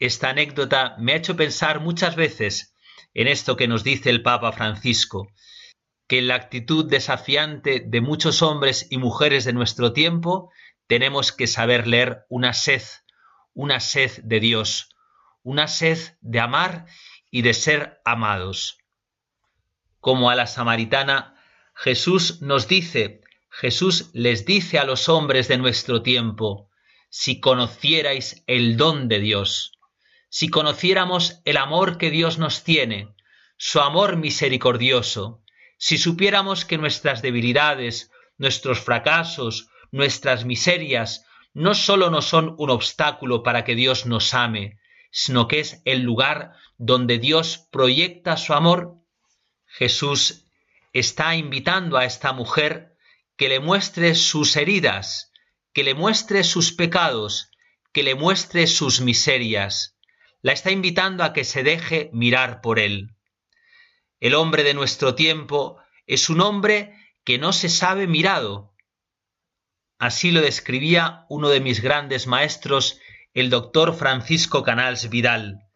Esta 0.00 0.30
anécdota 0.30 0.96
me 0.98 1.12
ha 1.12 1.16
hecho 1.16 1.36
pensar 1.36 1.78
muchas 1.78 2.16
veces 2.16 2.74
en 3.14 3.28
esto 3.28 3.56
que 3.56 3.68
nos 3.68 3.84
dice 3.84 4.10
el 4.10 4.24
Papa 4.24 4.50
Francisco, 4.50 5.30
que 6.08 6.18
en 6.18 6.26
la 6.26 6.34
actitud 6.34 6.90
desafiante 6.90 7.84
de 7.86 8.00
muchos 8.00 8.42
hombres 8.42 8.88
y 8.90 8.98
mujeres 8.98 9.44
de 9.44 9.52
nuestro 9.52 9.92
tiempo 9.92 10.50
tenemos 10.88 11.30
que 11.30 11.46
saber 11.46 11.86
leer 11.86 12.26
una 12.28 12.52
sed, 12.52 12.82
una 13.54 13.78
sed 13.78 14.10
de 14.24 14.40
Dios, 14.40 14.88
una 15.44 15.68
sed 15.68 15.98
de 16.20 16.40
amar 16.40 16.86
y 17.30 17.42
de 17.42 17.54
ser 17.54 18.00
amados. 18.04 18.78
Como 20.00 20.30
a 20.30 20.34
la 20.34 20.48
samaritana, 20.48 21.40
Jesús 21.74 22.42
nos 22.42 22.66
dice, 22.66 23.20
Jesús 23.50 24.10
les 24.14 24.46
dice 24.46 24.80
a 24.80 24.84
los 24.84 25.08
hombres 25.08 25.46
de 25.46 25.58
nuestro 25.58 26.02
tiempo, 26.02 26.69
si 27.10 27.40
conocierais 27.40 28.42
el 28.46 28.76
don 28.76 29.08
de 29.08 29.18
Dios, 29.18 29.72
si 30.30 30.48
conociéramos 30.48 31.42
el 31.44 31.56
amor 31.56 31.98
que 31.98 32.10
Dios 32.10 32.38
nos 32.38 32.64
tiene, 32.64 33.14
su 33.56 33.80
amor 33.80 34.16
misericordioso, 34.16 35.42
si 35.76 35.98
supiéramos 35.98 36.64
que 36.64 36.78
nuestras 36.78 37.20
debilidades, 37.20 38.10
nuestros 38.38 38.80
fracasos, 38.80 39.68
nuestras 39.90 40.44
miserias 40.44 41.26
no 41.52 41.74
sólo 41.74 42.10
no 42.10 42.22
son 42.22 42.54
un 42.58 42.70
obstáculo 42.70 43.42
para 43.42 43.64
que 43.64 43.74
Dios 43.74 44.06
nos 44.06 44.32
ame, 44.32 44.78
sino 45.10 45.48
que 45.48 45.60
es 45.60 45.82
el 45.84 46.02
lugar 46.02 46.52
donde 46.78 47.18
Dios 47.18 47.66
proyecta 47.72 48.36
su 48.36 48.54
amor, 48.54 48.94
Jesús 49.66 50.46
está 50.92 51.34
invitando 51.34 51.96
a 51.96 52.04
esta 52.04 52.32
mujer 52.32 52.96
que 53.36 53.48
le 53.48 53.58
muestre 53.58 54.14
sus 54.14 54.56
heridas, 54.56 55.29
que 55.72 55.84
le 55.84 55.94
muestre 55.94 56.44
sus 56.44 56.72
pecados, 56.72 57.50
que 57.92 58.02
le 58.02 58.14
muestre 58.14 58.66
sus 58.66 59.00
miserias. 59.00 59.96
La 60.42 60.52
está 60.52 60.70
invitando 60.70 61.24
a 61.24 61.32
que 61.32 61.44
se 61.44 61.62
deje 61.62 62.10
mirar 62.12 62.60
por 62.60 62.78
él. 62.78 63.14
El 64.20 64.34
hombre 64.34 64.62
de 64.64 64.74
nuestro 64.74 65.14
tiempo 65.14 65.78
es 66.06 66.30
un 66.30 66.40
hombre 66.40 66.94
que 67.24 67.38
no 67.38 67.52
se 67.52 67.68
sabe 67.68 68.06
mirado, 68.06 68.70
Así 70.00 70.30
lo 70.30 70.40
describía 70.40 71.26
uno 71.28 71.50
de 71.50 71.60
mis 71.60 71.82
grandes 71.82 72.26
maestros, 72.26 72.98
el 73.34 73.50
doctor 73.50 73.94
Francisco 73.94 74.62
Canals 74.62 75.10
Vidal. 75.10 75.68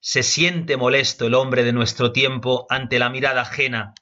Se 0.00 0.24
siente 0.24 0.76
molesto 0.76 1.28
el 1.28 1.34
hombre 1.34 1.62
de 1.62 1.72
nuestro 1.72 2.10
tiempo 2.10 2.66
ante 2.68 2.98
la 2.98 3.10
mirada 3.10 3.42
ajena, 3.42 3.94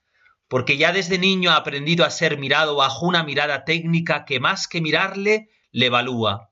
porque 0.49 0.77
ya 0.77 0.93
desde 0.93 1.19
niño 1.19 1.51
ha 1.51 1.57
aprendido 1.57 2.05
a 2.05 2.11
ser 2.11 2.39
mirado 2.39 2.77
bajo 2.77 3.07
una 3.07 3.23
mirada 3.23 3.65
técnica 3.65 4.25
que 4.25 4.41
más 4.41 4.67
que 4.67 4.81
mirarle 4.81 5.51
le 5.71 5.87
evalúa. 5.87 6.51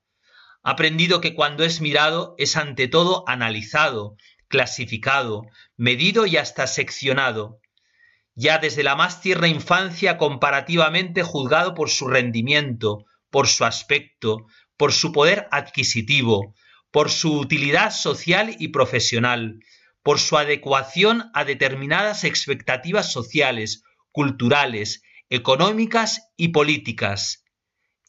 Ha 0.63 0.71
aprendido 0.71 1.21
que 1.21 1.35
cuando 1.35 1.65
es 1.65 1.81
mirado 1.81 2.35
es 2.39 2.57
ante 2.57 2.89
todo 2.89 3.25
analizado, 3.27 4.17
clasificado, 4.49 5.47
medido 5.77 6.27
y 6.27 6.37
hasta 6.37 6.67
seccionado 6.67 7.61
ya 8.37 8.59
desde 8.59 8.83
la 8.85 8.95
más 8.95 9.23
tierna 9.23 9.49
infancia 9.49 10.19
comparativamente 10.19 11.23
juzgado 11.23 11.75
por 11.75 11.89
su 11.89 12.07
rendimiento, 12.07 13.07
por 13.31 13.49
su 13.49 13.65
aspecto, 13.65 14.47
por 14.77 14.93
su 14.93 15.11
poder 15.11 15.49
adquisitivo, 15.51 16.55
por 16.91 17.11
su 17.11 17.39
utilidad 17.39 17.91
social 17.91 18.55
y 18.59 18.69
profesional, 18.69 19.59
por 20.03 20.21
su 20.21 20.37
adecuación 20.37 21.31
a 21.33 21.45
determinadas 21.45 22.25
expectativas 22.25 23.11
sociales, 23.11 23.83
culturales, 24.17 25.03
económicas 25.29 26.33
y 26.39 26.49
políticas. 26.49 27.45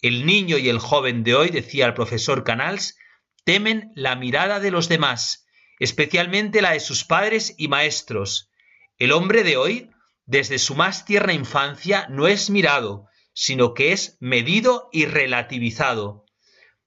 El 0.01 0.25
niño 0.25 0.57
y 0.57 0.69
el 0.69 0.79
joven 0.79 1.25
de 1.25 1.35
hoy, 1.35 1.49
decía 1.49 1.85
el 1.85 1.93
profesor 1.93 2.45
Canals, 2.45 2.97
temen 3.43 3.91
la 3.93 4.15
mirada 4.15 4.61
de 4.61 4.71
los 4.71 4.87
demás, 4.87 5.45
especialmente 5.79 6.61
la 6.61 6.71
de 6.71 6.79
sus 6.79 7.03
padres 7.03 7.55
y 7.57 7.67
maestros. 7.67 8.49
El 8.97 9.11
hombre 9.11 9.43
de 9.43 9.57
hoy, 9.57 9.89
desde 10.25 10.59
su 10.59 10.75
más 10.75 11.03
tierna 11.03 11.33
infancia, 11.33 12.07
no 12.09 12.29
es 12.29 12.49
mirado, 12.49 13.09
sino 13.33 13.73
que 13.73 13.91
es 13.91 14.15
medido 14.21 14.87
y 14.93 15.07
relativizado. 15.07 16.23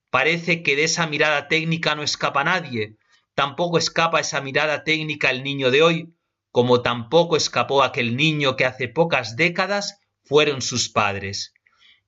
Parece 0.08 0.62
que 0.62 0.76
de 0.76 0.84
esa 0.84 1.06
mirada 1.06 1.46
técnica 1.46 1.94
no 1.94 2.02
escapa 2.02 2.42
nadie, 2.42 2.96
tampoco 3.34 3.76
escapa 3.76 4.18
esa 4.18 4.40
mirada 4.40 4.82
técnica 4.82 5.28
el 5.28 5.44
niño 5.44 5.70
de 5.70 5.82
hoy, 5.82 6.14
como 6.50 6.82
tampoco 6.82 7.36
escapó 7.36 7.82
aquel 7.82 8.16
niño 8.16 8.56
que 8.56 8.64
hace 8.64 8.88
pocas 8.88 9.36
décadas 9.36 10.00
fueron 10.24 10.62
sus 10.62 10.88
padres. 10.88 11.54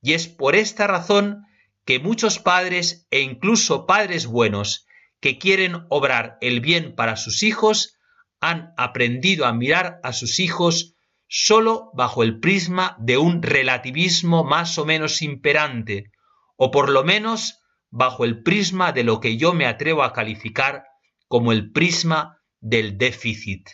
Y 0.01 0.13
es 0.13 0.27
por 0.27 0.55
esta 0.55 0.87
razón 0.87 1.45
que 1.85 1.99
muchos 1.99 2.39
padres 2.39 3.07
e 3.11 3.21
incluso 3.21 3.85
padres 3.85 4.25
buenos 4.25 4.85
que 5.19 5.37
quieren 5.37 5.85
obrar 5.89 6.37
el 6.41 6.59
bien 6.59 6.95
para 6.95 7.15
sus 7.15 7.43
hijos 7.43 7.97
han 8.41 8.73
aprendido 8.77 9.45
a 9.45 9.53
mirar 9.53 9.99
a 10.03 10.11
sus 10.11 10.39
hijos 10.39 10.95
sólo 11.29 11.91
bajo 11.93 12.23
el 12.23 12.39
prisma 12.39 12.97
de 12.99 13.17
un 13.17 13.41
relativismo 13.41 14.43
más 14.43 14.77
o 14.77 14.85
menos 14.85 15.21
imperante, 15.21 16.11
o 16.57 16.69
por 16.69 16.89
lo 16.89 17.03
menos 17.03 17.59
bajo 17.89 18.25
el 18.25 18.43
prisma 18.43 18.91
de 18.91 19.03
lo 19.03 19.19
que 19.19 19.37
yo 19.37 19.53
me 19.53 19.65
atrevo 19.65 20.03
a 20.03 20.13
calificar 20.13 20.83
como 21.27 21.51
el 21.51 21.71
prisma 21.71 22.41
del 22.59 22.97
déficit. 22.97 23.69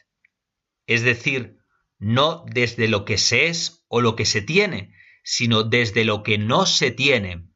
Es 0.89 1.03
decir, 1.03 1.59
no 1.99 2.45
desde 2.47 2.87
lo 2.87 3.05
que 3.05 3.19
se 3.19 3.45
es 3.45 3.85
o 3.89 4.01
lo 4.01 4.15
que 4.15 4.25
se 4.25 4.41
tiene, 4.41 4.91
sino 5.23 5.61
desde 5.61 6.03
lo 6.03 6.23
que 6.23 6.39
no 6.39 6.65
se 6.65 6.89
tiene. 6.89 7.47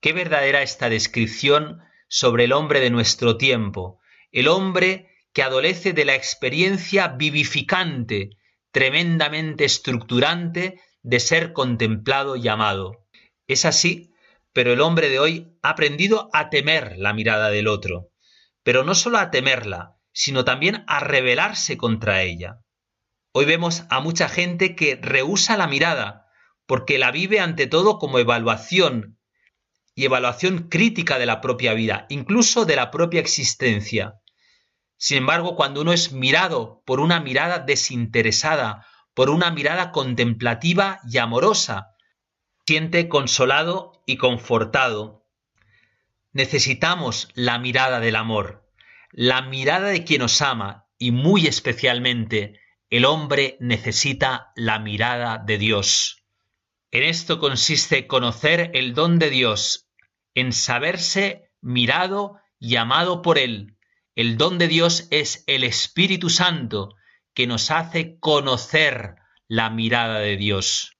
Qué 0.00 0.12
verdadera 0.12 0.62
esta 0.62 0.88
descripción 0.88 1.80
sobre 2.06 2.44
el 2.44 2.52
hombre 2.52 2.78
de 2.78 2.90
nuestro 2.90 3.38
tiempo, 3.38 3.98
el 4.30 4.46
hombre 4.46 5.10
que 5.32 5.42
adolece 5.42 5.92
de 5.92 6.04
la 6.04 6.14
experiencia 6.14 7.08
vivificante, 7.08 8.30
tremendamente 8.70 9.64
estructurante 9.64 10.80
de 11.02 11.18
ser 11.18 11.52
contemplado 11.52 12.36
y 12.36 12.46
amado. 12.46 13.08
Es 13.48 13.64
así, 13.64 14.14
pero 14.52 14.72
el 14.72 14.80
hombre 14.80 15.08
de 15.08 15.18
hoy 15.18 15.58
ha 15.60 15.70
aprendido 15.70 16.30
a 16.34 16.50
temer 16.50 16.94
la 16.98 17.12
mirada 17.12 17.50
del 17.50 17.66
otro, 17.66 18.12
pero 18.62 18.84
no 18.84 18.94
solo 18.94 19.18
a 19.18 19.32
temerla, 19.32 19.98
sino 20.14 20.44
también 20.44 20.84
a 20.86 21.00
rebelarse 21.00 21.76
contra 21.76 22.22
ella. 22.22 22.60
Hoy 23.32 23.44
vemos 23.44 23.82
a 23.90 24.00
mucha 24.00 24.28
gente 24.28 24.76
que 24.76 24.96
rehúsa 25.02 25.56
la 25.58 25.66
mirada, 25.66 26.28
porque 26.66 26.98
la 26.98 27.10
vive 27.10 27.40
ante 27.40 27.66
todo 27.66 27.98
como 27.98 28.18
evaluación, 28.18 29.18
y 29.96 30.06
evaluación 30.06 30.68
crítica 30.68 31.18
de 31.18 31.26
la 31.26 31.40
propia 31.40 31.74
vida, 31.74 32.06
incluso 32.08 32.64
de 32.64 32.76
la 32.76 32.90
propia 32.90 33.20
existencia. 33.20 34.20
Sin 34.96 35.18
embargo, 35.18 35.56
cuando 35.56 35.82
uno 35.82 35.92
es 35.92 36.12
mirado 36.12 36.82
por 36.86 37.00
una 37.00 37.20
mirada 37.20 37.58
desinteresada, 37.58 38.86
por 39.14 39.30
una 39.30 39.50
mirada 39.50 39.92
contemplativa 39.92 41.00
y 41.08 41.18
amorosa, 41.18 41.90
siente 42.66 43.08
consolado 43.08 44.02
y 44.06 44.16
confortado. 44.16 45.26
Necesitamos 46.32 47.28
la 47.34 47.58
mirada 47.58 48.00
del 48.00 48.16
amor, 48.16 48.63
la 49.16 49.42
mirada 49.42 49.90
de 49.90 50.02
quien 50.02 50.22
nos 50.22 50.42
ama 50.42 50.88
y 50.98 51.12
muy 51.12 51.46
especialmente 51.46 52.58
el 52.90 53.04
hombre 53.04 53.56
necesita 53.60 54.50
la 54.56 54.80
mirada 54.80 55.38
de 55.38 55.56
Dios. 55.56 56.24
En 56.90 57.04
esto 57.04 57.38
consiste 57.38 58.08
conocer 58.08 58.72
el 58.74 58.92
don 58.92 59.20
de 59.20 59.30
Dios, 59.30 59.88
en 60.34 60.52
saberse 60.52 61.48
mirado 61.60 62.40
y 62.58 62.74
amado 62.74 63.22
por 63.22 63.38
Él. 63.38 63.76
El 64.16 64.36
don 64.36 64.58
de 64.58 64.66
Dios 64.66 65.06
es 65.12 65.44
el 65.46 65.62
Espíritu 65.62 66.28
Santo 66.28 66.96
que 67.34 67.46
nos 67.46 67.70
hace 67.70 68.18
conocer 68.18 69.14
la 69.46 69.70
mirada 69.70 70.18
de 70.18 70.36
Dios. 70.36 70.96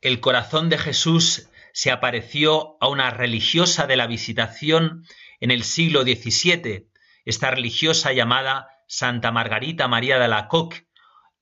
El 0.00 0.20
corazón 0.20 0.70
de 0.70 0.78
Jesús 0.78 1.50
se 1.74 1.90
apareció 1.90 2.78
a 2.80 2.88
una 2.88 3.10
religiosa 3.10 3.86
de 3.86 3.96
la 3.96 4.06
visitación 4.06 5.04
en 5.38 5.50
el 5.50 5.64
siglo 5.64 6.02
XVII, 6.02 6.89
esta 7.30 7.50
religiosa 7.50 8.12
llamada 8.12 8.68
Santa 8.86 9.30
Margarita 9.30 9.88
María 9.88 10.18
de 10.18 10.28
la 10.28 10.48
Coque, 10.48 10.88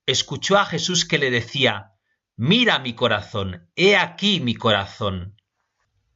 escuchó 0.06 0.58
a 0.58 0.66
Jesús 0.66 1.06
que 1.06 1.18
le 1.18 1.30
decía, 1.30 1.92
Mira 2.36 2.78
mi 2.78 2.92
corazón, 2.92 3.70
he 3.74 3.96
aquí 3.96 4.38
mi 4.40 4.54
corazón. 4.54 5.40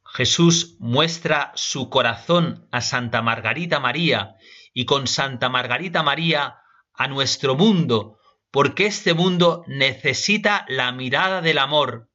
Jesús 0.05 0.77
muestra 0.79 1.51
su 1.55 1.89
corazón 1.89 2.67
a 2.71 2.81
Santa 2.81 3.23
Margarita 3.23 3.79
María 3.79 4.35
y 4.73 4.85
con 4.85 5.07
Santa 5.07 5.49
Margarita 5.49 6.03
María 6.03 6.59
a 6.93 7.07
nuestro 7.07 7.55
mundo, 7.55 8.19
porque 8.51 8.85
este 8.85 9.15
mundo 9.15 9.63
necesita 9.67 10.65
la 10.69 10.91
mirada 10.91 11.41
del 11.41 11.57
amor. 11.57 12.11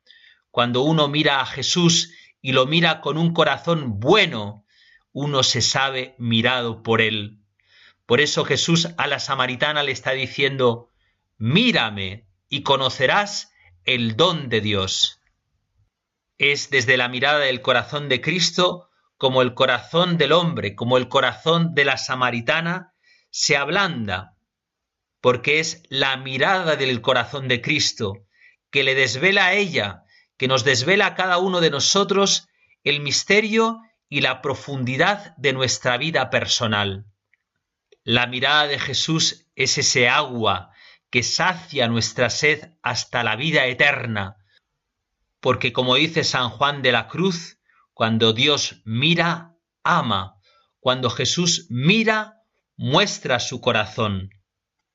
Cuando 0.53 0.83
uno 0.83 1.09
mira 1.09 1.41
a 1.41 1.47
Jesús 1.47 2.13
y 2.41 2.53
lo 2.53 2.67
mira 2.67 3.01
con 3.01 3.19
un 3.19 3.35
corazón 3.35 3.99
bueno, 3.99 4.65
uno 5.11 5.43
se 5.43 5.61
sabe 5.61 6.15
mirado 6.19 6.85
por 6.85 7.01
él. 7.01 7.38
Por 8.09 8.23
eso 8.23 8.47
Jesús 8.47 8.89
a 8.97 9.07
la 9.07 9.19
samaritana 9.19 9.83
le 9.83 9.93
está 9.93 10.13
diciendo, 10.13 10.89
mírame 11.37 12.27
y 12.49 12.63
conocerás 12.63 13.53
el 13.85 14.17
don 14.17 14.49
de 14.49 14.63
Dios. 14.63 15.21
Es 16.39 16.71
desde 16.71 16.97
la 16.97 17.09
mirada 17.09 17.41
del 17.41 17.61
corazón 17.61 18.09
de 18.09 18.23
Cristo 18.23 18.89
como 19.19 19.43
el 19.43 19.53
corazón 19.53 20.17
del 20.17 20.33
hombre, 20.33 20.75
como 20.75 20.97
el 20.97 21.09
corazón 21.09 21.75
de 21.75 21.85
la 21.85 21.99
samaritana, 21.99 22.95
se 23.29 23.59
ablanda, 23.59 24.39
porque 25.21 25.61
es 25.61 25.83
la 25.91 26.17
mirada 26.17 26.77
del 26.77 27.03
corazón 27.03 27.47
de 27.47 27.61
Cristo 27.61 28.25
que 28.71 28.85
le 28.85 28.95
desvela 28.95 29.49
a 29.49 29.53
ella, 29.53 30.05
que 30.39 30.49
nos 30.49 30.65
desvela 30.65 31.09
a 31.09 31.15
cada 31.15 31.37
uno 31.37 31.61
de 31.61 31.69
nosotros 31.69 32.49
el 32.85 33.01
misterio 33.01 33.83
y 34.09 34.23
la 34.23 34.41
profundidad 34.41 35.37
de 35.37 35.53
nuestra 35.53 35.99
vida 35.99 36.31
personal. 36.31 37.05
La 38.11 38.27
mirada 38.27 38.67
de 38.67 38.79
Jesús 38.79 39.51
es 39.55 39.77
ese 39.77 40.09
agua 40.09 40.73
que 41.11 41.23
sacia 41.23 41.89
nuestra 41.89 42.31
sed 42.31 42.71
hasta 42.81 43.23
la 43.23 43.37
vida 43.37 43.67
eterna, 43.67 44.39
porque 45.41 45.75
como 45.75 45.95
dice 45.95 46.25
San 46.25 46.49
Juan 46.49 46.81
de 46.81 46.91
la 46.91 47.07
Cruz, 47.07 47.59
cuando 47.93 48.33
Dios 48.33 48.81
mira, 48.87 49.59
ama, 49.83 50.41
cuando 50.81 51.11
Jesús 51.11 51.67
mira, 51.69 52.41
muestra 52.79 53.41
su 53.41 53.61
corazón, 53.61 54.31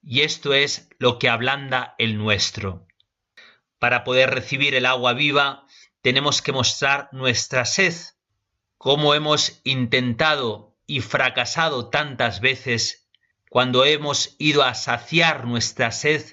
y 0.01 0.21
esto 0.21 0.55
es 0.55 0.89
lo 0.97 1.19
que 1.19 1.29
ablanda 1.29 1.93
el 1.99 2.17
nuestro. 2.17 2.87
Para 3.77 4.03
poder 4.03 4.31
recibir 4.31 4.73
el 4.73 4.87
agua 4.87 5.13
viva, 5.13 5.67
tenemos 6.01 6.41
que 6.41 6.51
mostrar 6.51 7.09
nuestra 7.11 7.65
sed, 7.65 7.93
como 8.79 9.13
hemos 9.13 9.61
intentado 9.63 10.75
y 10.87 11.01
fracasado 11.01 11.91
tantas 11.91 12.41
veces 12.41 13.01
cuando 13.53 13.85
hemos 13.85 14.35
ido 14.39 14.63
a 14.63 14.73
saciar 14.73 15.45
nuestra 15.45 15.91
sed 15.91 16.23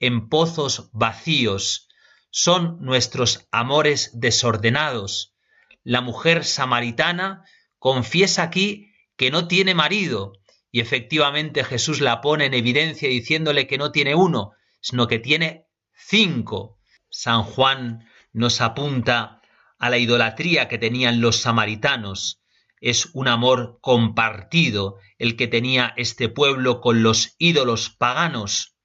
en 0.00 0.28
pozos 0.28 0.90
vacíos, 0.92 1.86
son 2.30 2.78
nuestros 2.80 3.46
amores 3.52 4.10
desordenados. 4.14 5.36
La 5.84 6.00
mujer 6.00 6.44
samaritana 6.44 7.44
confiesa 7.78 8.42
aquí 8.42 8.90
que 9.16 9.30
no 9.30 9.46
tiene 9.46 9.76
marido, 9.76 10.32
y 10.72 10.80
efectivamente 10.80 11.62
Jesús 11.62 12.00
la 12.00 12.20
pone 12.20 12.46
en 12.46 12.54
evidencia 12.54 13.08
diciéndole 13.08 13.68
que 13.68 13.78
no 13.78 13.92
tiene 13.92 14.16
uno, 14.16 14.50
sino 14.80 15.06
que 15.06 15.20
tiene 15.20 15.68
cinco. 15.94 16.80
San 17.08 17.44
Juan 17.44 18.08
nos 18.32 18.60
apunta 18.60 19.40
a 19.78 19.88
la 19.88 19.98
idolatría 19.98 20.66
que 20.66 20.78
tenían 20.78 21.20
los 21.20 21.36
samaritanos, 21.36 22.42
es 22.80 23.06
un 23.14 23.28
amor 23.28 23.78
compartido 23.80 24.98
el 25.18 25.36
que 25.36 25.48
tenía 25.48 25.94
este 25.96 26.28
pueblo 26.28 26.80
con 26.80 27.02
los 27.02 27.34
ídolos 27.38 27.90
paganos. 27.90 28.76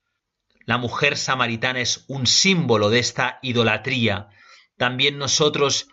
La 0.66 0.78
mujer 0.78 1.18
samaritana 1.18 1.82
es 1.82 2.06
un 2.08 2.28
símbolo 2.28 2.90
de 2.90 3.00
esta 3.00 3.40
idolatría. 3.42 4.30
También 4.78 5.18
nosotros, 5.18 5.90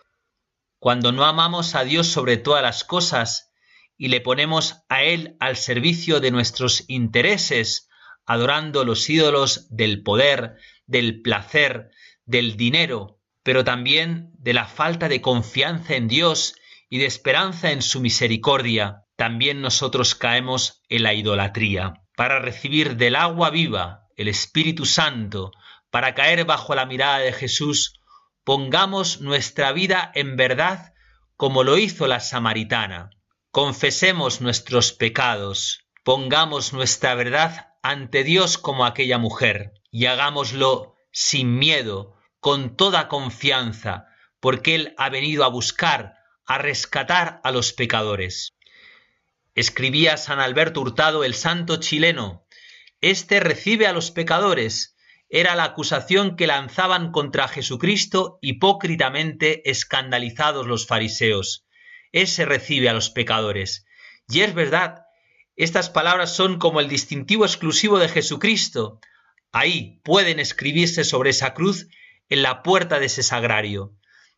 cuando 0.78 1.12
no 1.12 1.24
amamos 1.24 1.74
a 1.74 1.84
Dios 1.84 2.06
sobre 2.06 2.36
todas 2.36 2.62
las 2.62 2.84
cosas 2.84 3.52
y 3.96 4.08
le 4.08 4.20
ponemos 4.20 4.84
a 4.88 5.02
Él 5.02 5.36
al 5.40 5.56
servicio 5.56 6.20
de 6.20 6.30
nuestros 6.30 6.84
intereses, 6.88 7.88
adorando 8.26 8.84
los 8.84 9.08
ídolos 9.10 9.66
del 9.74 10.02
poder, 10.02 10.56
del 10.86 11.20
placer, 11.22 11.90
del 12.24 12.56
dinero, 12.56 13.18
pero 13.42 13.64
también 13.64 14.30
de 14.38 14.52
la 14.52 14.66
falta 14.66 15.08
de 15.08 15.20
confianza 15.20 15.96
en 15.96 16.06
Dios 16.06 16.54
y 16.88 16.98
de 16.98 17.06
esperanza 17.06 17.70
en 17.70 17.82
su 17.82 18.00
misericordia, 18.00 19.04
también 19.16 19.60
nosotros 19.60 20.14
caemos 20.14 20.82
en 20.88 21.02
la 21.02 21.14
idolatría. 21.14 21.94
Para 22.16 22.38
recibir 22.38 22.96
del 22.96 23.16
agua 23.16 23.50
viva, 23.50 24.06
el 24.16 24.28
Espíritu 24.28 24.86
Santo, 24.86 25.52
para 25.90 26.14
caer 26.14 26.44
bajo 26.44 26.74
la 26.74 26.86
mirada 26.86 27.18
de 27.18 27.32
Jesús, 27.32 28.00
pongamos 28.44 29.20
nuestra 29.20 29.72
vida 29.72 30.10
en 30.14 30.36
verdad 30.36 30.92
como 31.36 31.62
lo 31.62 31.78
hizo 31.78 32.08
la 32.08 32.20
samaritana. 32.20 33.10
Confesemos 33.52 34.40
nuestros 34.40 34.92
pecados, 34.92 35.84
pongamos 36.04 36.72
nuestra 36.72 37.14
verdad 37.14 37.68
ante 37.82 38.24
Dios 38.24 38.58
como 38.58 38.84
aquella 38.84 39.18
mujer 39.18 39.72
y 39.90 40.06
hagámoslo 40.06 40.96
sin 41.12 41.58
miedo, 41.58 42.16
con 42.40 42.76
toda 42.76 43.08
confianza, 43.08 44.06
porque 44.40 44.74
Él 44.74 44.94
ha 44.98 45.08
venido 45.10 45.44
a 45.44 45.48
buscar, 45.48 46.17
a 46.48 46.58
rescatar 46.58 47.40
a 47.44 47.52
los 47.52 47.72
pecadores. 47.74 48.56
Escribía 49.54 50.16
San 50.16 50.40
Alberto 50.40 50.80
Hurtado, 50.80 51.22
el 51.22 51.34
santo 51.34 51.76
chileno, 51.76 52.46
Este 53.00 53.38
recibe 53.38 53.86
a 53.86 53.92
los 53.92 54.10
pecadores, 54.10 54.96
era 55.28 55.54
la 55.54 55.64
acusación 55.64 56.36
que 56.36 56.46
lanzaban 56.46 57.12
contra 57.12 57.48
Jesucristo 57.48 58.38
hipócritamente 58.40 59.70
escandalizados 59.70 60.66
los 60.66 60.86
fariseos. 60.86 61.66
Ese 62.12 62.46
recibe 62.46 62.88
a 62.88 62.94
los 62.94 63.10
pecadores. 63.10 63.84
Y 64.26 64.40
es 64.40 64.54
verdad, 64.54 65.02
estas 65.54 65.90
palabras 65.90 66.34
son 66.34 66.58
como 66.58 66.80
el 66.80 66.88
distintivo 66.88 67.44
exclusivo 67.44 67.98
de 67.98 68.08
Jesucristo. 68.08 69.00
Ahí 69.52 70.00
pueden 70.02 70.40
escribirse 70.40 71.04
sobre 71.04 71.30
esa 71.30 71.52
cruz 71.52 71.88
en 72.30 72.42
la 72.42 72.62
puerta 72.62 72.98
de 72.98 73.06
ese 73.06 73.22
sagrario. 73.22 73.94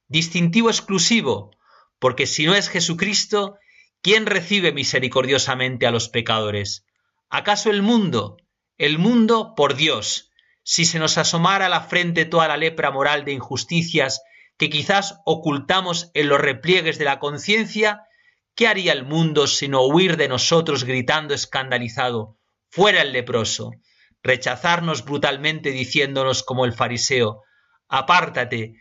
Distintivo 0.09 0.71
exclusivo, 0.71 1.53
porque 2.01 2.27
si 2.27 2.47
no 2.47 2.57
es 2.57 2.69
Jesucristo, 2.69 3.59
¿quién 4.03 4.27
recibe 4.27 4.73
misericordiosamente 4.73 5.87
a 5.87 5.93
los 5.93 6.09
pecadores? 6.09 6.85
¿Acaso 7.29 7.71
el 7.71 7.83
mundo? 7.83 8.39
El 8.77 8.99
mundo 8.99 9.55
por 9.55 9.77
Dios, 9.77 10.33
si 10.65 10.85
se 10.85 10.99
nos 10.99 11.19
asomara 11.19 11.67
a 11.67 11.69
la 11.69 11.83
frente 11.83 12.25
toda 12.25 12.49
la 12.49 12.57
lepra 12.57 12.91
moral 12.91 13.25
de 13.25 13.33
injusticias 13.33 14.23
que 14.57 14.71
quizás 14.71 15.21
ocultamos 15.25 16.11
en 16.15 16.29
los 16.29 16.41
repliegues 16.41 16.99
de 16.99 17.05
la 17.05 17.19
conciencia, 17.19 18.03
¿qué 18.55 18.67
haría 18.67 18.93
el 18.93 19.05
mundo 19.05 19.47
sino 19.47 19.87
huir 19.87 20.17
de 20.17 20.29
nosotros 20.29 20.85
gritando 20.85 21.35
escandalizado, 21.35 22.39
fuera 22.69 23.03
el 23.03 23.13
leproso, 23.13 23.73
rechazarnos 24.23 25.05
brutalmente 25.05 25.71
diciéndonos 25.71 26.43
como 26.43 26.65
el 26.65 26.73
fariseo, 26.73 27.43
apártate, 27.89 28.75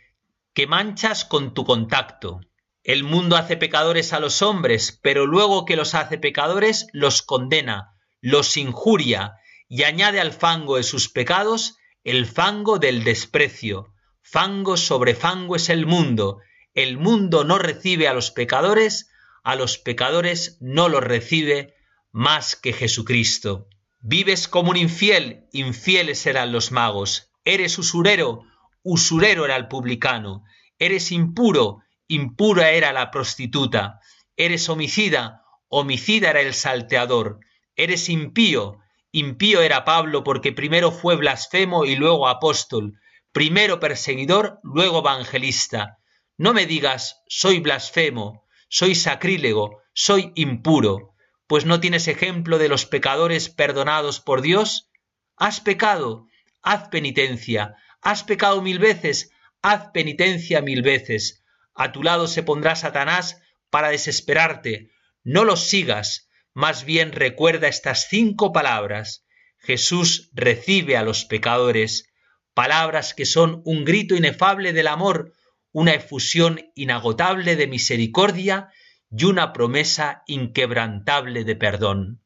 que 0.54 0.68
manchas 0.68 1.26
con 1.26 1.54
tu 1.54 1.66
contacto. 1.66 2.42
El 2.90 3.04
mundo 3.04 3.36
hace 3.36 3.56
pecadores 3.56 4.14
a 4.14 4.20
los 4.20 4.42
hombres, 4.42 4.98
pero 5.04 5.28
luego 5.28 5.64
que 5.64 5.76
los 5.76 5.94
hace 5.94 6.18
pecadores, 6.18 6.88
los 6.92 7.22
condena, 7.22 7.94
los 8.20 8.58
injuria 8.58 9.36
y 9.68 9.84
añade 9.84 10.20
al 10.20 10.34
fango 10.34 10.78
de 10.78 10.82
sus 10.82 11.08
pecados 11.08 11.78
el 12.04 12.26
fango 12.26 12.80
del 12.80 13.04
desprecio. 13.04 13.94
Fango 14.24 14.76
sobre 14.76 15.14
fango 15.14 15.56
es 15.56 15.70
el 15.70 15.86
mundo. 15.86 16.40
El 16.74 16.98
mundo 16.98 17.44
no 17.44 17.60
recibe 17.60 18.08
a 18.08 18.14
los 18.16 18.32
pecadores, 18.32 19.12
a 19.44 19.56
los 19.56 19.78
pecadores 19.78 20.58
no 20.60 20.90
los 20.90 21.04
recibe 21.04 21.76
más 22.12 22.56
que 22.56 22.74
Jesucristo. 22.74 23.68
Vives 24.00 24.48
como 24.48 24.72
un 24.72 24.78
infiel, 24.78 25.46
infieles 25.52 26.26
eran 26.26 26.52
los 26.52 26.72
magos. 26.72 27.30
Eres 27.46 27.78
usurero, 27.78 28.46
usurero 28.82 29.46
era 29.46 29.58
el 29.58 29.68
publicano. 29.68 30.44
Eres 30.80 31.12
impuro, 31.12 31.84
impura 32.10 32.72
era 32.72 32.92
la 32.92 33.10
prostituta. 33.10 34.02
Eres 34.36 34.68
homicida, 34.68 35.44
homicida 35.70 36.32
era 36.32 36.42
el 36.42 36.54
salteador. 36.54 37.40
Eres 37.78 38.10
impío, 38.10 38.80
Impío 39.12 39.62
era 39.62 39.86
Pablo 39.86 40.24
porque 40.24 40.54
primero 40.54 40.92
fue 40.92 41.16
blasfemo 41.16 41.84
y 41.84 41.96
luego 41.96 42.28
apóstol, 42.28 43.00
primero 43.32 43.80
perseguidor, 43.80 44.60
luego 44.62 45.00
evangelista. 45.00 45.98
No 46.38 46.54
me 46.54 46.68
digas 46.68 47.24
soy 47.28 47.60
blasfemo, 47.60 48.46
soy 48.70 48.94
sacrílego, 48.94 49.82
soy 49.94 50.32
impuro, 50.36 51.16
pues 51.48 51.66
no 51.66 51.80
tienes 51.80 52.08
ejemplo 52.08 52.60
de 52.60 52.70
los 52.70 52.86
pecadores 52.86 53.50
perdonados 53.50 54.20
por 54.20 54.44
Dios. 54.44 54.92
Has 55.38 55.60
pecado, 55.60 56.28
haz 56.62 56.90
penitencia, 56.90 57.76
has 58.04 58.24
pecado 58.24 58.62
mil 58.62 58.78
veces, 58.78 59.32
haz 59.64 59.90
penitencia 59.92 60.62
mil 60.62 60.84
veces. 60.84 61.39
A 61.80 61.94
tu 61.94 62.04
lado 62.04 62.28
se 62.28 62.44
pondrá 62.44 62.76
Satanás 62.76 63.42
para 63.70 63.88
desesperarte. 63.88 64.92
No 65.24 65.46
los 65.46 65.70
sigas, 65.70 66.28
más 66.54 66.84
bien 66.84 67.14
recuerda 67.14 67.70
estas 67.70 68.10
cinco 68.10 68.52
palabras. 68.52 69.26
Jesús 69.60 70.30
recibe 70.34 70.98
a 70.98 71.04
los 71.04 71.24
pecadores, 71.24 72.12
palabras 72.54 73.14
que 73.14 73.26
son 73.26 73.62
un 73.64 73.86
grito 73.86 74.18
inefable 74.18 74.74
del 74.74 74.88
amor, 74.88 75.32
una 75.72 75.94
efusión 75.94 76.60
inagotable 76.76 77.56
de 77.56 77.68
misericordia 77.68 78.74
y 79.10 79.24
una 79.24 79.54
promesa 79.54 80.24
inquebrantable 80.28 81.46
de 81.46 81.56
perdón. 81.56 82.22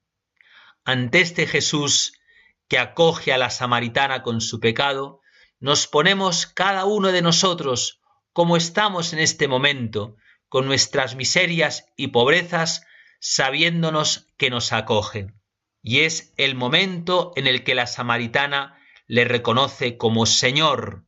Ante 0.84 1.22
este 1.22 1.46
Jesús 1.46 2.13
que 2.68 2.80
acoge 2.80 3.32
a 3.32 3.38
la 3.38 3.52
samaritana 3.52 4.24
con 4.24 4.42
su 4.42 4.60
pecado, 4.60 5.22
nos 5.60 5.86
ponemos 5.86 6.48
cada 6.48 6.86
uno 6.86 7.12
de 7.12 7.22
nosotros, 7.22 8.00
como 8.34 8.58
estamos 8.58 9.13
en 9.13 9.19
este 9.19 9.48
momento, 9.48 10.17
con 10.50 10.65
nuestras 10.65 11.15
miserias 11.15 11.86
y 11.96 12.08
pobrezas, 12.08 12.86
sabiéndonos 13.19 14.28
que 14.38 14.50
nos 14.50 14.74
acogen. 14.74 15.39
Y 15.82 16.02
es 16.02 16.34
el 16.38 16.56
momento 16.56 17.32
en 17.36 17.48
el 17.48 17.63
que 17.63 17.76
la 17.76 17.88
samaritana 17.88 18.78
le 19.08 19.26
reconoce 19.26 19.98
como 19.98 20.26
Señor. 20.26 21.06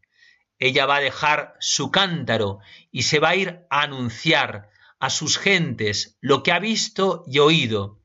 Ella 0.59 0.85
va 0.85 0.97
a 0.97 1.01
dejar 1.01 1.55
su 1.59 1.91
cántaro 1.91 2.59
y 2.91 3.03
se 3.03 3.19
va 3.19 3.29
a 3.29 3.35
ir 3.35 3.65
a 3.69 3.81
anunciar 3.81 4.69
a 4.99 5.09
sus 5.09 5.37
gentes 5.37 6.17
lo 6.21 6.43
que 6.43 6.51
ha 6.51 6.59
visto 6.59 7.23
y 7.27 7.39
oído. 7.39 8.01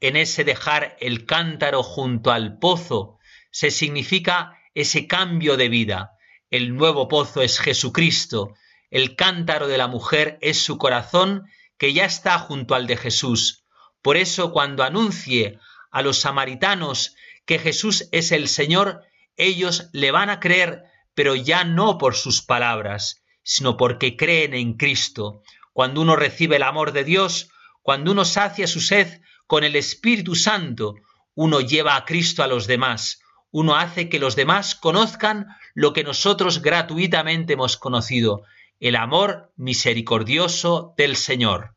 En 0.00 0.16
ese 0.16 0.44
dejar 0.44 0.96
el 1.00 1.26
cántaro 1.26 1.82
junto 1.82 2.30
al 2.30 2.58
pozo 2.58 3.18
se 3.50 3.70
significa 3.70 4.58
ese 4.74 5.06
cambio 5.06 5.56
de 5.56 5.68
vida. 5.68 6.16
El 6.50 6.74
nuevo 6.74 7.06
pozo 7.06 7.42
es 7.42 7.60
Jesucristo, 7.60 8.56
el 8.90 9.14
cántaro 9.14 9.68
de 9.68 9.78
la 9.78 9.86
mujer 9.86 10.36
es 10.40 10.60
su 10.60 10.78
corazón 10.78 11.48
que 11.78 11.92
ya 11.92 12.04
está 12.04 12.40
junto 12.40 12.74
al 12.74 12.88
de 12.88 12.96
Jesús. 12.96 13.64
Por 14.02 14.16
eso 14.16 14.50
cuando 14.50 14.82
anuncie 14.82 15.60
a 15.92 16.02
los 16.02 16.18
samaritanos 16.18 17.14
que 17.46 17.60
Jesús 17.60 18.08
es 18.10 18.32
el 18.32 18.48
Señor, 18.48 19.04
ellos 19.36 19.90
le 19.92 20.10
van 20.10 20.28
a 20.28 20.40
creer, 20.40 20.82
pero 21.14 21.36
ya 21.36 21.62
no 21.62 21.98
por 21.98 22.16
sus 22.16 22.42
palabras, 22.42 23.22
sino 23.44 23.76
porque 23.76 24.16
creen 24.16 24.52
en 24.52 24.74
Cristo. 24.76 25.44
Cuando 25.72 26.00
uno 26.00 26.16
recibe 26.16 26.56
el 26.56 26.64
amor 26.64 26.90
de 26.90 27.04
Dios, 27.04 27.50
cuando 27.80 28.10
uno 28.10 28.24
sacia 28.24 28.66
su 28.66 28.80
sed 28.80 29.20
con 29.46 29.62
el 29.62 29.76
Espíritu 29.76 30.34
Santo, 30.34 30.96
uno 31.34 31.60
lleva 31.60 31.94
a 31.94 32.04
Cristo 32.04 32.42
a 32.42 32.48
los 32.48 32.66
demás, 32.66 33.20
uno 33.52 33.76
hace 33.76 34.08
que 34.08 34.18
los 34.18 34.36
demás 34.36 34.74
conozcan 34.74 35.48
lo 35.74 35.92
que 35.92 36.04
nosotros 36.04 36.62
gratuitamente 36.62 37.54
hemos 37.54 37.76
conocido, 37.76 38.42
el 38.80 38.96
amor 38.96 39.52
misericordioso 39.56 40.94
del 40.96 41.16
Señor. 41.16 41.76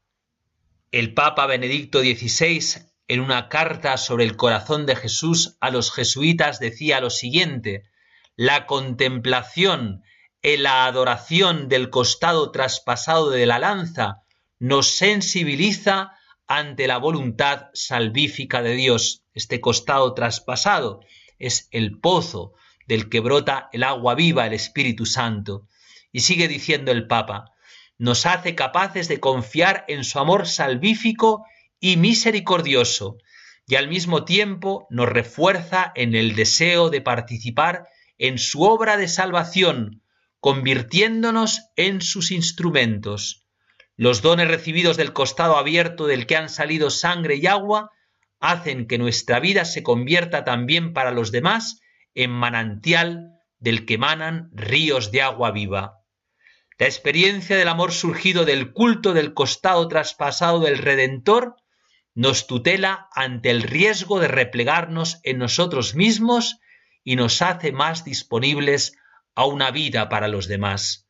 El 0.91 1.13
Papa 1.13 1.45
Benedicto 1.47 1.99
XVI, 1.99 2.85
en 3.07 3.19
una 3.19 3.49
carta 3.49 3.97
sobre 3.97 4.23
el 4.23 4.37
corazón 4.37 4.85
de 4.85 4.95
Jesús 4.95 5.57
a 5.59 5.69
los 5.69 5.91
jesuitas, 5.91 6.59
decía 6.59 7.01
lo 7.01 7.09
siguiente, 7.09 7.83
la 8.35 8.65
contemplación 8.65 10.03
en 10.41 10.63
la 10.63 10.85
adoración 10.85 11.67
del 11.69 11.89
costado 11.89 12.51
traspasado 12.51 13.29
de 13.29 13.45
la 13.45 13.59
lanza 13.59 14.23
nos 14.59 14.95
sensibiliza 14.95 16.11
ante 16.47 16.87
la 16.87 16.97
voluntad 16.97 17.67
salvífica 17.73 18.61
de 18.61 18.75
Dios. 18.75 19.23
Este 19.33 19.59
costado 19.61 20.13
traspasado 20.13 21.01
es 21.39 21.67
el 21.71 21.99
pozo 21.99 22.53
del 22.87 23.09
que 23.09 23.19
brota 23.19 23.69
el 23.71 23.83
agua 23.83 24.15
viva, 24.15 24.45
el 24.47 24.53
Espíritu 24.53 25.05
Santo. 25.05 25.67
Y 26.11 26.21
sigue 26.21 26.47
diciendo 26.47 26.91
el 26.91 27.07
Papa, 27.07 27.51
nos 27.97 28.25
hace 28.25 28.55
capaces 28.55 29.07
de 29.07 29.19
confiar 29.19 29.85
en 29.87 30.03
su 30.03 30.19
amor 30.19 30.47
salvífico 30.47 31.45
y 31.79 31.97
misericordioso, 31.97 33.17
y 33.67 33.75
al 33.75 33.87
mismo 33.87 34.25
tiempo 34.25 34.87
nos 34.89 35.09
refuerza 35.09 35.91
en 35.95 36.15
el 36.15 36.35
deseo 36.35 36.89
de 36.89 37.01
participar 37.01 37.87
en 38.17 38.37
su 38.37 38.63
obra 38.63 38.97
de 38.97 39.07
salvación, 39.07 40.01
convirtiéndonos 40.39 41.61
en 41.75 42.01
sus 42.01 42.31
instrumentos. 42.31 43.47
Los 43.95 44.21
dones 44.21 44.47
recibidos 44.47 44.97
del 44.97 45.13
costado 45.13 45.57
abierto 45.57 46.07
del 46.07 46.25
que 46.25 46.35
han 46.35 46.49
salido 46.49 46.89
sangre 46.89 47.35
y 47.35 47.47
agua 47.47 47.91
hacen 48.39 48.87
que 48.87 48.97
nuestra 48.97 49.39
vida 49.39 49.63
se 49.63 49.83
convierta 49.83 50.43
también 50.43 50.93
para 50.93 51.11
los 51.11 51.31
demás 51.31 51.79
en 52.15 52.31
manantial 52.31 53.39
del 53.59 53.85
que 53.85 53.97
manan 53.97 54.49
ríos 54.53 55.11
de 55.11 55.21
agua 55.21 55.51
viva. 55.51 55.99
La 56.77 56.87
experiencia 56.87 57.55
del 57.55 57.67
amor 57.67 57.91
surgido 57.91 58.45
del 58.45 58.73
culto 58.73 59.13
del 59.13 59.33
costado 59.33 59.87
traspasado 59.87 60.59
del 60.59 60.77
Redentor 60.77 61.55
nos 62.15 62.47
tutela 62.47 63.07
ante 63.13 63.49
el 63.49 63.63
riesgo 63.63 64.19
de 64.19 64.27
replegarnos 64.27 65.19
en 65.23 65.37
nosotros 65.37 65.95
mismos 65.95 66.59
y 67.03 67.15
nos 67.15 67.41
hace 67.41 67.71
más 67.71 68.03
disponibles 68.03 68.97
a 69.35 69.45
una 69.45 69.71
vida 69.71 70.09
para 70.09 70.27
los 70.27 70.47
demás. 70.47 71.07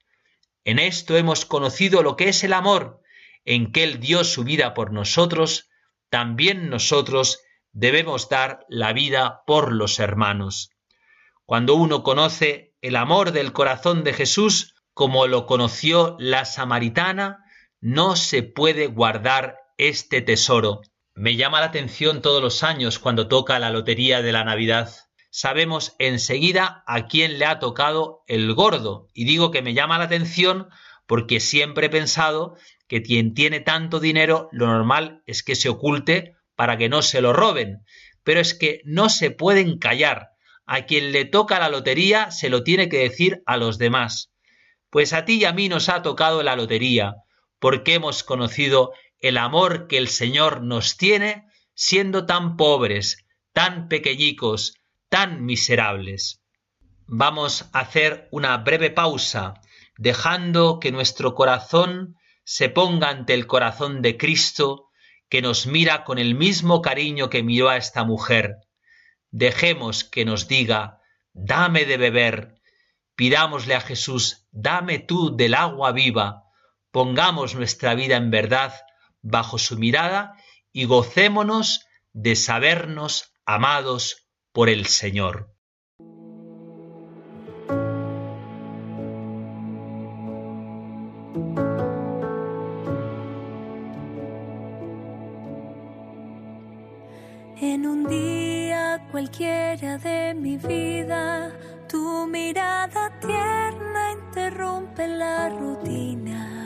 En 0.64 0.80
esto 0.80 1.18
hemos 1.18 1.46
conocido 1.46 2.04
lo 2.04 2.16
que 2.16 2.30
es 2.30 2.44
el 2.44 2.54
amor, 2.54 3.02
en 3.46 3.72
que 3.72 3.84
Él 3.84 4.00
dio 4.00 4.24
su 4.24 4.44
vida 4.44 4.74
por 4.74 4.94
nosotros, 4.94 5.70
también 6.10 6.70
nosotros 6.70 7.40
debemos 7.72 8.30
dar 8.30 8.66
la 8.70 8.94
vida 8.94 9.42
por 9.46 9.74
los 9.74 10.00
hermanos. 10.00 10.70
Cuando 11.46 11.76
uno 11.76 12.04
conoce 12.04 12.74
el 12.82 12.96
amor 12.96 13.34
del 13.34 13.52
corazón 13.52 14.04
de 14.06 14.14
Jesús, 14.14 14.76
como 14.94 15.28
lo 15.28 15.46
conoció 15.46 16.16
la 16.18 16.46
samaritana, 16.46 17.44
no 17.82 18.16
se 18.16 18.44
puede 18.44 18.88
guardar 18.88 19.58
este 19.78 20.22
tesoro. 20.22 20.82
Me 21.16 21.36
llama 21.36 21.60
la 21.60 21.66
atención 21.66 22.22
todos 22.22 22.42
los 22.42 22.64
años 22.64 22.98
cuando 22.98 23.28
toca 23.28 23.60
la 23.60 23.72
lotería 23.72 24.22
de 24.22 24.32
la 24.32 24.46
Navidad. 24.46 24.90
Sabemos 25.32 25.96
enseguida 26.00 26.84
a 26.88 27.08
quién 27.08 27.40
le 27.40 27.46
ha 27.46 27.60
tocado 27.60 28.24
el 28.28 28.54
gordo. 28.54 29.10
Y 29.14 29.26
digo 29.26 29.52
que 29.52 29.62
me 29.62 29.74
llama 29.74 29.98
la 29.98 30.06
atención 30.06 30.70
porque 31.08 31.42
siempre 31.42 31.88
he 31.88 31.90
pensado 31.90 32.56
que 32.88 33.02
quien 33.02 33.34
tiene 33.34 33.60
tanto 33.60 34.00
dinero 34.00 34.48
lo 34.54 34.68
normal 34.68 35.24
es 35.26 35.44
que 35.44 35.56
se 35.56 35.68
oculte 35.68 36.36
para 36.56 36.78
que 36.78 36.88
no 36.88 37.02
se 37.02 37.20
lo 37.20 37.34
roben. 37.34 37.84
Pero 38.24 38.40
es 38.40 38.54
que 38.54 38.82
no 38.86 39.10
se 39.10 39.30
pueden 39.30 39.78
callar. 39.78 40.33
A 40.66 40.86
quien 40.86 41.12
le 41.12 41.26
toca 41.26 41.60
la 41.60 41.70
lotería 41.70 42.32
se 42.32 42.50
lo 42.50 42.64
tiene 42.64 42.90
que 42.90 43.00
decir 43.00 43.44
a 43.46 43.58
los 43.58 43.78
demás. 43.78 44.32
Pues 44.90 45.14
a 45.14 45.26
ti 45.26 45.42
y 45.42 45.46
a 45.46 45.54
mí 45.54 45.70
nos 45.70 45.90
ha 45.90 46.02
tocado 46.02 46.44
la 46.44 46.56
lotería, 46.56 47.16
porque 47.60 47.96
hemos 47.96 48.24
conocido 48.24 48.92
el 49.20 49.38
amor 49.38 49.88
que 49.88 49.98
el 49.98 50.08
Señor 50.08 50.62
nos 50.62 50.98
tiene 50.98 51.46
siendo 51.74 52.26
tan 52.26 52.58
pobres, 52.58 53.26
tan 53.54 53.88
pequeñicos, 53.88 54.76
tan 55.10 55.46
miserables. 55.46 56.42
Vamos 57.08 57.66
a 57.74 57.80
hacer 57.82 58.28
una 58.32 58.58
breve 58.58 58.90
pausa, 58.90 59.56
dejando 59.98 60.80
que 60.80 60.92
nuestro 60.92 61.36
corazón 61.36 62.16
se 62.44 62.70
ponga 62.70 63.10
ante 63.10 63.34
el 63.34 63.48
corazón 63.48 64.02
de 64.02 64.18
Cristo, 64.18 64.90
que 65.30 65.42
nos 65.42 65.68
mira 65.68 66.04
con 66.04 66.20
el 66.20 66.36
mismo 66.36 66.82
cariño 66.82 67.30
que 67.30 67.44
miró 67.44 67.70
a 67.70 67.78
esta 67.78 68.04
mujer. 68.04 68.58
Dejemos 69.34 70.04
que 70.04 70.26
nos 70.26 70.48
diga, 70.48 71.02
dame 71.34 71.86
de 71.86 71.98
beber. 71.98 72.62
Pidámosle 73.16 73.74
a 73.74 73.82
Jesús, 73.82 74.46
dame 74.52 75.00
tú 75.00 75.36
del 75.36 75.56
agua 75.56 75.92
viva. 75.92 76.44
Pongamos 76.92 77.56
nuestra 77.56 77.96
vida 77.96 78.16
en 78.16 78.30
verdad 78.30 78.76
bajo 79.24 79.58
su 79.58 79.80
mirada 79.80 80.36
y 80.72 80.86
gocémonos 80.86 81.88
de 82.12 82.36
sabernos 82.36 83.34
amados 83.44 84.28
por 84.52 84.70
el 84.70 84.86
Señor. 84.86 85.53
Mi 100.34 100.58
vida, 100.58 101.52
tu 101.88 102.28
mirada 102.28 103.12
tierna 103.20 104.12
interrumpe 104.12 105.08
la 105.08 105.50
rutina 105.50 106.64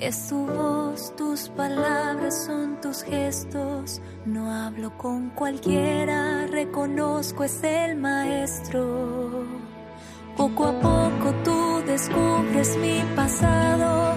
es 0.00 0.28
tu 0.28 0.46
voz, 0.46 1.14
tus 1.16 1.48
palabras 1.50 2.46
son 2.46 2.80
tus 2.80 3.02
gestos. 3.02 4.00
No 4.24 4.50
hablo 4.50 4.96
con 4.96 5.30
cualquiera, 5.30 6.46
reconozco 6.46 7.44
es 7.44 7.62
el 7.62 7.96
maestro. 7.96 9.44
Poco 10.36 10.68
a 10.68 10.72
poco 10.80 11.34
tú 11.44 11.82
descubres 11.86 12.76
mi 12.78 13.02
pasado, 13.14 14.16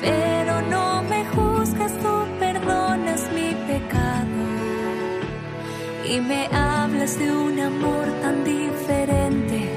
pero 0.00 0.62
no 0.62 1.02
me 1.02 1.24
juzgas, 1.26 1.92
tú 1.98 2.38
perdonas 2.38 3.28
mi 3.32 3.54
pecado. 3.66 4.44
Y 6.08 6.20
me 6.20 6.46
de 7.04 7.30
un 7.30 7.60
amor 7.60 8.06
tan 8.22 8.44
diferente 8.44 9.68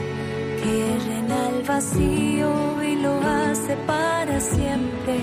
que 0.64 0.98
llena 1.06 1.50
el 1.50 1.62
vacío 1.64 2.82
y 2.82 2.96
lo 2.96 3.20
hace 3.20 3.76
para 3.86 4.40
siempre. 4.40 5.18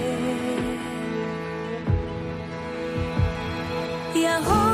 Y 4.15 4.25
ahora 4.27 4.74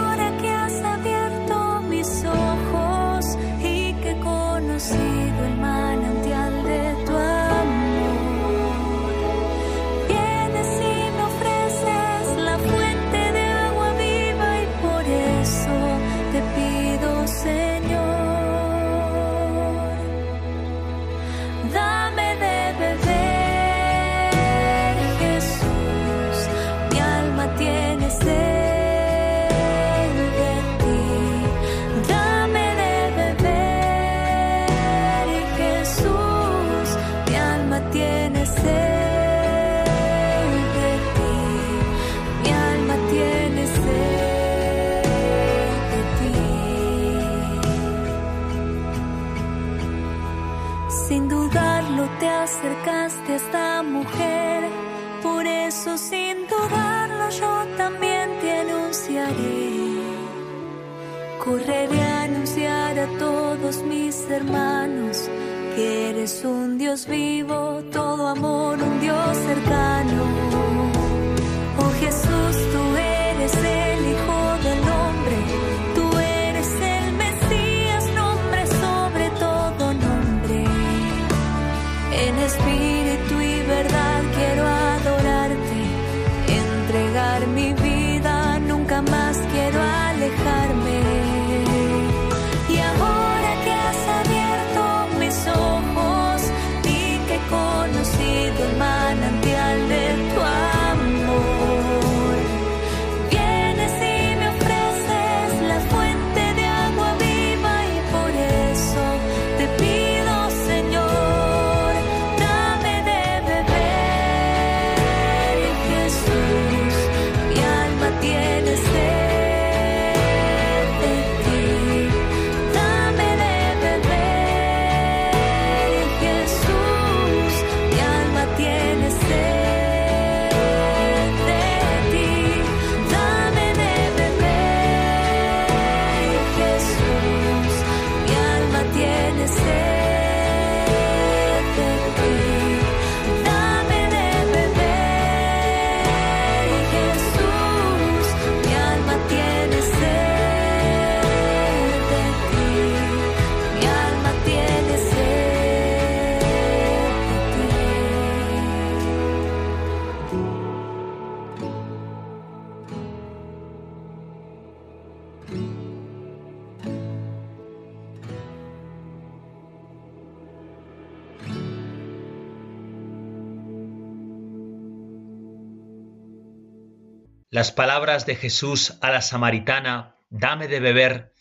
Las 177.60 177.72
palabras 177.72 178.24
de 178.24 178.36
Jesús 178.36 178.94
a 179.02 179.10
la 179.10 179.20
samaritana, 179.20 180.16
dame 180.30 180.66
de 180.66 180.80
beber, 180.80 181.34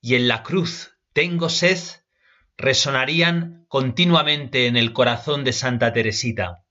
y 0.00 0.16
en 0.16 0.26
la 0.26 0.42
cruz, 0.42 0.96
tengo 1.12 1.48
sed, 1.48 1.78
resonarían 2.56 3.66
continuamente 3.68 4.66
en 4.66 4.76
el 4.76 4.92
corazón 4.92 5.44
de 5.44 5.52
Santa 5.52 5.92
Teresita. 5.92 6.64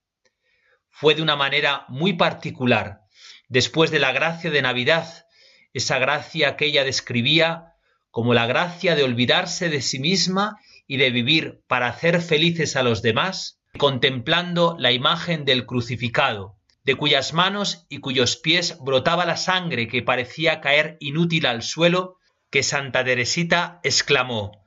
Fue 0.89 1.15
de 1.15 1.21
una 1.21 1.37
manera 1.37 1.85
muy 1.87 2.11
particular, 2.11 2.99
después 3.47 3.89
de 3.89 3.99
la 3.99 4.11
gracia 4.11 4.51
de 4.51 4.61
Navidad, 4.61 5.27
esa 5.71 5.97
gracia 5.97 6.57
que 6.57 6.65
ella 6.65 6.83
describía 6.83 7.75
como 8.11 8.33
la 8.33 8.47
gracia 8.47 8.95
de 8.95 9.03
olvidarse 9.03 9.69
de 9.69 9.81
sí 9.81 9.99
misma 9.99 10.59
y 10.87 10.97
de 10.97 11.09
vivir 11.11 11.63
para 11.67 11.87
hacer 11.87 12.21
felices 12.21 12.75
a 12.75 12.83
los 12.83 13.01
demás, 13.01 13.61
contemplando 13.77 14.75
la 14.77 14.91
imagen 14.91 15.45
del 15.45 15.65
crucificado, 15.65 16.58
de 16.83 16.95
cuyas 16.95 17.33
manos 17.33 17.85
y 17.89 17.99
cuyos 17.99 18.37
pies 18.37 18.77
brotaba 18.79 19.25
la 19.25 19.37
sangre 19.37 19.87
que 19.87 20.01
parecía 20.01 20.61
caer 20.61 20.97
inútil 20.99 21.45
al 21.45 21.61
suelo, 21.61 22.17
que 22.49 22.63
Santa 22.63 23.03
Teresita 23.03 23.79
exclamó 23.83 24.65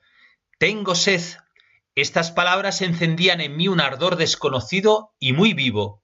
Tengo 0.59 0.95
sed. 0.95 1.23
Estas 1.95 2.31
palabras 2.31 2.81
encendían 2.81 3.41
en 3.41 3.57
mí 3.57 3.69
un 3.69 3.81
ardor 3.81 4.17
desconocido 4.17 5.15
y 5.19 5.33
muy 5.33 5.53
vivo. 5.53 6.03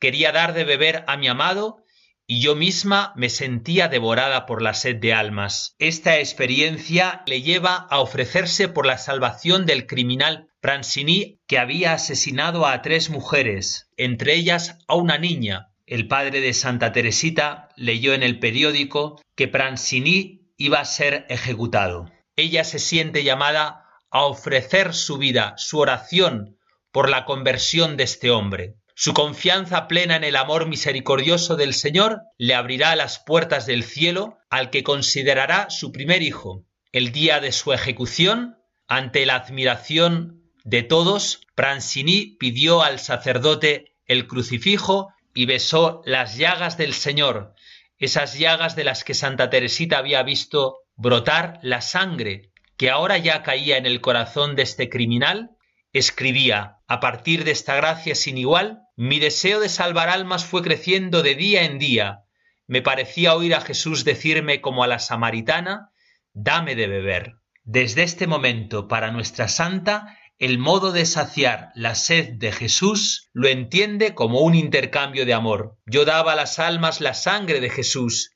Quería 0.00 0.32
dar 0.32 0.52
de 0.52 0.64
beber 0.64 1.04
a 1.06 1.16
mi 1.16 1.28
amado 1.28 1.82
y 2.26 2.40
yo 2.40 2.56
misma 2.56 3.12
me 3.14 3.28
sentía 3.28 3.88
devorada 3.88 4.46
por 4.46 4.62
la 4.62 4.74
sed 4.74 4.96
de 4.96 5.12
almas. 5.12 5.74
Esta 5.78 6.18
experiencia 6.18 7.22
le 7.26 7.42
lleva 7.42 7.76
a 7.90 8.00
ofrecerse 8.00 8.68
por 8.68 8.86
la 8.86 8.96
salvación 8.96 9.66
del 9.66 9.86
criminal 9.86 10.48
Pransini 10.60 11.40
que 11.46 11.58
había 11.58 11.92
asesinado 11.92 12.66
a 12.66 12.80
tres 12.82 13.10
mujeres, 13.10 13.90
entre 14.04 14.34
ellas 14.34 14.78
a 14.88 14.96
una 14.96 15.18
niña. 15.18 15.68
El 15.86 16.08
padre 16.08 16.40
de 16.40 16.52
Santa 16.54 16.92
Teresita 16.92 17.68
leyó 17.76 18.14
en 18.14 18.22
el 18.22 18.38
periódico 18.38 19.20
que 19.34 19.48
Pransini 19.48 20.52
iba 20.56 20.80
a 20.80 20.84
ser 20.84 21.26
ejecutado. 21.28 22.10
Ella 22.36 22.64
se 22.64 22.78
siente 22.78 23.24
llamada 23.24 23.84
a 24.10 24.24
ofrecer 24.24 24.94
su 24.94 25.18
vida, 25.18 25.54
su 25.56 25.78
oración, 25.78 26.58
por 26.92 27.08
la 27.08 27.24
conversión 27.24 27.96
de 27.96 28.04
este 28.04 28.30
hombre. 28.30 28.74
Su 28.94 29.14
confianza 29.14 29.88
plena 29.88 30.16
en 30.16 30.24
el 30.24 30.36
amor 30.36 30.68
misericordioso 30.68 31.56
del 31.56 31.72
Señor 31.72 32.20
le 32.38 32.54
abrirá 32.54 32.94
las 32.94 33.18
puertas 33.18 33.66
del 33.66 33.84
cielo 33.84 34.38
al 34.50 34.70
que 34.70 34.82
considerará 34.82 35.70
su 35.70 35.92
primer 35.92 36.22
hijo. 36.22 36.66
El 36.92 37.10
día 37.10 37.40
de 37.40 37.52
su 37.52 37.72
ejecución, 37.72 38.58
ante 38.86 39.24
la 39.24 39.36
admiración 39.36 40.42
de 40.64 40.82
todos, 40.82 41.40
Pransini 41.54 42.36
pidió 42.38 42.82
al 42.82 42.98
sacerdote 42.98 43.91
el 44.06 44.26
crucifijo 44.26 45.12
y 45.34 45.46
besó 45.46 46.02
las 46.04 46.36
llagas 46.36 46.76
del 46.76 46.94
Señor, 46.94 47.54
esas 47.98 48.38
llagas 48.38 48.76
de 48.76 48.84
las 48.84 49.04
que 49.04 49.14
Santa 49.14 49.48
Teresita 49.48 49.98
había 49.98 50.22
visto 50.22 50.78
brotar 50.96 51.58
la 51.62 51.80
sangre 51.80 52.52
que 52.76 52.90
ahora 52.90 53.16
ya 53.16 53.44
caía 53.44 53.76
en 53.76 53.86
el 53.86 54.00
corazón 54.00 54.56
de 54.56 54.62
este 54.62 54.88
criminal, 54.88 55.50
escribía, 55.92 56.78
a 56.88 56.98
partir 56.98 57.44
de 57.44 57.52
esta 57.52 57.76
gracia 57.76 58.16
sin 58.16 58.38
igual, 58.38 58.80
mi 58.96 59.20
deseo 59.20 59.60
de 59.60 59.68
salvar 59.68 60.08
almas 60.08 60.44
fue 60.44 60.62
creciendo 60.62 61.22
de 61.22 61.36
día 61.36 61.62
en 61.62 61.78
día. 61.78 62.24
Me 62.66 62.82
parecía 62.82 63.36
oír 63.36 63.54
a 63.54 63.60
Jesús 63.60 64.04
decirme 64.04 64.60
como 64.60 64.82
a 64.82 64.88
la 64.88 64.98
samaritana, 64.98 65.92
dame 66.32 66.74
de 66.74 66.88
beber. 66.88 67.34
Desde 67.62 68.02
este 68.02 68.26
momento, 68.26 68.88
para 68.88 69.12
nuestra 69.12 69.46
santa, 69.46 70.18
el 70.42 70.58
modo 70.58 70.90
de 70.90 71.06
saciar 71.06 71.70
la 71.76 71.94
sed 71.94 72.32
de 72.32 72.50
Jesús 72.50 73.30
lo 73.32 73.46
entiende 73.46 74.12
como 74.12 74.40
un 74.40 74.56
intercambio 74.56 75.24
de 75.24 75.34
amor. 75.34 75.78
Yo 75.86 76.04
daba 76.04 76.32
a 76.32 76.34
las 76.34 76.58
almas 76.58 77.00
la 77.00 77.14
sangre 77.14 77.60
de 77.60 77.70
Jesús, 77.70 78.32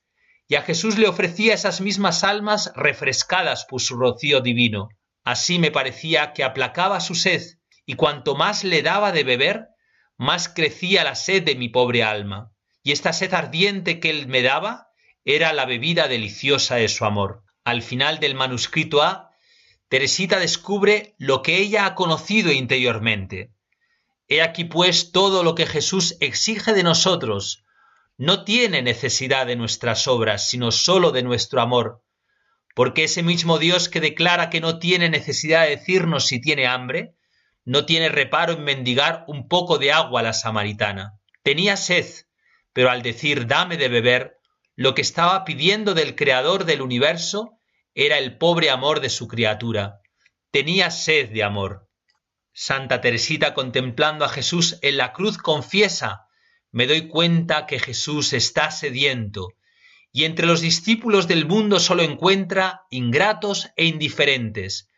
y 0.47 0.55
a 0.55 0.61
Jesús 0.61 0.97
le 0.97 1.09
ofrecía 1.09 1.53
esas 1.53 1.81
mismas 1.81 2.23
almas 2.23 2.71
refrescadas 2.77 3.65
por 3.65 3.81
su 3.81 3.97
rocío 3.97 4.39
divino. 4.39 4.87
Así 5.25 5.59
me 5.59 5.69
parecía 5.69 6.31
que 6.31 6.45
aplacaba 6.45 7.01
su 7.01 7.13
sed, 7.13 7.41
y 7.85 7.95
cuanto 7.95 8.35
más 8.35 8.63
le 8.63 8.81
daba 8.83 9.11
de 9.11 9.25
beber, 9.25 9.65
más 10.15 10.47
crecía 10.47 11.03
la 11.03 11.15
sed 11.15 11.43
de 11.43 11.55
mi 11.55 11.67
pobre 11.67 12.03
alma, 12.03 12.53
y 12.83 12.93
esta 12.93 13.11
sed 13.11 13.33
ardiente 13.33 13.99
que 13.99 14.11
él 14.11 14.27
me 14.29 14.43
daba 14.43 14.87
era 15.25 15.51
la 15.51 15.65
bebida 15.65 16.07
deliciosa 16.07 16.75
de 16.75 16.87
su 16.87 17.03
amor. 17.03 17.43
Al 17.65 17.81
final 17.81 18.21
del 18.21 18.33
manuscrito 18.33 19.03
A, 19.03 19.26
Teresita 19.89 20.39
descubre 20.39 21.15
lo 21.17 21.41
que 21.41 21.57
ella 21.57 21.85
ha 21.85 21.95
conocido 21.95 22.51
interiormente. 22.51 23.51
He 24.27 24.41
aquí 24.41 24.65
pues 24.65 25.13
todo 25.13 25.43
lo 25.43 25.55
que 25.55 25.65
Jesús 25.65 26.17
exige 26.19 26.73
de 26.73 26.83
nosotros. 26.83 27.63
No 28.17 28.43
tiene 28.43 28.81
necesidad 28.81 29.45
de 29.47 29.55
nuestras 29.55 30.07
obras, 30.07 30.49
sino 30.49 30.71
sólo 30.71 31.11
de 31.11 31.23
nuestro 31.23 31.61
amor. 31.61 32.03
Porque 32.75 33.05
ese 33.05 33.23
mismo 33.23 33.59
Dios 33.59 33.87
que 33.87 34.01
declara 34.01 34.49
que 34.49 34.59
no 34.59 34.77
tiene 34.79 35.09
necesidad 35.09 35.63
de 35.63 35.77
decirnos 35.77 36.27
si 36.27 36.41
tiene 36.41 36.67
hambre, 36.67 37.15
no 37.63 37.85
tiene 37.85 38.09
reparo 38.09 38.53
en 38.53 38.65
mendigar 38.65 39.23
un 39.27 39.47
poco 39.47 39.77
de 39.77 39.93
agua 39.93 40.19
a 40.19 40.23
la 40.23 40.33
samaritana. 40.33 41.19
Tenía 41.43 41.77
sed, 41.77 42.05
pero 42.73 42.89
al 42.89 43.03
decir 43.03 43.47
dame 43.47 43.77
de 43.77 43.87
beber, 43.87 44.37
lo 44.75 44.93
que 44.93 45.01
estaba 45.01 45.45
pidiendo 45.45 45.93
del 45.93 46.15
Creador 46.15 46.65
del 46.65 46.81
universo 46.81 47.56
era 47.99 48.19
el 48.19 48.37
pobre 48.37 48.69
amor 48.69 48.99
de 48.99 49.09
su 49.09 49.27
criatura. 49.27 50.01
Tenía 50.51 50.91
sed 50.91 51.31
de 51.31 51.43
amor. 51.43 51.89
Santa 52.53 53.01
Teresita 53.01 53.55
contemplando 53.55 54.23
a 54.23 54.29
Jesús 54.29 54.77
en 54.83 54.97
la 54.97 55.13
cruz 55.13 55.39
confiesa, 55.39 56.27
me 56.71 56.85
doy 56.85 57.07
cuenta 57.07 57.65
que 57.65 57.79
Jesús 57.79 58.33
está 58.33 58.69
sediento, 58.69 59.47
y 60.11 60.25
entre 60.25 60.45
los 60.45 60.61
discípulos 60.61 61.27
del 61.27 61.47
mundo 61.47 61.79
solo 61.79 62.03
encuentra 62.03 62.83
ingratos 62.91 63.69
e 63.75 63.85
indiferentes, 63.85 64.89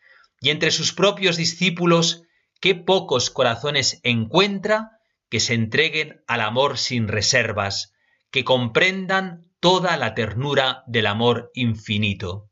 y 0.41 0.49
entre 0.49 0.69
sus 0.69 0.91
propios 0.91 1.37
discípulos 1.37 2.23
qué 2.59 2.75
pocos 2.75 3.29
corazones 3.29 4.01
encuentra 4.03 4.99
que 5.29 5.39
se 5.39 5.53
entreguen 5.53 6.21
al 6.27 6.41
amor 6.41 6.77
sin 6.77 7.07
reservas, 7.07 7.93
que 8.29 8.43
comprendan 8.43 9.53
toda 9.61 9.95
la 9.95 10.15
ternura 10.15 10.83
del 10.85 11.05
amor 11.05 11.49
infinito. 11.53 12.48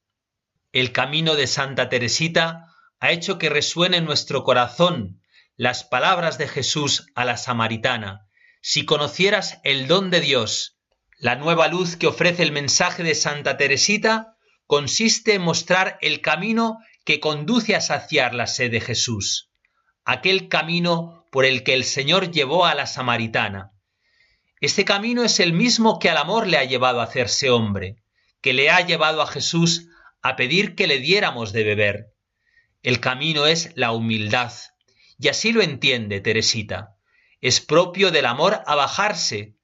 El 0.78 0.92
camino 0.92 1.36
de 1.36 1.48
Santa 1.48 1.90
Teresita 1.90 2.68
ha 3.00 3.10
hecho 3.10 3.40
que 3.40 3.50
resuene 3.50 3.98
en 3.98 4.06
nuestro 4.06 4.44
corazón 4.44 5.24
las 5.56 5.84
palabras 5.84 6.38
de 6.38 6.48
Jesús 6.48 7.08
a 7.16 7.26
la 7.26 7.36
samaritana. 7.36 8.28
Si 8.62 8.86
conocieras 8.86 9.60
el 9.64 9.88
don 9.88 10.12
de 10.12 10.22
Dios, 10.22 10.78
la 11.18 11.36
nueva 11.36 11.68
luz 11.68 11.96
que 11.96 12.06
ofrece 12.06 12.44
el 12.44 12.52
mensaje 12.52 13.02
de 13.02 13.16
Santa 13.16 13.58
Teresita 13.58 14.36
consiste 14.68 15.34
en 15.34 15.42
mostrar 15.42 15.98
el 16.02 16.22
camino 16.22 16.78
que 17.06 17.20
conduce 17.20 17.76
a 17.76 17.82
saciar 17.82 18.36
la 18.36 18.46
sed 18.46 18.70
de 18.70 18.80
Jesús 18.80 19.50
aquel 20.06 20.48
camino 20.48 21.26
por 21.32 21.46
el 21.46 21.64
que 21.64 21.74
el 21.74 21.86
Señor 21.86 22.30
llevó 22.30 22.68
a 22.68 22.76
la 22.76 22.86
samaritana. 22.86 23.72
Este 24.62 24.86
camino 24.86 25.24
es 25.24 25.40
el 25.40 25.54
mismo 25.54 25.98
que 25.98 26.12
al 26.12 26.18
amor 26.18 26.46
le 26.46 26.60
ha 26.60 26.66
llevado 26.66 27.02
a 27.02 27.06
hacerse 27.06 27.50
hombre, 27.50 27.96
que 28.42 28.54
le 28.54 28.70
ha 28.70 28.86
llevado 28.86 29.24
a 29.24 29.28
Jesús 29.28 29.88
a 30.28 30.36
pedir 30.36 30.76
que 30.76 30.88
le 30.88 31.00
diéramos 31.00 31.54
de 31.54 31.64
beber. 31.64 32.14
El 32.84 33.00
camino 33.00 33.46
es 33.46 33.72
la 33.76 33.94
humildad, 33.94 34.52
y 35.18 35.30
así 35.30 35.54
lo 35.54 35.62
entiende 35.62 36.20
Teresita. 36.20 36.98
Es 37.40 37.62
propio 37.62 38.12
del 38.12 38.26
amor 38.26 38.62
abajarse. 38.66 39.56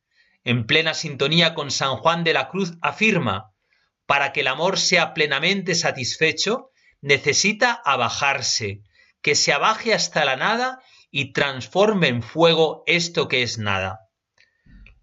En 0.45 0.65
plena 0.65 0.93
sintonía 0.93 1.53
con 1.53 1.69
San 1.69 1.97
Juan 1.97 2.23
de 2.23 2.33
la 2.33 2.47
Cruz 2.47 2.73
afirma, 2.81 3.51
para 4.05 4.31
que 4.31 4.39
el 4.41 4.47
amor 4.47 4.79
sea 4.79 5.13
plenamente 5.13 5.75
satisfecho, 5.75 6.71
necesita 7.01 7.73
abajarse, 7.73 8.83
que 9.21 9.35
se 9.35 9.51
abaje 9.51 9.93
hasta 9.93 10.23
la 10.23 10.37
nada 10.37 10.81
y 11.11 11.33
transforme 11.33 12.07
en 12.07 12.23
fuego 12.23 12.83
esto 12.87 13.27
que 13.27 13.43
es 13.43 13.57
nada. 13.57 13.99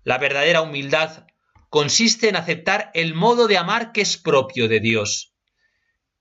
La 0.05 0.17
verdadera 0.17 0.63
humildad 0.63 1.27
consiste 1.69 2.31
en 2.31 2.37
aceptar 2.37 2.91
el 2.95 3.15
modo 3.15 3.47
de 3.47 3.59
amar 3.59 3.93
que 3.93 4.01
es 4.01 4.17
propio 4.17 4.69
de 4.69 4.81
Dios. 4.81 5.30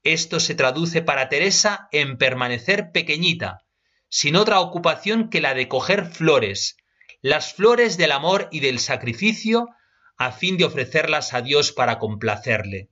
Esto 0.03 0.39
se 0.39 0.55
traduce 0.55 1.01
para 1.01 1.29
Teresa 1.29 1.87
en 1.91 2.17
permanecer 2.17 2.91
pequeñita, 2.91 3.65
sin 4.07 4.35
otra 4.35 4.59
ocupación 4.59 5.29
que 5.29 5.41
la 5.41 5.53
de 5.53 5.67
coger 5.67 6.05
flores, 6.05 6.77
las 7.21 7.53
flores 7.53 7.97
del 7.97 8.11
amor 8.11 8.47
y 8.51 8.61
del 8.61 8.79
sacrificio, 8.79 9.67
a 10.17 10.31
fin 10.31 10.57
de 10.57 10.65
ofrecerlas 10.65 11.33
a 11.33 11.41
Dios 11.41 11.71
para 11.71 11.99
complacerle. 11.99 12.89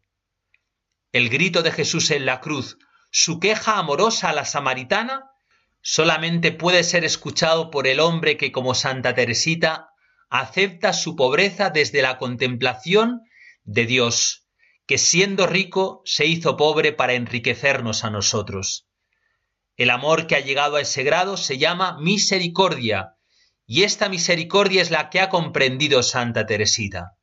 El 1.12 1.30
grito 1.30 1.64
de 1.64 1.72
Jesús 1.72 2.12
en 2.12 2.26
la 2.26 2.42
cruz, 2.42 2.78
su 3.10 3.40
queja 3.40 3.78
amorosa 3.78 4.30
a 4.30 4.34
la 4.34 4.46
samaritana 4.46 5.32
solamente 5.82 6.52
puede 6.52 6.84
ser 6.84 7.06
escuchado 7.06 7.72
por 7.72 7.88
el 7.88 8.02
hombre 8.02 8.36
que 8.36 8.52
como 8.52 8.76
Santa 8.76 9.16
Teresita 9.16 9.90
acepta 10.30 10.92
su 10.92 11.16
pobreza 11.16 11.70
desde 11.70 12.02
la 12.02 12.18
contemplación 12.18 13.22
de 13.64 13.86
Dios, 13.86 14.47
que 14.88 14.98
siendo 14.98 15.46
rico 15.46 16.02
se 16.06 16.26
hizo 16.26 16.58
pobre 16.58 16.94
para 16.94 17.14
enriquecernos 17.14 18.06
a 18.06 18.10
nosotros. 18.10 18.88
El 19.76 19.90
amor 19.90 20.26
que 20.26 20.36
ha 20.36 20.40
llegado 20.40 20.78
a 20.78 20.82
ese 20.82 21.04
grado 21.04 21.36
se 21.38 21.58
llama 21.58 21.98
misericordia, 22.00 23.18
y 23.66 23.84
esta 23.84 24.08
misericordia 24.08 24.82
es 24.82 24.90
la 24.90 25.10
que 25.10 25.20
ha 25.20 25.28
comprendido 25.30 26.02
Santa 26.02 26.46
Teresita. 26.46 27.18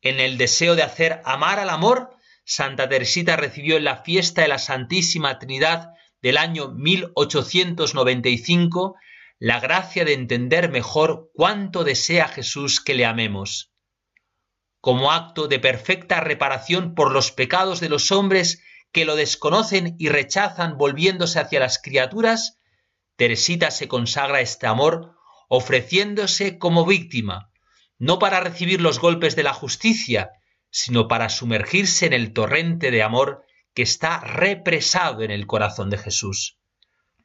En 0.00 0.18
el 0.18 0.36
deseo 0.36 0.74
de 0.74 0.82
hacer 0.82 1.22
amar 1.24 1.60
al 1.60 1.70
amor, 1.70 2.16
Santa 2.44 2.88
Teresita 2.88 3.36
recibió 3.36 3.76
en 3.76 3.84
la 3.84 4.02
fiesta 4.02 4.42
de 4.42 4.48
la 4.48 4.58
Santísima 4.58 5.38
Trinidad 5.38 5.90
del 6.20 6.38
año 6.38 6.72
1895 6.72 8.96
la 9.38 9.60
gracia 9.60 10.04
de 10.04 10.14
entender 10.14 10.70
mejor 10.70 11.30
cuánto 11.34 11.84
desea 11.84 12.26
Jesús 12.26 12.80
que 12.80 12.94
le 12.94 13.06
amemos. 13.06 13.71
Como 14.82 15.12
acto 15.12 15.46
de 15.46 15.60
perfecta 15.60 16.18
reparación 16.18 16.96
por 16.96 17.12
los 17.12 17.30
pecados 17.30 17.78
de 17.78 17.88
los 17.88 18.10
hombres 18.10 18.64
que 18.90 19.04
lo 19.04 19.14
desconocen 19.14 19.94
y 19.96 20.08
rechazan 20.08 20.76
volviéndose 20.76 21.38
hacia 21.38 21.60
las 21.60 21.78
criaturas, 21.80 22.58
Teresita 23.14 23.70
se 23.70 23.86
consagra 23.86 24.40
este 24.40 24.66
amor 24.66 25.14
ofreciéndose 25.46 26.58
como 26.58 26.84
víctima, 26.84 27.52
no 28.00 28.18
para 28.18 28.40
recibir 28.40 28.80
los 28.80 28.98
golpes 28.98 29.36
de 29.36 29.44
la 29.44 29.52
justicia, 29.52 30.32
sino 30.68 31.06
para 31.06 31.28
sumergirse 31.28 32.06
en 32.06 32.12
el 32.12 32.32
torrente 32.32 32.90
de 32.90 33.04
amor 33.04 33.44
que 33.74 33.82
está 33.82 34.18
represado 34.18 35.22
en 35.22 35.30
el 35.30 35.46
corazón 35.46 35.90
de 35.90 35.98
Jesús. 35.98 36.58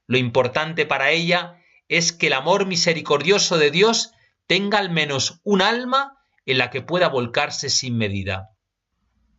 Lo 0.06 0.20
importante 0.20 0.86
para 0.86 1.10
ella 1.10 1.60
es 1.88 2.14
que 2.14 2.28
el 2.28 2.34
amor 2.34 2.68
misericordioso 2.68 3.58
de 3.58 3.72
Dios 3.72 4.12
tenga 4.46 4.78
al 4.78 4.92
menos 4.92 5.42
un 5.44 5.64
alma 5.64 6.17
en 6.48 6.58
la 6.58 6.72
que 6.72 6.82
pueda 6.82 7.10
volcarse 7.10 7.70
sin 7.70 7.98
medida. 7.98 8.50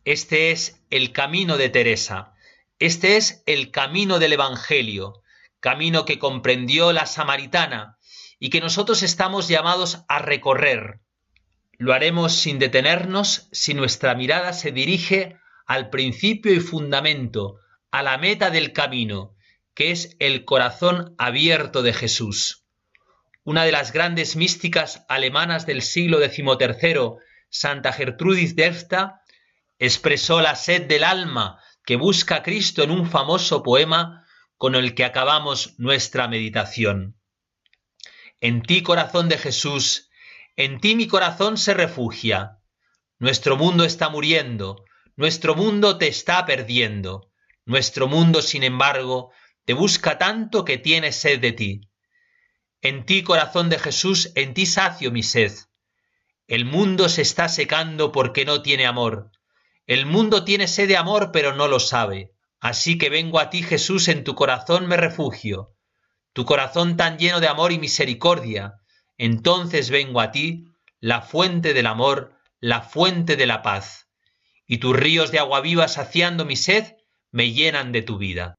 Este 0.05 0.51
es 0.51 0.81
el 0.89 1.11
camino 1.11 1.57
de 1.57 1.69
Teresa, 1.69 2.33
este 2.77 3.17
es 3.17 3.43
el 3.45 3.71
camino 3.71 4.19
del 4.19 4.33
Evangelio, 4.33 5.21
camino 5.59 6.05
que 6.05 6.19
comprendió 6.19 6.93
la 6.93 7.05
samaritana 7.05 7.97
y 8.39 8.49
que 8.49 8.61
nosotros 8.61 9.03
estamos 9.03 9.49
llamados 9.49 10.05
a 10.07 10.19
recorrer. 10.19 11.01
Lo 11.77 11.93
haremos 11.93 12.33
sin 12.33 12.59
detenernos 12.59 13.49
si 13.51 13.73
nuestra 13.73 14.15
mirada 14.15 14.53
se 14.53 14.71
dirige 14.71 15.37
al 15.65 15.89
principio 15.89 16.53
y 16.53 16.59
fundamento, 16.59 17.57
a 17.91 18.03
la 18.03 18.17
meta 18.17 18.51
del 18.51 18.71
camino, 18.71 19.35
que 19.73 19.91
es 19.91 20.15
el 20.19 20.45
corazón 20.45 21.15
abierto 21.17 21.81
de 21.81 21.93
Jesús. 21.93 22.65
Una 23.49 23.63
de 23.63 23.71
las 23.71 23.93
grandes 23.93 24.35
místicas 24.35 25.07
alemanas 25.09 25.65
del 25.65 25.81
siglo 25.81 26.19
XIII, 26.19 27.15
Santa 27.49 27.91
Gertrudis 27.91 28.55
Defta, 28.55 29.23
expresó 29.79 30.39
la 30.39 30.55
sed 30.55 30.83
del 30.83 31.03
alma 31.03 31.59
que 31.83 31.95
busca 31.95 32.35
a 32.35 32.43
Cristo 32.43 32.83
en 32.83 32.91
un 32.91 33.09
famoso 33.09 33.63
poema 33.63 34.23
con 34.55 34.75
el 34.75 34.93
que 34.93 35.03
acabamos 35.03 35.73
nuestra 35.79 36.27
meditación. 36.27 37.19
En 38.39 38.61
ti, 38.61 38.83
corazón 38.83 39.29
de 39.29 39.39
Jesús, 39.39 40.11
en 40.55 40.79
ti 40.79 40.93
mi 40.93 41.07
corazón 41.07 41.57
se 41.57 41.73
refugia. 41.73 42.59
Nuestro 43.17 43.57
mundo 43.57 43.83
está 43.83 44.09
muriendo, 44.09 44.85
nuestro 45.15 45.55
mundo 45.55 45.97
te 45.97 46.07
está 46.07 46.45
perdiendo. 46.45 47.31
Nuestro 47.65 48.07
mundo, 48.07 48.43
sin 48.43 48.61
embargo, 48.61 49.31
te 49.65 49.73
busca 49.73 50.19
tanto 50.19 50.65
que 50.65 50.77
tiene 50.77 51.11
sed 51.11 51.39
de 51.39 51.51
ti. 51.51 51.88
En 52.81 53.05
ti, 53.05 53.23
corazón 53.23 53.69
de 53.69 53.77
Jesús, 53.77 54.31
en 54.35 54.53
ti 54.53 54.65
sacio 54.65 55.11
mi 55.11 55.23
sed. 55.23 55.51
El 56.47 56.65
mundo 56.65 57.09
se 57.09 57.21
está 57.21 57.49
secando 57.49 58.11
porque 58.11 58.45
no 58.45 58.61
tiene 58.61 58.85
amor. 58.85 59.31
El 59.85 60.05
mundo 60.05 60.43
tiene 60.43 60.67
sed 60.67 60.87
de 60.87 60.97
amor, 60.97 61.31
pero 61.33 61.55
no 61.55 61.67
lo 61.67 61.79
sabe. 61.79 62.31
Así 62.59 62.97
que 62.97 63.09
vengo 63.09 63.39
a 63.39 63.49
ti, 63.49 63.63
Jesús, 63.63 64.07
en 64.07 64.23
tu 64.23 64.35
corazón 64.35 64.87
me 64.87 64.97
refugio, 64.97 65.75
tu 66.33 66.45
corazón 66.45 66.97
tan 66.97 67.17
lleno 67.17 67.39
de 67.39 67.47
amor 67.47 67.71
y 67.71 67.79
misericordia. 67.79 68.75
Entonces 69.17 69.89
vengo 69.89 70.21
a 70.21 70.31
ti, 70.31 70.65
la 70.99 71.21
fuente 71.21 71.73
del 71.73 71.87
amor, 71.87 72.33
la 72.59 72.81
fuente 72.81 73.35
de 73.35 73.45
la 73.45 73.61
paz. 73.61 74.07
Y 74.67 74.77
tus 74.77 74.95
ríos 74.95 75.31
de 75.31 75.39
agua 75.39 75.61
viva 75.61 75.87
saciando 75.87 76.45
mi 76.45 76.55
sed, 76.55 76.95
me 77.31 77.51
llenan 77.51 77.91
de 77.91 78.01
tu 78.01 78.17
vida. 78.17 78.58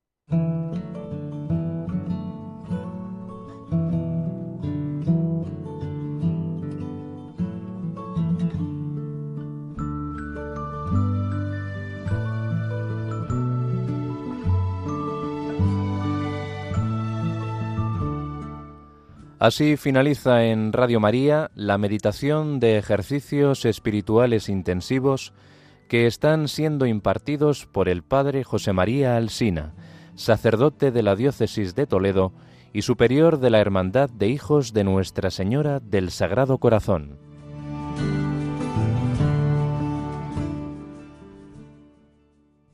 Así 19.40 19.78
finaliza 19.78 20.44
en 20.44 20.70
Radio 20.70 21.00
María 21.00 21.50
la 21.54 21.78
meditación 21.78 22.60
de 22.60 22.76
ejercicios 22.76 23.64
espirituales 23.64 24.50
intensivos 24.50 25.32
que 25.88 26.06
están 26.06 26.46
siendo 26.46 26.84
impartidos 26.84 27.64
por 27.64 27.88
el 27.88 28.02
Padre 28.02 28.44
José 28.44 28.74
María 28.74 29.16
Alsina, 29.16 29.72
sacerdote 30.14 30.90
de 30.90 31.02
la 31.02 31.16
Diócesis 31.16 31.74
de 31.74 31.86
Toledo 31.86 32.34
y 32.74 32.82
superior 32.82 33.40
de 33.40 33.48
la 33.48 33.60
Hermandad 33.60 34.10
de 34.10 34.28
Hijos 34.28 34.74
de 34.74 34.84
Nuestra 34.84 35.30
Señora 35.30 35.80
del 35.80 36.10
Sagrado 36.10 36.58
Corazón. 36.58 37.29